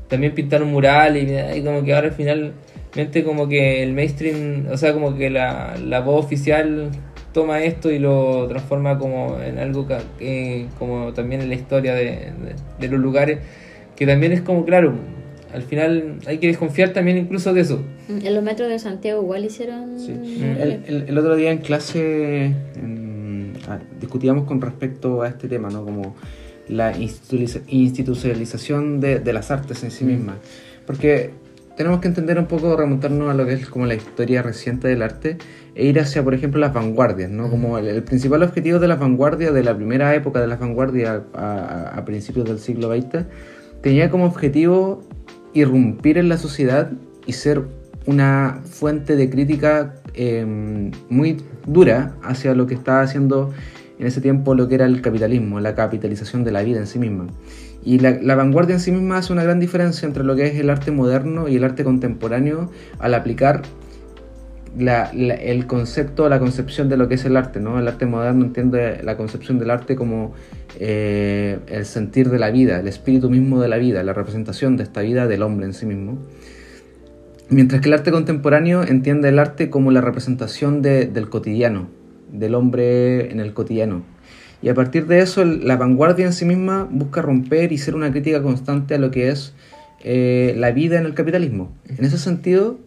también 0.07 0.33
pintaron 0.33 0.69
murales 0.69 1.55
y, 1.55 1.61
como 1.61 1.83
que 1.83 1.93
ahora 1.93 2.11
finalmente 2.97 3.23
como 3.23 3.47
que 3.47 3.83
el 3.83 3.93
mainstream 3.93 4.65
o 4.71 4.77
sea 4.77 4.91
como 4.93 5.15
que 5.15 5.29
la, 5.29 6.01
voz 6.03 6.25
oficial 6.25 6.89
toma 7.31 7.63
esto 7.63 7.91
y 7.91 7.99
lo 7.99 8.47
transforma 8.47 8.97
como 8.97 9.39
en 9.39 9.59
algo 9.59 9.87
que, 10.17 10.65
como 10.79 11.13
también 11.13 11.41
en 11.41 11.49
la 11.49 11.55
historia 11.55 11.93
de 11.93 12.33
los 12.89 12.99
lugares 12.99 13.37
que 13.95 14.07
también 14.07 14.31
es 14.31 14.41
como 14.41 14.65
claro 14.65 14.95
al 15.53 15.61
final 15.61 16.15
hay 16.25 16.39
que 16.39 16.47
desconfiar 16.47 16.93
también 16.93 17.17
incluso 17.17 17.53
de 17.53 17.61
eso. 17.61 17.83
En 18.09 18.33
los 18.33 18.43
metros 18.43 18.67
de 18.69 18.79
Santiago 18.79 19.21
igual 19.21 19.45
hicieron... 19.45 19.97
Sí. 19.97 20.11
El, 20.87 21.17
otro 21.17 21.37
día 21.37 21.51
en 21.51 21.59
clase 21.59 22.53
ah, 23.67 23.79
discutíamos 23.99 24.45
con 24.45 24.59
respecto 24.59 25.21
a 25.21 25.29
este 25.29 25.47
tema, 25.47 25.69
¿no? 25.69 25.85
Como 25.85 26.17
la 26.67 26.97
institucionalización 26.97 28.99
de, 28.99 29.21
las 29.31 29.49
artes 29.49 29.81
en 29.83 29.91
sí 29.91 30.03
mm. 30.03 30.07
mismas. 30.07 30.35
Porque 30.85 31.31
tenemos 31.77 32.01
que 32.01 32.07
entender 32.09 32.37
un 32.37 32.47
poco, 32.47 32.75
remontarnos 32.75 33.29
a 33.29 33.33
lo 33.33 33.45
que 33.45 33.53
es 33.53 33.69
como 33.69 33.85
la 33.85 33.95
historia 33.95 34.41
reciente 34.41 34.87
del 34.89 35.03
arte 35.03 35.37
e 35.75 35.85
ir 35.85 35.99
hacia, 35.99 36.23
por 36.23 36.33
ejemplo, 36.33 36.59
las 36.59 36.73
vanguardias, 36.73 37.29
¿no? 37.29 37.49
Como 37.49 37.77
el, 37.77 38.03
principal 38.03 38.43
objetivo 38.43 38.79
de 38.79 38.87
las 38.87 38.99
vanguardias, 38.99 39.53
de 39.53 39.63
la 39.63 39.75
primera 39.75 40.13
época 40.15 40.41
de 40.41 40.47
las 40.47 40.59
vanguardias 40.59 41.21
a, 41.33 41.93
a 41.95 42.03
principios 42.03 42.45
del 42.45 42.59
siglo 42.59 42.93
XX, 42.93 43.25
tenía 43.81 44.09
como 44.09 44.25
objetivo 44.25 45.03
irrumpir 45.53 46.17
en 46.17 46.29
la 46.29 46.37
sociedad 46.37 46.91
y 47.25 47.33
ser 47.33 47.63
una 48.07 48.61
fuente 48.63 49.15
de 49.15 49.29
crítica 49.29 49.95
em, 50.13 50.91
muy 51.09 51.37
dura 51.67 52.15
hacia 52.23 52.55
lo 52.55 52.65
que 52.65 52.73
estaba 52.73 53.01
haciendo 53.01 53.51
en 53.99 54.07
ese 54.07 54.21
tiempo 54.21 54.55
lo 54.55 54.67
que 54.67 54.75
era 54.75 54.85
el 54.85 55.01
capitalismo, 55.01 55.59
la 55.59 55.75
capitalización 55.75 56.43
de 56.43 56.51
la 56.51 56.63
vida 56.63 56.79
en 56.79 56.87
sí 56.87 56.99
misma. 56.99 57.27
Y 57.87 57.99
la, 57.99 58.35
vanguardia 58.35 58.73
en 58.73 58.81
sí 58.81 58.91
misma 58.91 59.19
hace 59.19 59.31
una 59.31 59.45
gran 59.45 59.61
diferencia 59.61 60.05
entre 60.05 60.25
lo 60.25 60.35
que 60.35 60.45
es 60.45 60.59
el 60.59 60.69
arte 60.69 60.91
moderno 60.91 61.47
y 61.47 61.55
el 61.55 61.63
arte 61.63 61.85
contemporáneo 61.85 62.69
al 62.99 63.13
aplicar 63.13 63.61
el 64.77 65.67
concepto, 65.67 66.27
la 66.27 66.37
concepción 66.37 66.89
de 66.89 66.97
lo 66.97 67.07
que 67.07 67.15
es 67.15 67.23
el 67.23 67.37
arte. 67.37 67.61
¿no? 67.61 67.79
El 67.79 67.87
arte 67.87 68.05
moderno 68.05 68.43
entiende 68.43 69.01
la 69.03 69.15
concepción 69.15 69.57
del 69.57 69.69
arte 69.69 69.95
como 69.95 70.33
eh, 70.81 71.59
el 71.67 71.85
sentir 71.85 72.29
de 72.29 72.39
la 72.39 72.51
vida, 72.51 72.77
el 72.77 72.89
espíritu 72.89 73.29
mismo 73.29 73.61
de 73.61 73.69
la 73.69 73.77
vida, 73.77 74.03
la 74.03 74.11
representación 74.11 74.75
de 74.75 74.83
esta 74.83 74.99
vida 74.99 75.25
del 75.25 75.41
hombre 75.41 75.65
en 75.65 75.73
sí 75.73 75.85
mismo. 75.85 76.17
Mientras 77.47 77.79
que 77.79 77.87
el 77.87 77.93
arte 77.93 78.11
contemporáneo 78.11 78.83
entiende 78.83 79.29
el 79.29 79.39
arte 79.39 79.69
como 79.69 79.91
la 79.91 80.01
representación 80.01 80.81
del 80.81 81.29
cotidiano, 81.29 81.87
del 82.33 82.53
hombre 82.53 83.31
en 83.31 83.39
el 83.39 83.53
cotidiano. 83.53 84.16
Y 84.61 84.69
a 84.69 84.73
partir 84.73 85.05
de 85.07 85.19
eso, 85.19 85.45
la 85.45 85.77
vanguardia 85.77 86.25
en 86.25 86.33
sí 86.33 86.45
misma 86.45 86.87
busca 86.89 87.21
romper 87.21 87.71
y 87.71 87.77
ser 87.77 87.95
una 87.95 88.11
crítica 88.11 88.41
constante 88.41 88.95
a 88.95 88.97
lo 88.97 89.11
que 89.11 89.29
es 89.29 89.53
eh, 90.03 90.55
la 90.57 90.71
vida 90.71 90.97
en 90.97 91.05
el 91.05 91.13
capitalismo. 91.13 91.71
En 91.87 92.03
ese 92.05 92.17
sentido, 92.17 92.79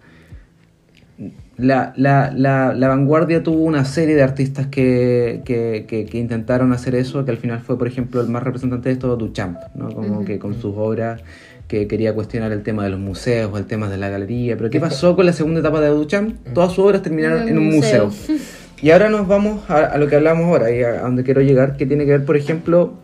la, 1.56 1.92
la, 1.96 2.32
la, 2.34 2.74
la, 2.74 2.88
vanguardia 2.88 3.42
tuvo 3.42 3.64
una 3.64 3.84
serie 3.84 4.14
de 4.14 4.22
artistas 4.22 4.66
que, 4.66 5.42
que, 5.44 5.84
que, 5.86 6.18
intentaron 6.18 6.72
hacer 6.72 6.94
eso, 6.94 7.24
que 7.24 7.30
al 7.30 7.36
final 7.36 7.60
fue, 7.60 7.78
por 7.78 7.86
ejemplo, 7.86 8.20
el 8.20 8.28
más 8.28 8.42
representante 8.42 8.88
de 8.88 8.94
esto, 8.94 9.16
Duchamp, 9.16 9.58
¿no? 9.74 9.92
como 9.92 10.24
que 10.24 10.38
con 10.38 10.54
sus 10.54 10.74
obras 10.76 11.22
que 11.68 11.86
quería 11.86 12.14
cuestionar 12.14 12.50
el 12.50 12.64
tema 12.64 12.82
de 12.82 12.90
los 12.90 12.98
museos, 12.98 13.56
el 13.56 13.66
tema 13.66 13.88
de 13.88 13.96
la 13.96 14.08
galería. 14.08 14.56
Pero 14.56 14.70
¿qué 14.70 14.80
pasó 14.80 15.14
con 15.14 15.24
la 15.24 15.32
segunda 15.32 15.60
etapa 15.60 15.80
de 15.80 15.88
Duchamp? 15.88 16.34
Todas 16.52 16.72
sus 16.72 16.84
obras 16.84 17.02
terminaron 17.02 17.48
en 17.48 17.58
un 17.58 17.66
museo. 17.70 18.10
Y 18.82 18.90
ahora 18.90 19.10
nos 19.10 19.28
vamos 19.28 19.68
a, 19.68 19.96
lo 19.98 20.08
que 20.08 20.16
hablamos 20.16 20.46
ahora 20.46 20.70
y 20.70 20.82
a, 20.82 21.02
donde 21.02 21.22
quiero 21.22 21.42
llegar, 21.42 21.76
que 21.76 21.86
tiene 21.86 22.04
que 22.04 22.12
ver, 22.12 22.24
por 22.24 22.36
ejemplo, 22.36 22.94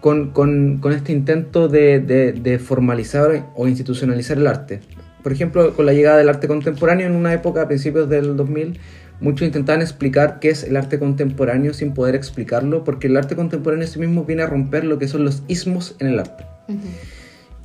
con, 0.00 0.30
con, 0.30 0.78
con 0.78 0.92
este 0.92 1.12
intento 1.12 1.68
de, 1.68 2.00
de, 2.00 2.32
de 2.32 2.58
formalizar 2.58 3.46
o 3.54 3.68
institucionalizar 3.68 4.38
el 4.38 4.46
arte 4.46 4.80
por 5.26 5.32
ejemplo, 5.32 5.74
con 5.74 5.86
la 5.86 5.92
llegada 5.92 6.18
del 6.18 6.28
arte 6.28 6.46
contemporáneo 6.46 7.04
en 7.04 7.16
una 7.16 7.34
época 7.34 7.62
a 7.62 7.66
principios 7.66 8.08
del 8.08 8.36
2000, 8.36 8.78
muchos 9.20 9.44
intentaban 9.44 9.82
explicar 9.82 10.38
qué 10.38 10.50
es 10.50 10.62
el 10.62 10.76
arte 10.76 11.00
contemporáneo 11.00 11.74
sin 11.74 11.94
poder 11.94 12.14
explicarlo, 12.14 12.84
porque 12.84 13.08
el 13.08 13.16
arte 13.16 13.34
contemporáneo 13.34 13.84
en 13.84 13.90
sí 13.90 13.98
mismo 13.98 14.24
viene 14.24 14.44
a 14.44 14.46
romper 14.46 14.84
lo 14.84 15.00
que 15.00 15.08
son 15.08 15.24
los 15.24 15.42
ismos 15.48 15.96
en 15.98 16.06
el 16.06 16.20
arte. 16.20 16.44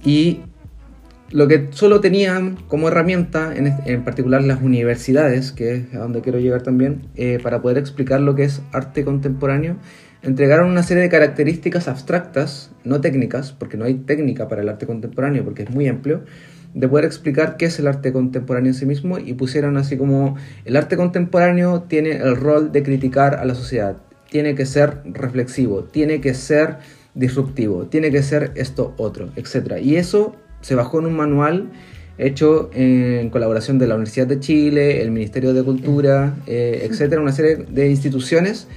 Y 0.04 0.40
lo 1.32 1.48
que 1.48 1.70
solo 1.72 2.02
tenían 2.02 2.58
como 2.68 2.90
herramienta, 2.90 3.54
en, 3.56 4.04
particular 4.04 4.44
las 4.44 4.62
universidades, 4.62 5.52
que 5.52 5.76
es 5.76 5.94
a 5.94 6.00
donde 6.00 6.22
quiero 6.22 6.40
llegar 6.40 6.62
también, 6.62 7.08
eh, 7.16 7.40
para 7.42 7.62
poder 7.62 7.78
explicar 7.78 8.20
lo 8.20 8.36
que 8.36 8.44
es 8.44 8.62
arte 8.74 9.06
contemporáneo, 9.06 9.78
entregaron 10.22 10.70
una 10.70 10.84
serie 10.84 11.04
de 11.04 11.10
características 11.10 11.88
abstractas, 11.88 12.72
no 12.84 13.02
técnicas, 13.02 13.54
porque 13.54 13.78
no 13.78 13.86
hay 13.86 13.96
técnica 13.96 14.48
para 14.48 14.62
el 14.62 14.70
arte 14.70 14.86
contemporáneo, 14.86 15.44
porque 15.44 15.64
es 15.64 15.70
muy 15.70 15.88
amplio, 15.88 16.24
de 16.74 16.88
poder 16.88 17.06
explicar 17.06 17.58
qué 17.58 17.66
es 17.66 17.80
el 17.80 17.88
arte 17.88 18.14
contemporáneo 18.14 18.70
en 18.70 18.74
sí 18.74 18.86
mismo 18.86 19.18
y 19.18 19.34
pusieron 19.34 19.78
así 19.78 19.98
como 19.98 20.38
el 20.64 20.78
arte 20.78 20.96
contemporáneo 20.96 21.84
tiene 21.84 22.12
el 22.12 22.38
rol 22.38 22.72
de 22.72 22.84
criticar 22.84 23.36
a 23.36 23.46
la 23.46 23.56
sociedad, 23.56 23.98
tiene 24.30 24.56
que 24.56 24.66
ser 24.66 25.02
reflexivo, 25.06 25.84
tiene 25.84 26.22
que 26.22 26.34
ser 26.34 26.78
disruptivo, 27.14 27.88
tiene 27.88 28.10
que 28.10 28.24
ser 28.24 28.52
esto 28.56 28.94
otro, 28.98 29.30
etc. 29.36 29.82
Y 29.84 29.98
eso 29.98 30.38
se 30.62 30.76
bajó 30.76 31.00
en 31.00 31.08
un 31.08 31.16
manual 31.16 31.70
hecho 32.18 32.70
en 32.74 33.30
colaboración 33.30 33.80
de 33.80 33.88
la 33.88 33.96
Universidad 33.96 34.28
de 34.28 34.40
Chile, 34.40 35.02
el 35.02 35.12
Ministerio 35.12 35.54
de 35.54 35.64
Cultura, 35.64 36.36
eh, 36.46 36.88
etcétera, 36.90 37.22
una 37.22 37.32
serie 37.32 37.66
de 37.68 37.90
instituciones. 37.90 38.68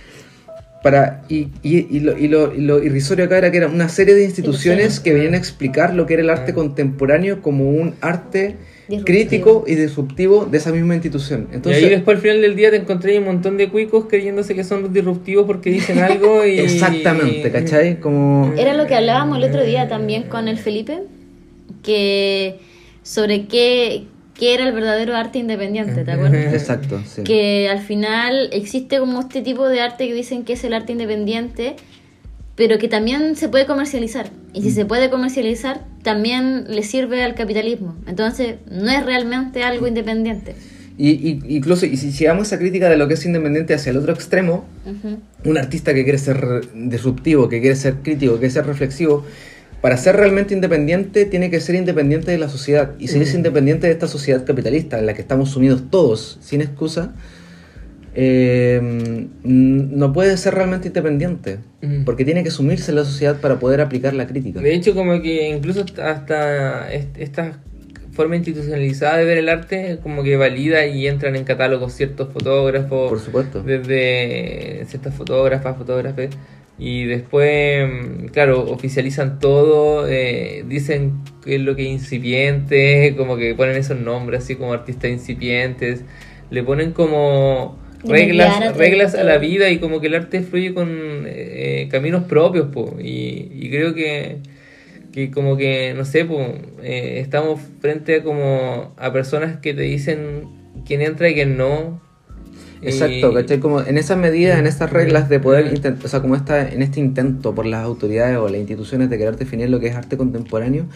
Para, 0.82 1.22
y, 1.30 1.48
y, 1.62 1.96
y, 1.96 2.00
lo, 2.00 2.18
y, 2.18 2.28
lo, 2.28 2.54
y 2.54 2.60
lo 2.60 2.82
irrisorio 2.82 3.24
acá 3.24 3.38
era 3.38 3.50
que 3.50 3.56
era 3.56 3.68
una 3.68 3.88
serie 3.88 4.14
de 4.14 4.24
instituciones 4.24 5.00
que 5.00 5.14
venían 5.14 5.32
a 5.32 5.38
explicar 5.38 5.94
lo 5.94 6.04
que 6.04 6.14
era 6.14 6.22
el 6.22 6.28
arte 6.28 6.52
contemporáneo 6.52 7.40
como 7.40 7.70
un 7.70 7.94
arte 8.02 8.56
Disruptivo. 8.86 9.04
crítico 9.06 9.64
y 9.66 9.74
disruptivo 9.76 10.44
de 10.44 10.58
esa 10.58 10.70
misma 10.70 10.92
institución. 10.92 11.48
Entonces, 11.52 11.80
y 11.80 11.86
ahí 11.86 11.90
después 11.90 12.16
al 12.16 12.22
final 12.22 12.42
del 12.42 12.54
día 12.54 12.70
te 12.70 12.76
encontré 12.76 13.18
un 13.18 13.24
montón 13.24 13.56
de 13.56 13.70
cuicos 13.70 14.04
creyéndose 14.10 14.54
que 14.54 14.62
son 14.62 14.92
disruptivos 14.92 15.46
porque 15.46 15.70
dicen 15.70 16.00
algo 16.00 16.44
y... 16.44 16.58
exactamente, 16.60 17.50
¿cachai? 17.50 17.98
Como... 17.98 18.52
Era 18.58 18.74
lo 18.74 18.86
que 18.86 18.94
hablábamos 18.94 19.38
el 19.38 19.44
otro 19.44 19.64
día 19.64 19.88
también 19.88 20.24
con 20.24 20.48
el 20.48 20.58
Felipe, 20.58 21.00
que 21.84 22.58
sobre 23.04 23.46
qué, 23.46 24.04
qué 24.34 24.54
era 24.54 24.66
el 24.66 24.72
verdadero 24.72 25.14
arte 25.14 25.38
independiente, 25.38 26.04
¿te 26.04 26.10
acuerdas? 26.10 26.52
Exacto, 26.54 27.00
sí. 27.06 27.22
Que 27.22 27.68
al 27.68 27.80
final 27.80 28.48
existe 28.52 28.98
como 28.98 29.20
este 29.20 29.42
tipo 29.42 29.68
de 29.68 29.80
arte 29.80 30.08
que 30.08 30.14
dicen 30.14 30.44
que 30.44 30.54
es 30.54 30.64
el 30.64 30.72
arte 30.74 30.92
independiente, 30.92 31.76
pero 32.56 32.78
que 32.78 32.88
también 32.88 33.36
se 33.36 33.48
puede 33.48 33.66
comercializar. 33.66 34.30
Y 34.52 34.62
si 34.62 34.70
se 34.70 34.84
puede 34.86 35.10
comercializar, 35.10 35.84
también 36.02 36.64
le 36.68 36.82
sirve 36.84 37.22
al 37.22 37.34
capitalismo. 37.34 37.96
Entonces, 38.06 38.56
no 38.70 38.90
es 38.90 39.04
realmente 39.04 39.62
algo 39.64 39.86
independiente. 39.88 40.54
Y, 40.96 41.10
y- 41.10 41.40
incluso, 41.56 41.86
y 41.86 41.96
si 41.96 42.12
llegamos 42.12 42.42
a 42.52 42.54
esa 42.54 42.58
crítica 42.60 42.88
de 42.88 42.96
lo 42.96 43.08
que 43.08 43.14
es 43.14 43.26
independiente 43.26 43.74
hacia 43.74 43.90
el 43.90 43.96
otro 43.96 44.12
extremo, 44.12 44.64
un 45.44 45.58
artista 45.58 45.92
que 45.92 46.04
quiere 46.04 46.18
ser 46.18 46.68
disruptivo, 46.72 47.48
que 47.48 47.60
quiere 47.60 47.74
ser 47.74 47.94
crítico, 47.96 48.34
que 48.34 48.38
quiere 48.40 48.52
ser 48.54 48.66
reflexivo, 48.66 49.24
para 49.84 49.98
ser 49.98 50.16
realmente 50.16 50.54
independiente 50.54 51.26
tiene 51.26 51.50
que 51.50 51.60
ser 51.60 51.74
independiente 51.74 52.30
de 52.30 52.38
la 52.38 52.48
sociedad. 52.48 52.92
Y 52.98 53.08
si 53.08 53.20
es 53.20 53.34
independiente 53.34 53.86
de 53.86 53.92
esta 53.92 54.08
sociedad 54.08 54.42
capitalista 54.42 54.98
en 54.98 55.04
la 55.04 55.12
que 55.12 55.20
estamos 55.20 55.50
sumidos 55.50 55.90
todos, 55.90 56.38
sin 56.40 56.62
excusa, 56.62 57.12
eh, 58.14 58.78
n- 58.80 59.28
no 59.44 60.12
puede 60.14 60.38
ser 60.38 60.54
realmente 60.54 60.88
independiente. 60.88 61.58
Mm. 61.82 62.04
Porque 62.04 62.24
tiene 62.24 62.42
que 62.42 62.50
sumirse 62.50 62.92
en 62.92 62.96
la 62.96 63.04
sociedad 63.04 63.36
para 63.42 63.58
poder 63.58 63.82
aplicar 63.82 64.14
la 64.14 64.26
crítica. 64.26 64.58
De 64.60 64.74
hecho, 64.74 64.94
como 64.94 65.20
que 65.20 65.50
incluso 65.50 65.84
hasta 66.02 66.90
est- 66.90 67.18
esta 67.18 67.58
forma 68.12 68.36
institucionalizada 68.36 69.18
de 69.18 69.24
ver 69.26 69.36
el 69.36 69.50
arte, 69.50 69.98
como 70.02 70.22
que 70.22 70.38
valida 70.38 70.86
y 70.86 71.06
entran 71.08 71.36
en 71.36 71.44
catálogos 71.44 71.92
ciertos 71.92 72.32
fotógrafos, 72.32 73.10
Por 73.10 73.20
supuesto. 73.20 73.62
desde 73.62 74.86
ciertas 74.88 75.14
fotógrafas, 75.14 75.76
fotógrafes, 75.76 76.30
y 76.78 77.04
después, 77.04 77.88
claro, 78.32 78.62
oficializan 78.70 79.38
todo, 79.38 80.08
eh, 80.08 80.64
dicen 80.68 81.22
qué 81.44 81.56
es 81.56 81.60
lo 81.60 81.76
que 81.76 81.82
es 81.82 81.88
incipiente, 81.90 83.14
como 83.16 83.36
que 83.36 83.54
ponen 83.54 83.76
esos 83.76 83.98
nombres 83.98 84.44
así 84.44 84.56
como 84.56 84.72
artistas 84.72 85.10
incipientes, 85.10 86.04
le 86.50 86.62
ponen 86.62 86.92
como 86.92 87.78
reglas, 88.04 88.76
reglas 88.76 89.14
a 89.14 89.24
la 89.24 89.38
vida 89.38 89.70
y 89.70 89.78
como 89.78 90.00
que 90.00 90.08
el 90.08 90.14
arte 90.14 90.42
fluye 90.42 90.74
con 90.74 91.24
eh, 91.26 91.88
caminos 91.90 92.24
propios, 92.24 92.68
po, 92.68 92.96
y, 93.00 93.50
y 93.52 93.70
creo 93.70 93.94
que 93.94 94.38
que 95.14 95.30
como 95.30 95.56
que, 95.56 95.94
no 95.94 96.04
sé, 96.04 96.24
po, 96.24 96.40
eh, 96.82 97.20
estamos 97.20 97.60
frente 97.80 98.16
a 98.16 98.22
como 98.24 98.92
a 98.96 99.12
personas 99.12 99.58
que 99.58 99.72
te 99.72 99.82
dicen 99.82 100.48
quién 100.84 101.02
entra 101.02 101.28
y 101.28 101.34
quién 101.34 101.56
no. 101.56 102.02
Exacto, 102.86 103.30
Y- 103.30 103.34
¿cachai? 103.34 103.60
Como 103.60 103.80
en 103.80 103.98
esas 103.98 104.16
medidas, 104.18 104.58
en 104.58 104.66
estas 104.66 104.90
reglas 104.92 105.28
de 105.28 105.40
poder 105.40 105.66
intentar, 105.66 106.04
o 106.04 106.08
sea, 106.08 106.20
como 106.20 106.36
esta, 106.36 106.68
en 106.68 106.82
este 106.82 107.00
intento 107.00 107.54
por 107.54 107.66
las 107.66 107.84
autoridades 107.84 108.36
o 108.38 108.48
las 108.48 108.58
instituciones 108.58 109.10
de 109.10 109.18
querer 109.18 109.36
definir 109.36 109.70
lo 109.70 109.80
que 109.80 109.88
es 109.88 109.94
arte 109.96 110.16
contemporáneo, 110.16 110.86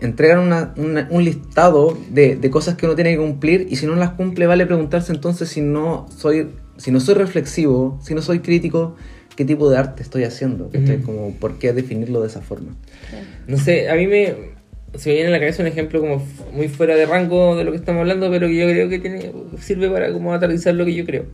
entregan 0.00 0.38
una- 0.40 0.72
una- 0.76 1.06
un 1.10 1.24
listado 1.24 1.96
de, 2.10 2.36
de 2.36 2.50
cosas 2.50 2.74
que 2.76 2.86
uno 2.86 2.94
tiene 2.94 3.10
que 3.12 3.18
cumplir 3.18 3.66
y 3.70 3.76
si 3.76 3.86
no 3.86 3.94
las 3.96 4.10
cumple 4.12 4.46
vale 4.46 4.64
preguntarse 4.66 5.12
entonces 5.12 5.48
si 5.50 5.60
no 5.60 6.06
soy, 6.16 6.48
si 6.78 6.90
no 6.90 7.00
soy 7.00 7.14
reflexivo, 7.16 7.98
si 8.02 8.14
no 8.14 8.22
soy 8.22 8.38
crítico, 8.40 8.96
qué 9.36 9.44
tipo 9.44 9.70
de 9.70 9.76
arte 9.76 10.02
estoy 10.02 10.24
haciendo, 10.24 10.70
¿cachai? 10.70 10.96
Ujú. 10.96 11.06
Como 11.06 11.34
por 11.34 11.58
qué 11.58 11.72
definirlo 11.72 12.20
de 12.22 12.28
esa 12.28 12.40
forma. 12.40 12.74
No 13.46 13.58
sé, 13.58 13.88
a 13.90 13.94
mí 13.94 14.06
me 14.06 14.34
se 14.96 15.08
me 15.10 15.14
viene 15.14 15.28
a 15.28 15.32
la 15.32 15.38
cabeza 15.40 15.62
un 15.62 15.68
ejemplo 15.68 16.00
como 16.00 16.26
muy 16.52 16.68
fuera 16.68 16.96
de 16.96 17.06
rango 17.06 17.56
de 17.56 17.64
lo 17.64 17.70
que 17.72 17.78
estamos 17.78 18.00
hablando, 18.00 18.30
pero 18.30 18.48
que 18.48 18.56
yo 18.56 18.66
creo 18.66 18.88
que 18.88 18.98
tiene 18.98 19.32
sirve 19.60 19.88
para 19.88 20.12
como 20.12 20.32
aterrizar 20.34 20.74
lo 20.74 20.84
que 20.84 20.94
yo 20.94 21.04
creo. 21.06 21.26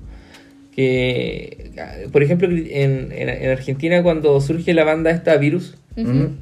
Que, 0.74 1.70
por 2.12 2.22
ejemplo, 2.22 2.48
en, 2.48 3.10
en, 3.12 3.28
en 3.30 3.50
Argentina 3.50 4.02
cuando 4.02 4.38
surge 4.40 4.74
la 4.74 4.84
banda 4.84 5.10
esta 5.10 5.36
Virus, 5.36 5.78
Ujú. 5.96 6.32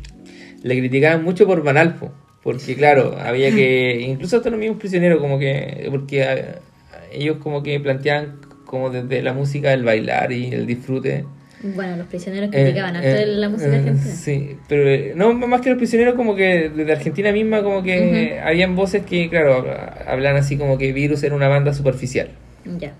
le 0.62 0.79
criticaban 0.79 1.23
mucho 1.23 1.47
por 1.47 1.62
banalpo 1.62 2.12
porque 2.43 2.75
claro 2.75 3.17
había 3.19 3.51
que 3.55 4.01
incluso 4.09 4.37
hasta 4.39 4.51
los 4.51 4.59
mismos 4.59 4.79
prisioneros 4.81 5.21
como 5.21 5.39
que 5.39 5.87
porque 5.91 6.25
a- 6.25 6.59
ellos 7.12 7.37
como 7.39 7.62
que 7.62 7.79
planteaban 7.79 8.41
como 8.67 8.91
desde 8.91 9.23
la 9.23 9.33
música 9.33 9.73
el 9.73 9.85
bailar 9.85 10.33
y 10.33 10.47
el 10.53 10.67
disfrute 10.67 11.25
Bueno, 11.75 11.97
los 11.97 12.07
prisioneros 12.09 12.51
Eh, 12.53 12.62
criticaban 12.62 12.95
harto 12.97 13.09
eh, 13.09 13.27
la 13.27 13.49
música 13.49 13.73
eh, 13.73 13.79
argentina. 13.79 14.15
sí 14.15 14.57
pero 14.69 15.17
no 15.17 15.33
más 15.33 15.62
que 15.62 15.71
los 15.71 15.79
prisioneros 15.79 16.15
como 16.15 16.37
que 16.37 16.69
desde 16.69 16.93
Argentina 16.93 17.33
misma 17.33 17.62
como 17.62 17.83
que 17.83 18.39
habían 18.45 18.77
voces 18.77 19.03
que 19.07 19.31
claro 19.31 19.55
habla- 19.55 20.05
hablan 20.07 20.37
así 20.37 20.59
como 20.59 20.77
que 20.77 20.93
Virus 20.93 21.23
era 21.23 21.35
una 21.35 21.49
banda 21.49 21.73
superficial 21.73 22.29
Ya. 22.79 22.93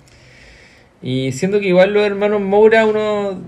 y 1.03 1.33
siendo 1.33 1.61
que 1.61 1.69
igual 1.69 1.93
los 1.93 2.07
hermanos 2.07 2.41
Moura 2.41 2.87
uno 2.87 3.43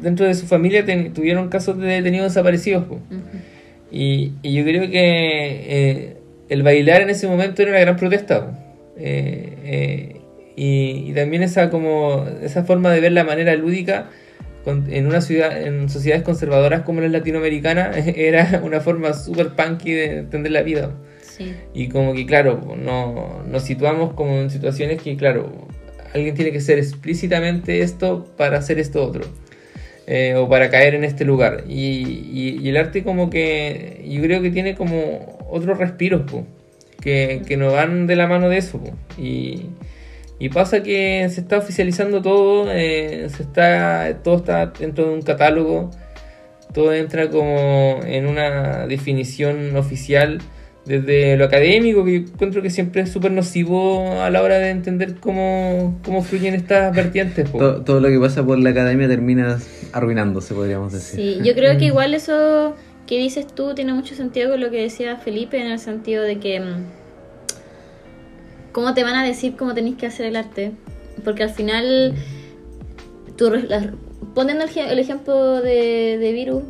dentro 0.00 0.24
de 0.26 0.34
su 0.34 0.46
familia 0.46 0.84
ten- 0.86 1.12
tuvieron 1.12 1.48
casos 1.50 1.78
de 1.78 1.86
detenidos 1.86 2.32
desaparecidos. 2.34 2.84
Y, 3.92 4.32
y 4.42 4.54
yo 4.54 4.64
creo 4.64 4.90
que 4.90 4.90
eh, 4.96 6.16
el 6.48 6.62
bailar 6.62 7.02
en 7.02 7.10
ese 7.10 7.26
momento 7.28 7.62
era 7.62 7.70
una 7.72 7.80
gran 7.80 7.96
protesta. 7.96 8.58
Eh, 8.98 9.52
eh, 9.64 10.16
y, 10.56 11.10
y 11.10 11.12
también 11.14 11.42
esa 11.44 11.70
como 11.70 12.26
esa 12.42 12.64
forma 12.64 12.90
de 12.92 13.00
ver 13.00 13.12
la 13.12 13.22
manera 13.24 13.54
lúdica 13.54 14.08
en 14.66 15.06
una 15.06 15.20
ciudad 15.20 15.60
en 15.62 15.88
sociedades 15.88 16.22
conservadoras 16.24 16.82
como 16.82 17.00
la 17.00 17.08
latinoamericana 17.08 17.90
era 18.16 18.60
una 18.64 18.80
forma 18.80 19.14
súper 19.14 19.50
punky 19.54 19.92
de 19.92 20.18
entender 20.18 20.52
la 20.52 20.62
vida. 20.62 20.90
Sí. 21.22 21.54
Y 21.72 21.88
como 21.88 22.14
que, 22.14 22.26
claro, 22.26 22.76
no, 22.76 23.42
nos 23.48 23.62
situamos 23.62 24.12
como 24.14 24.38
en 24.40 24.50
situaciones 24.50 25.00
que, 25.00 25.16
claro, 25.16 25.66
alguien 26.12 26.34
tiene 26.34 26.50
que 26.52 26.60
ser 26.60 26.78
explícitamente 26.78 27.80
esto 27.80 28.26
para 28.36 28.58
hacer 28.58 28.78
esto 28.78 29.02
otro. 29.04 29.24
eh, 30.10 30.34
o 30.36 30.48
para 30.48 30.70
caer 30.70 30.94
en 30.94 31.04
este 31.04 31.24
lugar. 31.26 31.64
Y, 31.68 31.74
y- 32.32 32.58
y 32.62 32.68
el 32.70 32.78
arte 32.78 33.04
como 33.04 33.28
que 33.28 34.02
yo 34.08 34.22
creo 34.22 34.40
que 34.40 34.50
tiene 34.50 34.74
como 34.74 35.38
otros 35.50 35.76
respiros, 35.78 36.22
po, 36.30 36.46
que, 37.00 37.42
que 37.46 37.56
no 37.58 37.72
van 37.72 38.06
de 38.06 38.16
la 38.16 38.26
mano 38.26 38.48
de 38.48 38.56
eso. 38.56 38.78
po. 38.82 38.90
Y, 39.20 39.66
y 40.38 40.48
pasa 40.50 40.82
que 40.82 41.28
se 41.30 41.40
está 41.40 41.58
oficializando 41.58 42.22
todo, 42.22 42.70
eh, 42.70 43.28
se 43.34 43.42
está, 43.42 44.18
todo 44.22 44.36
está 44.36 44.66
dentro 44.66 45.08
de 45.08 45.14
un 45.14 45.22
catálogo, 45.22 45.90
todo 46.72 46.92
entra 46.92 47.28
como 47.28 48.00
en 48.04 48.26
una 48.26 48.86
definición 48.86 49.76
oficial 49.76 50.38
desde 50.84 51.36
lo 51.36 51.44
académico, 51.44 52.04
que 52.04 52.12
yo 52.12 52.18
encuentro 52.32 52.62
que 52.62 52.70
siempre 52.70 53.02
es 53.02 53.10
súper 53.10 53.30
nocivo 53.32 54.22
a 54.22 54.30
la 54.30 54.42
hora 54.42 54.58
de 54.58 54.70
entender 54.70 55.16
cómo, 55.16 55.98
cómo 56.04 56.22
fluyen 56.22 56.54
estas 56.54 56.94
vertientes. 56.94 57.50
Todo, 57.52 57.82
todo 57.82 58.00
lo 58.00 58.08
que 58.08 58.18
pasa 58.18 58.44
por 58.44 58.58
la 58.58 58.70
academia 58.70 59.06
termina 59.06 59.58
arruinándose, 59.92 60.54
podríamos 60.54 60.92
decir. 60.92 61.20
Sí, 61.20 61.38
yo 61.44 61.54
creo 61.54 61.76
que 61.78 61.86
igual 61.86 62.14
eso 62.14 62.74
que 63.06 63.18
dices 63.18 63.46
tú 63.46 63.74
tiene 63.74 63.92
mucho 63.92 64.14
sentido 64.14 64.50
con 64.50 64.60
lo 64.60 64.70
que 64.70 64.82
decía 64.82 65.16
Felipe, 65.16 65.60
en 65.60 65.66
el 65.66 65.78
sentido 65.78 66.22
de 66.22 66.38
que 66.38 66.60
mm, 66.60 66.97
cómo 68.78 68.94
te 68.94 69.02
van 69.02 69.16
a 69.16 69.24
decir 69.24 69.54
cómo 69.56 69.74
tenéis 69.74 69.96
que 69.96 70.06
hacer 70.06 70.26
el 70.26 70.36
arte, 70.36 70.70
porque 71.24 71.42
al 71.42 71.50
final, 71.50 72.14
tú, 73.36 73.50
la- 73.50 73.92
poniendo 74.36 74.62
el, 74.64 74.70
ej- 74.70 74.88
el 74.88 75.00
ejemplo 75.00 75.60
de, 75.60 76.16
de 76.18 76.32
Virus, 76.32 76.62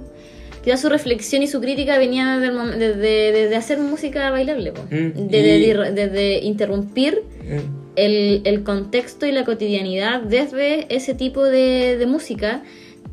quizás 0.64 0.80
su 0.80 0.88
reflexión 0.88 1.42
y 1.42 1.48
su 1.48 1.60
crítica 1.60 1.98
venía 1.98 2.38
desde, 2.38 3.32
desde 3.32 3.56
hacer 3.56 3.78
música 3.78 4.30
bailable. 4.30 4.72
Mm, 4.90 5.28
desde, 5.28 5.58
y- 5.58 5.94
desde 5.94 6.38
interrumpir 6.40 7.22
Mm, 7.48 7.88
el, 7.96 8.40
el 8.44 8.62
contexto 8.62 9.26
y 9.26 9.32
la 9.32 9.44
cotidianidad 9.44 10.20
desde 10.22 10.86
ese 10.94 11.14
tipo 11.14 11.44
de, 11.44 11.96
de 11.98 12.06
música 12.06 12.62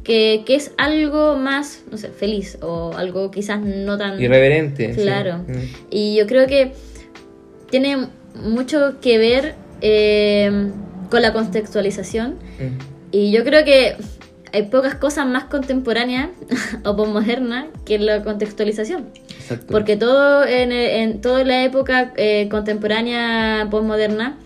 que, 0.04 0.44
que 0.46 0.56
es 0.56 0.72
algo 0.78 1.36
más, 1.38 1.84
no 1.92 1.98
sé, 1.98 2.10
feliz 2.10 2.58
o 2.62 2.92
algo 2.96 3.30
quizás 3.32 3.60
no 3.62 3.98
tan... 3.98 4.22
Irreverente. 4.22 4.94
sí. 4.94 5.02
Claro. 5.02 5.40
Mm. 5.48 5.54
Y 5.90 6.16
yo 6.18 6.28
creo 6.28 6.48
que 6.48 6.72
tiene 7.70 8.08
mucho 8.44 9.00
que 9.02 9.18
ver 9.18 9.56
eh, 9.82 10.72
con 11.10 11.22
la 11.22 11.34
contextualización 11.34 12.36
Mm. 12.60 12.78
y 13.12 13.32
yo 13.32 13.44
creo 13.44 13.64
que 13.66 13.96
hay 14.54 14.64
pocas 14.64 14.96
cosas 14.96 15.28
más 15.28 15.44
contemporáneas 15.46 16.30
o 16.86 16.96
posmodernas 16.96 17.66
que 17.86 18.00
la 18.00 18.24
contextualización. 18.24 19.06
Exacto. 19.38 19.66
Porque 19.70 19.98
todo 19.98 20.46
en, 20.46 20.72
en 20.72 21.20
toda 21.22 21.44
la 21.44 21.64
época 21.64 22.14
eh, 22.16 22.48
contemporánea, 22.50 23.68
postmoderna, 23.70 24.38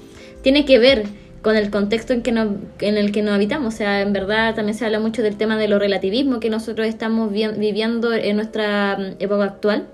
tiene 0.41 0.65
que 0.65 0.79
ver 0.79 1.03
con 1.43 1.55
el 1.55 1.69
contexto 1.69 2.11
en, 2.13 2.21
que 2.23 2.31
no, 2.31 2.57
en 2.81 2.97
el 2.97 3.11
que 3.11 3.21
nos 3.21 3.33
habitamos. 3.35 3.73
O 3.73 3.77
sea, 3.77 4.01
en 4.01 4.11
verdad 4.11 4.55
también 4.55 4.75
se 4.77 4.83
habla 4.85 4.99
mucho 4.99 5.21
del 5.21 5.37
tema 5.37 5.55
de 5.57 5.67
lo 5.67 5.77
relativismo 5.79 6.39
que 6.39 6.49
nosotros 6.49 6.87
estamos 6.87 7.31
vi- 7.31 7.47
viviendo 7.55 8.11
en 8.13 8.35
nuestra 8.35 8.97
mm, 8.97 9.03
época 9.23 9.43
actual. 9.45 9.87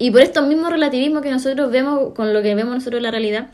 Y 0.00 0.10
por 0.10 0.22
estos 0.22 0.44
mismos 0.48 0.70
relativismos 0.70 1.22
que 1.22 1.30
nosotros 1.30 1.70
vemos, 1.70 2.14
con 2.14 2.32
lo 2.32 2.42
que 2.42 2.54
vemos 2.54 2.74
nosotros 2.74 2.98
en 2.98 3.02
la 3.02 3.10
realidad, 3.12 3.48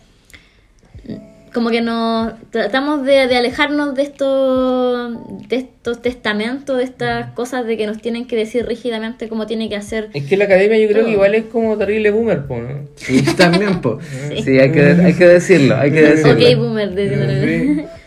como 1.53 1.71
que 1.71 1.81
nos 1.81 2.35
tratamos 2.51 3.05
de, 3.05 3.27
de 3.27 3.37
alejarnos 3.37 3.97
de 3.97 4.03
estos, 4.03 5.49
de 5.49 5.57
estos 5.57 6.03
testamentos, 6.03 6.79
de 6.79 6.85
estas 6.85 7.33
cosas 7.33 7.67
de 7.67 7.77
que 7.77 7.87
nos 7.89 8.01
tienen 8.01 8.27
que 8.27 8.37
decir 8.37 8.65
rígidamente 8.65 9.29
cómo 9.29 9.47
tiene 9.47 9.69
que 9.69 9.75
hacer. 9.75 10.11
Es 10.15 10.25
que 10.27 10.37
la 10.37 10.45
academia 10.45 10.79
yo 10.79 10.87
creo 10.87 10.99
Todo. 10.99 11.07
que 11.07 11.13
igual 11.13 11.35
es 11.35 11.45
como 11.47 11.77
terrible 11.77 12.13
boomer, 12.13 12.47
po, 12.47 12.59
¿no? 12.59 12.87
Sí, 12.95 13.25
también, 13.37 13.81
po. 13.81 13.99
Sí, 14.45 14.59
hay, 14.59 14.71
que, 14.71 14.83
hay 14.83 15.15
que 15.15 15.27
decirlo, 15.27 15.77
hay 15.77 15.91
que 15.91 16.03
decirlo. 16.03 16.33
Ok, 16.33 16.57
boomer. 16.59 16.95
Sí. 16.95 17.85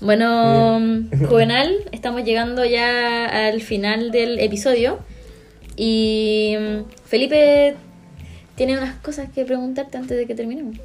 Bueno, 0.00 0.80
Juvenal, 1.28 1.76
estamos 1.92 2.24
llegando 2.24 2.64
ya 2.64 3.26
al 3.46 3.60
final 3.60 4.10
del 4.10 4.40
episodio. 4.40 4.98
Y 5.76 6.54
mm, 6.58 6.90
Felipe 7.04 7.74
tiene 8.54 8.76
unas 8.76 8.96
cosas 8.96 9.28
que 9.30 9.44
preguntarte 9.44 9.98
antes 9.98 10.16
de 10.16 10.26
que 10.26 10.34
terminemos. 10.34 10.76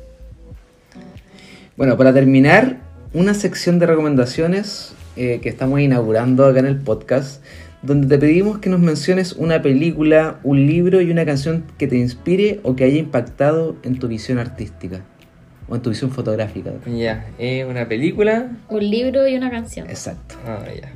Bueno, 1.76 1.98
para 1.98 2.14
terminar, 2.14 2.78
una 3.14 3.34
sección 3.34 3.80
de 3.80 3.86
recomendaciones 3.86 4.94
eh, 5.16 5.40
que 5.42 5.50
estamos 5.50 5.80
inaugurando 5.80 6.46
acá 6.46 6.60
en 6.60 6.66
el 6.66 6.78
podcast, 6.78 7.44
donde 7.82 8.08
te 8.08 8.18
pedimos 8.18 8.60
que 8.60 8.70
nos 8.70 8.80
menciones 8.80 9.34
una 9.34 9.62
película, 9.62 10.40
un 10.44 10.66
libro 10.66 11.02
y 11.02 11.12
una 11.12 11.26
canción 11.26 11.66
que 11.78 11.88
te 11.88 11.98
inspire 11.98 12.60
o 12.64 12.76
que 12.76 12.84
haya 12.84 12.98
impactado 12.98 13.76
en 13.84 14.00
tu 14.00 14.08
visión 14.08 14.40
artística 14.40 15.02
o 15.70 15.76
en 15.76 15.82
tu 15.82 15.90
visión 15.90 16.12
fotográfica. 16.12 16.72
Ya, 16.86 17.28
es 17.38 17.66
una 17.66 17.88
película. 17.88 18.50
Un 18.70 18.90
libro 18.90 19.28
y 19.28 19.36
una 19.36 19.52
canción. 19.52 19.90
Exacto. 19.90 20.36
Ah, 20.46 20.64
ya. 20.66 20.94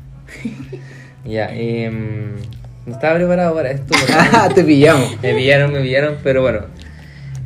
ya, 1.29 1.49
em, 1.53 2.35
no 2.85 2.93
estaba 2.93 3.15
preparado 3.15 3.55
para 3.55 3.71
esto. 3.71 3.93
Ah, 4.33 4.49
te 4.53 4.63
pillamos. 4.63 5.17
Me 5.21 5.33
pillaron, 5.33 5.71
me 5.73 5.81
pillaron, 5.81 6.17
pero 6.23 6.41
bueno. 6.41 6.61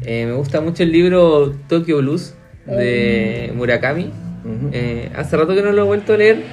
Eh, 0.01 0.25
me 0.27 0.33
gusta 0.33 0.61
mucho 0.61 0.83
el 0.83 0.91
libro 0.91 1.55
Tokyo 1.67 1.97
Blues 1.97 2.35
de 2.67 3.51
Murakami. 3.55 4.03
Ujú. 4.43 4.69
Eh, 4.71 5.09
hace 5.15 5.35
rato 5.35 5.55
que 5.55 5.61
no 5.63 5.71
lo 5.71 5.81
he 5.83 5.85
vuelto 5.85 6.13
a 6.13 6.17
leer. 6.17 6.43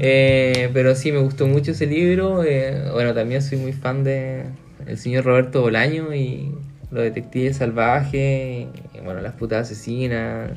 eh, 0.00 0.68
pero 0.74 0.94
sí, 0.94 1.12
me 1.12 1.18
gustó 1.18 1.46
mucho 1.46 1.70
ese 1.72 1.86
libro. 1.86 2.42
eh, 2.44 2.90
bueno, 2.92 3.14
también 3.14 3.40
soy 3.42 3.58
muy 3.58 3.72
fan 3.72 4.02
de 4.04 4.42
el 4.86 4.98
señor 4.98 5.24
Roberto 5.24 5.62
Bolaño 5.62 6.14
y 6.14 6.52
los 6.90 7.02
detectives 7.04 7.56
salvajes. 7.58 8.66
Y, 8.94 9.00
bueno, 9.04 9.20
las 9.20 9.34
putas 9.34 9.62
asesinas. 9.70 10.50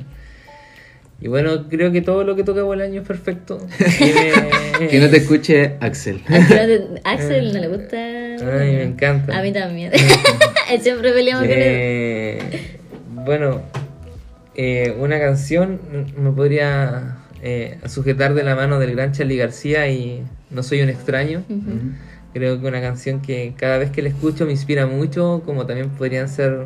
Y 1.22 1.28
bueno, 1.28 1.68
creo 1.68 1.92
que 1.92 2.00
todo 2.00 2.24
lo 2.24 2.34
que 2.34 2.44
toca 2.44 2.62
Bolaño 2.62 3.02
es 3.02 3.06
perfecto. 3.06 3.58
Tiene- 3.98 4.88
Que 4.88 4.98
no 5.00 5.08
te 5.10 5.18
escuche 5.18 5.76
Axel. 5.80 6.22
No 6.28 6.38
te- 6.48 7.00
Axel 7.04 7.52
no 7.52 7.60
le 7.60 7.68
gusta. 7.68 7.96
Ay, 7.96 8.72
me 8.76 8.82
encanta. 8.84 9.38
A 9.38 9.42
mí 9.42 9.52
también. 9.52 9.92
Siempre 10.80 11.12
peleamos 11.12 11.42
con 11.44 11.50
eso. 11.52 11.60
Eh, 11.62 12.38
bueno, 13.08 13.60
eh, 14.54 14.94
una 14.98 15.18
canción 15.20 15.78
me 16.16 16.30
podría 16.30 17.18
eh, 17.42 17.78
sujetar 17.86 18.34
de 18.34 18.42
la 18.42 18.54
mano 18.56 18.78
del 18.78 18.94
gran 18.94 19.12
Charlie 19.12 19.36
García 19.36 19.88
y 19.88 20.22
No 20.50 20.62
soy 20.62 20.80
un 20.82 20.88
extraño. 20.88 21.44
Ujú. 21.48 21.92
Creo 22.32 22.60
que 22.60 22.66
una 22.66 22.80
canción 22.80 23.20
que 23.20 23.52
cada 23.58 23.76
vez 23.78 23.90
que 23.90 24.02
la 24.02 24.08
escucho 24.08 24.46
me 24.46 24.52
inspira 24.52 24.86
mucho, 24.86 25.42
como 25.44 25.66
también 25.66 25.90
podrían 25.90 26.28
ser 26.28 26.64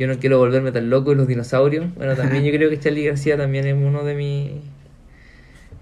Yo 0.00 0.06
no 0.06 0.18
quiero 0.18 0.38
volverme 0.38 0.72
tan 0.72 0.88
loco 0.88 1.12
y 1.12 1.14
los 1.14 1.28
dinosaurios. 1.28 1.94
Bueno, 1.94 2.16
también 2.16 2.42
yo 2.42 2.50
creo 2.56 2.70
que 2.70 2.80
Charlie 2.80 3.04
García 3.04 3.36
también 3.36 3.66
es 3.66 3.74
uno 3.74 4.02
de 4.02 4.14
mis 4.14 4.50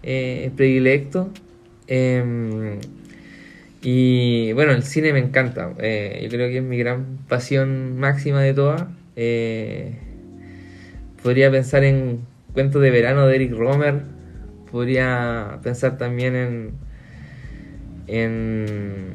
eh, 0.03 0.51
predilectos. 0.57 1.29
Em, 1.87 2.81
y 3.81 4.53
bueno, 4.55 4.73
el 4.73 4.83
cine 4.83 5.13
me 5.13 5.21
encanta. 5.21 5.73
Eh, 5.79 6.19
yo 6.25 6.31
creo 6.31 6.49
que 6.49 6.59
es 6.59 6.65
mi 6.65 6.77
gran 6.77 7.19
pasión 7.29 7.97
máxima 8.01 8.43
de 8.43 8.55
todas. 8.55 8.87
Eh, 9.15 9.95
podría 11.23 11.49
pensar 11.53 11.85
en 11.85 12.19
Cuentos 12.55 12.83
de 12.83 12.91
Verano 12.91 13.25
de 13.25 13.37
Eric 13.37 13.53
Romer. 13.53 14.01
Podría 14.73 15.61
pensar 15.63 15.97
también 15.97 16.35
en. 16.35 16.71
en 18.09 19.07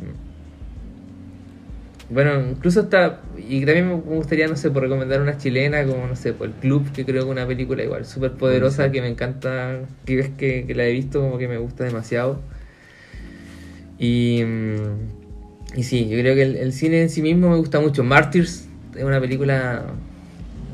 bueno, 2.09 2.39
incluso 2.51 2.79
está. 2.79 3.19
Y 3.37 3.65
también 3.65 3.87
me 3.87 3.95
gustaría, 3.95 4.47
no 4.47 4.55
sé, 4.55 4.69
por 4.71 4.83
recomendar 4.83 5.21
una 5.21 5.37
chilena, 5.37 5.83
como 5.85 6.07
no 6.07 6.15
sé, 6.15 6.33
por 6.33 6.47
El 6.47 6.53
Club, 6.53 6.91
que 6.93 7.03
creo 7.03 7.23
que 7.23 7.27
es 7.27 7.31
una 7.31 7.47
película 7.47 7.83
igual 7.83 8.05
súper 8.05 8.31
poderosa, 8.33 8.91
que 8.91 9.01
me 9.01 9.07
encanta. 9.07 9.79
Que 10.05 10.15
ves 10.15 10.29
que, 10.37 10.65
que 10.67 10.75
la 10.75 10.85
he 10.85 10.91
visto, 10.91 11.19
como 11.21 11.37
que 11.37 11.47
me 11.47 11.57
gusta 11.57 11.83
demasiado. 11.83 12.41
Y. 13.97 14.43
mm, 14.45 15.77
Y 15.77 15.83
sí, 15.83 16.07
yo 16.09 16.17
creo 16.19 16.35
que 16.35 16.43
el, 16.43 16.55
el 16.57 16.73
cine 16.73 17.01
en 17.01 17.09
sí 17.09 17.21
mismo 17.21 17.49
me 17.49 17.57
gusta 17.57 17.79
mucho. 17.79 18.03
Martyrs 18.03 18.67
es 18.95 19.03
una 19.03 19.19
película 19.19 19.83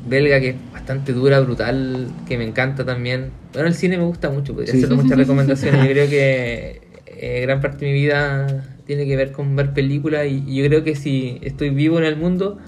belga 0.06 0.40
que 0.40 0.50
es 0.50 0.56
bastante 0.72 1.12
dura, 1.12 1.40
brutal, 1.40 2.08
que 2.28 2.36
me 2.38 2.44
encanta 2.44 2.84
también. 2.84 3.30
Bueno, 3.52 3.68
el 3.68 3.74
cine 3.74 3.96
me 3.98 4.04
gusta 4.04 4.30
mucho, 4.30 4.54
podría 4.54 4.72
Sí. 4.72 4.84
hacer 4.84 4.96
muchas 4.96 5.16
recomendaciones. 5.18 5.82
Yo 5.86 5.90
creo 5.90 6.08
que 6.08 6.80
eh, 7.06 7.40
gran 7.42 7.60
parte 7.60 7.84
de 7.86 7.92
mi 7.92 7.98
vida 7.98 8.69
tiene 8.90 9.06
que 9.06 9.14
ver 9.14 9.30
con 9.30 9.54
ver 9.54 9.72
películas 9.72 10.26
y, 10.26 10.42
y 10.48 10.56
yo 10.56 10.66
creo 10.66 10.82
que 10.82 10.96
si 10.96 11.38
estoy 11.42 11.70
vivo 11.70 11.98
en 11.98 12.04
el 12.04 12.16
mundo 12.16 12.58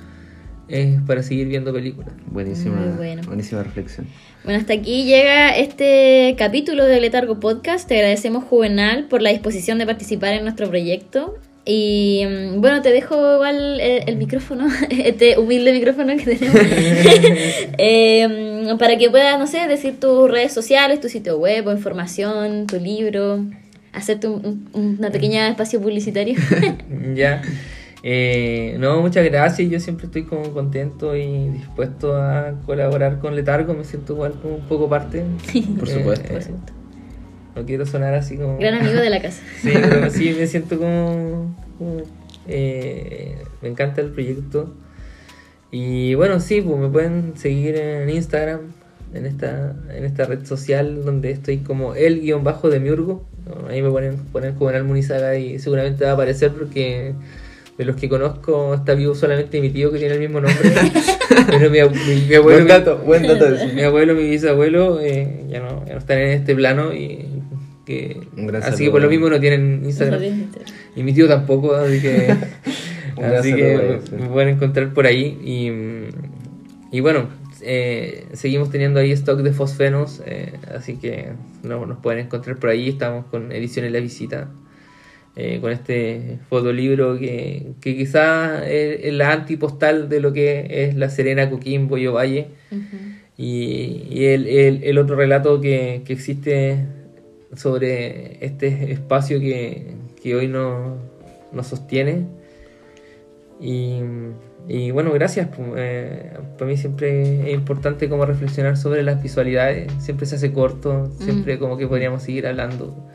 es 0.69 1.01
para 1.03 1.25
seguir 1.25 1.49
viendo 1.49 1.73
películas. 1.73 2.13
Buenísima, 2.27 2.95
bueno. 2.97 3.23
buenísima 3.27 3.65
reflexión. 3.65 4.07
Bueno, 4.45 4.61
hasta 4.61 4.73
aquí 4.73 5.05
llega 5.05 5.57
este 5.57 6.37
capítulo 6.39 6.85
de 6.85 7.01
Letargo 7.01 7.41
Podcast. 7.41 7.89
Te 7.89 7.97
agradecemos, 7.97 8.45
Juvenal, 8.45 9.09
por 9.09 9.21
la 9.21 9.31
disposición 9.31 9.79
de 9.79 9.87
participar 9.87 10.35
en 10.35 10.45
nuestro 10.45 10.69
proyecto. 10.69 11.39
Y 11.65 12.23
mm, 12.25 12.61
bueno, 12.61 12.83
te 12.83 12.93
dejo 12.93 13.17
igual 13.35 13.81
el, 13.81 14.09
el 14.09 14.17
micrófono, 14.17 14.69
este 14.91 15.41
humilde 15.41 15.73
micrófono 15.73 16.17
que 16.17 16.37
tenemos, 16.37 16.55
Eh, 17.79 18.77
para 18.79 18.97
que 18.97 19.11
puedas, 19.11 19.41
no 19.41 19.49
sé, 19.49 19.67
decir 19.67 19.99
tus 19.99 20.31
redes 20.31 20.53
sociales, 20.53 21.01
tu 21.01 21.09
sitio 21.09 21.37
web 21.39 21.67
o 21.67 21.73
información, 21.73 22.69
tu 22.69 22.79
libro, 22.79 23.45
hacerte 23.93 24.29
un, 24.29 24.69
un- 24.73 24.97
una 24.99 25.11
pequeña 25.11 25.49
espacio 25.49 25.81
publicitario. 25.81 26.37
ya. 27.15 27.43
Eh, 28.05 28.77
no, 28.81 29.01
muchas 29.01 29.25
gracias. 29.25 29.71
Yo 29.71 29.79
siempre 29.79 30.07
estoy 30.07 30.25
como 30.25 30.53
contento 30.53 31.15
y 31.17 31.49
dispuesto 31.51 32.17
a 32.17 32.55
colaborar 32.67 33.19
con 33.21 33.37
Letargo. 33.37 33.75
Me 33.75 33.85
siento 33.85 34.15
igual 34.15 34.33
como 34.43 34.57
un 34.57 34.63
poco 34.69 34.89
parte. 34.89 35.23
Por 35.79 35.89
Eh, 35.89 35.93
supuesto. 35.93 36.27
eh, 36.27 36.33
Por 36.33 36.43
supuesto. 36.43 36.73
no 37.55 37.65
quiero 37.65 37.87
sonar 37.87 38.15
así 38.15 38.37
como... 38.37 38.59
Gran 38.59 38.75
amigo 38.81 39.01
de 39.01 39.11
la 39.11 39.23
casa. 39.23 39.41
Sí, 39.63 39.71
pero 39.73 40.11
sí 40.11 40.35
me 40.39 40.47
siento 40.49 40.79
como... 40.79 41.55
como, 41.79 41.99
eh, 42.49 43.37
me 43.63 43.69
encanta 43.69 44.01
el 44.01 44.11
proyecto. 44.11 44.75
Y 45.71 46.15
bueno, 46.17 46.41
sí, 46.41 46.61
pues 46.61 46.79
me 46.79 46.89
pueden 46.89 47.33
seguir 47.37 47.77
en 47.77 48.11
Instagram, 48.11 48.61
en 49.15 49.27
esta, 49.27 49.75
en 49.95 50.05
esta 50.05 50.25
red 50.25 50.45
social 50.45 51.05
donde 51.05 51.31
estoy 51.31 51.59
como 51.59 51.95
el 51.95 52.21
guion 52.21 52.43
bajo 52.45 52.69
de 52.69 52.81
Miurgo. 52.81 53.25
Ahí 53.69 53.83
me 53.83 53.91
ponen, 53.91 54.17
ponen 54.33 54.55
Juvenal 54.55 54.85
Munizaga 54.85 55.37
y 55.37 55.59
seguramente 55.59 56.05
va 56.05 56.11
a 56.11 56.15
aparecer 56.15 56.51
porque 56.53 57.13
de 57.79 57.85
los 57.85 57.97
que 57.97 58.09
conozco 58.09 58.75
está 58.75 58.95
vivo 58.95 59.15
solamente 59.15 59.61
mi 59.61 59.71
tío 59.71 59.91
que 59.91 59.99
tiene 59.99 60.15
el 60.15 60.21
mismo 60.21 60.41
nombre. 60.41 60.73
Pero 61.49 61.71
mi, 61.71 61.79
mi- 61.81 62.21
mi 62.29 62.35
abuelo, 62.35 62.59
Buen 62.59 62.69
dato, 62.69 62.99
buen 62.99 63.23
dato 63.27 63.47
eso. 63.55 63.67
mi 63.75 63.83
abuelo, 63.83 64.15
mi 64.15 64.29
bisabuelo 64.29 65.01
eh, 65.01 65.45
ya, 65.49 65.61
no, 65.61 65.85
ya 65.87 65.93
no 65.95 65.99
están 65.99 66.19
en 66.19 66.29
este 66.29 66.55
plano 66.55 66.93
y 66.95 67.27
que 67.87 68.21
así 68.37 68.63
saludo. 68.63 68.77
que 68.79 68.91
por 68.91 69.03
lo 69.03 69.09
mismo 69.09 69.29
no 69.31 69.41
tienen 69.41 69.83
Instagram. 69.85 70.21
Y 70.95 71.03
mi 71.03 71.13
tío 71.13 71.27
tampoco, 71.27 71.75
así 71.75 72.01
que, 72.01 72.29
así 73.37 73.51
saludo 73.51 74.01
que 74.11 74.17
me, 74.17 74.27
pueden 74.29 74.49
encontrar 74.51 74.93
por 74.93 75.07
ahí. 75.07 75.39
Y, 75.43 76.97
y 76.97 77.01
bueno, 77.01 77.29
eh, 77.63 78.27
seguimos 78.33 78.71
teniendo 78.71 79.01
ahí 79.01 79.13
stock 79.13 79.41
de 79.41 79.53
fosfenos, 79.53 80.23
eh, 80.27 80.53
así 80.75 80.97
que 80.97 81.31
no, 81.63 81.87
nos 81.87 81.99
pueden 81.99 82.27
encontrar 82.27 82.57
por 82.57 82.71
ahí. 82.71 82.89
Estamos 82.89 83.27
con 83.27 83.53
Ediciones 83.53 83.93
La 83.93 84.01
Visita, 84.01 84.49
eh, 85.37 85.59
con 85.61 85.73
este 85.73 86.39
fotolibro 86.51 87.19
que, 87.19 87.69
que 87.81 87.97
quizá 87.97 88.69
es, 88.69 89.13
la 89.15 89.33
antipostal 89.33 90.09
de 90.09 90.21
lo 90.21 90.33
que 90.33 90.67
es 90.89 90.95
La 90.97 91.09
Serena, 91.11 91.49
Coquimbo 91.51 91.97
y 91.99 92.07
Ovalle. 92.07 92.49
Y, 93.39 94.07
y 94.11 94.25
el, 94.27 94.47
el- 94.47 94.85
el 94.85 94.99
otro 94.99 95.17
relato 95.17 95.61
que, 95.61 96.03
que 96.05 96.13
existe 96.13 96.85
sobre 97.57 98.45
este 98.45 98.93
espacio 98.93 99.41
que, 99.41 99.87
que 100.23 100.35
hoy 100.35 100.49
no- 100.49 100.97
nos 101.53 101.67
sostiene. 101.67 102.27
Y, 103.61 104.01
y 104.69 104.91
bueno, 104.93 105.13
gracias. 105.13 105.49
pu- 105.51 105.75
eh, 105.77 106.33
para 106.59 106.71
mí 106.71 106.77
siempre 106.77 107.49
es 107.51 107.55
importante 107.55 108.09
como 108.09 108.25
reflexionar 108.27 108.77
sobre 108.77 109.03
las 109.03 109.23
visualidades. 109.23 109.93
Siempre 109.99 110.27
se 110.27 110.37
hace 110.37 110.53
corto, 110.53 111.11
siempre 111.19 111.59
como 111.59 111.77
que 111.77 111.87
podríamos 111.89 112.23
seguir 112.23 112.47
hablando 112.47 113.09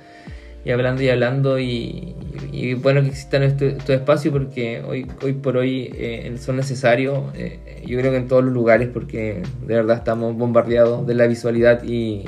y 0.66 0.72
hablando 0.72 1.02
y 1.02 1.10
hablando 1.10 1.60
y, 1.60 2.16
y 2.52 2.58
y 2.70 2.74
bueno 2.74 3.02
que 3.02 3.08
existan 3.08 3.43
estos, 3.43 3.74
estos 3.74 3.91
espacios 3.91 4.34
porque 4.34 4.82
hoy, 4.86 5.08
hoy 5.24 5.34
por 5.34 5.56
hoy 5.56 5.89
eh, 5.95 6.36
son 6.39 6.58
necesarios, 6.58 7.20
eh, 7.36 7.84
yo 7.86 7.98
creo 8.00 8.12
que 8.12 8.18
en 8.18 8.28
todos 8.28 8.43
los 8.43 8.54
lugares 8.54 8.89
porque 8.93 9.43
de 9.66 9.76
verdad 9.76 9.98
estamos 9.98 10.36
bombardeados 10.36 11.08
de 11.08 11.14
la 11.14 11.28
visualidad 11.28 11.84
y, 11.84 12.26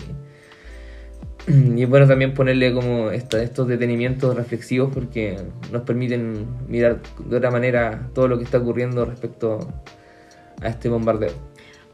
y 1.76 1.84
es 1.84 1.90
bueno 1.90 2.08
también 2.08 2.34
ponerle 2.34 2.74
como 2.74 3.12
esta- 3.12 3.42
estos 3.42 3.68
detenimientos 3.68 4.36
reflexivos 4.36 4.92
porque 4.94 5.38
nos 5.72 5.82
permiten 5.84 6.46
mirar 6.68 7.00
de 7.26 7.38
otra 7.38 7.52
manera 7.52 8.08
todo 8.14 8.28
lo 8.28 8.38
que 8.38 8.44
está 8.44 8.58
ocurriendo 8.60 9.06
respecto 9.06 9.60
a 10.62 10.68
este 10.68 10.90
bombardeo. 10.90 11.32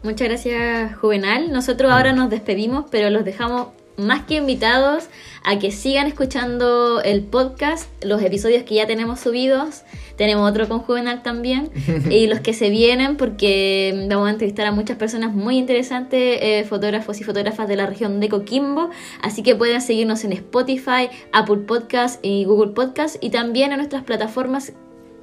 Muchas 0.04 0.28
gracias, 0.28 0.96
Juvenal. 0.98 1.52
Nosotros 1.52 1.92
ahora 1.92 2.14
nos 2.14 2.30
despedimos, 2.30 2.86
pero 2.92 3.10
los 3.10 3.26
dejamos 3.26 3.70
más 3.98 4.24
que 4.26 4.36
invitados 4.36 5.06
a 5.44 5.60
que 5.60 5.72
sigan 5.72 6.08
escuchando 6.08 7.02
el 7.02 7.22
podcast, 7.24 7.90
los 8.04 8.22
episodios 8.22 8.64
que 8.64 8.76
ya 8.76 8.88
tenemos 8.88 9.20
subidos. 9.20 9.84
Tenemos 10.18 10.50
otro 10.50 10.68
con 10.68 10.80
Juvenal 10.80 11.22
también. 11.24 11.70
y 12.10 12.28
los 12.28 12.40
que 12.40 12.54
se 12.54 12.70
vienen, 12.70 13.18
porque 13.18 14.08
vamos 14.10 14.28
a 14.28 14.32
entrevistar 14.32 14.66
a 14.66 14.72
muchas 14.72 14.98
personas 14.98 15.34
muy 15.34 15.58
interesantes, 15.58 16.40
eh, 16.42 16.66
fotógrafos 16.68 17.20
y 17.22 17.24
fotógrafas 17.24 17.68
de 17.68 17.76
la 17.76 17.86
región 17.86 18.20
de 18.20 18.30
Coquimbo. 18.30 18.90
Así 19.22 19.44
que 19.44 19.56
pueden 19.56 19.82
seguirnos 19.82 20.24
en 20.24 20.34
Spotify, 20.34 21.10
Apple 21.32 21.58
Podcast 21.68 22.24
y 22.24 22.46
Google 22.46 22.72
Podcast. 22.72 23.18
Y 23.22 23.30
también 23.30 23.72
en 23.72 23.78
nuestras 23.78 24.04
plataformas 24.04 24.74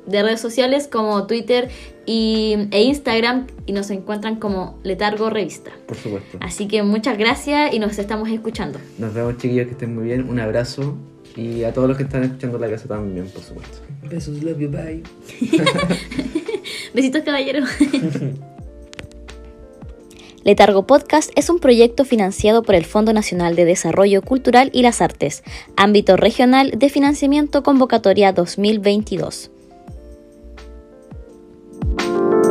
de 0.06 0.22
redes 0.22 0.40
sociales 0.40 0.88
como 0.90 1.26
Twitter 1.26 1.68
y, 2.06 2.68
e 2.70 2.82
Instagram 2.82 3.46
y 3.66 3.72
nos 3.72 3.90
encuentran 3.90 4.36
como 4.36 4.78
Letargo 4.82 5.30
Revista. 5.30 5.70
Por 5.86 5.96
supuesto. 5.96 6.38
Así 6.40 6.68
que 6.68 6.82
muchas 6.82 7.18
gracias 7.18 7.72
y 7.72 7.78
nos 7.78 7.98
estamos 7.98 8.28
escuchando. 8.28 8.78
Nos 8.98 9.14
vemos 9.14 9.36
chiquillos, 9.38 9.66
que 9.66 9.72
estén 9.72 9.94
muy 9.94 10.04
bien. 10.04 10.28
Un 10.28 10.40
abrazo. 10.40 10.96
Y 11.36 11.64
a 11.64 11.72
todos 11.72 11.88
los 11.88 11.96
que 11.96 12.02
están 12.02 12.24
escuchando 12.24 12.58
la 12.58 12.68
casa 12.68 12.88
también, 12.88 13.26
por 13.26 13.42
supuesto. 13.42 13.78
Besos, 14.02 14.42
love 14.42 14.58
you, 14.58 14.68
bye. 14.68 15.02
Besitos 16.94 17.22
caballeros. 17.22 17.68
Letargo 20.44 20.88
Podcast 20.88 21.30
es 21.36 21.48
un 21.50 21.60
proyecto 21.60 22.04
financiado 22.04 22.64
por 22.64 22.74
el 22.74 22.84
Fondo 22.84 23.12
Nacional 23.12 23.54
de 23.54 23.64
Desarrollo 23.64 24.22
Cultural 24.22 24.70
y 24.72 24.82
las 24.82 25.00
Artes, 25.00 25.44
ámbito 25.76 26.16
regional 26.16 26.72
de 26.76 26.88
financiamiento 26.88 27.62
convocatoria 27.62 28.32
2022. 28.32 29.51
Thank 31.84 32.00
you 32.00 32.41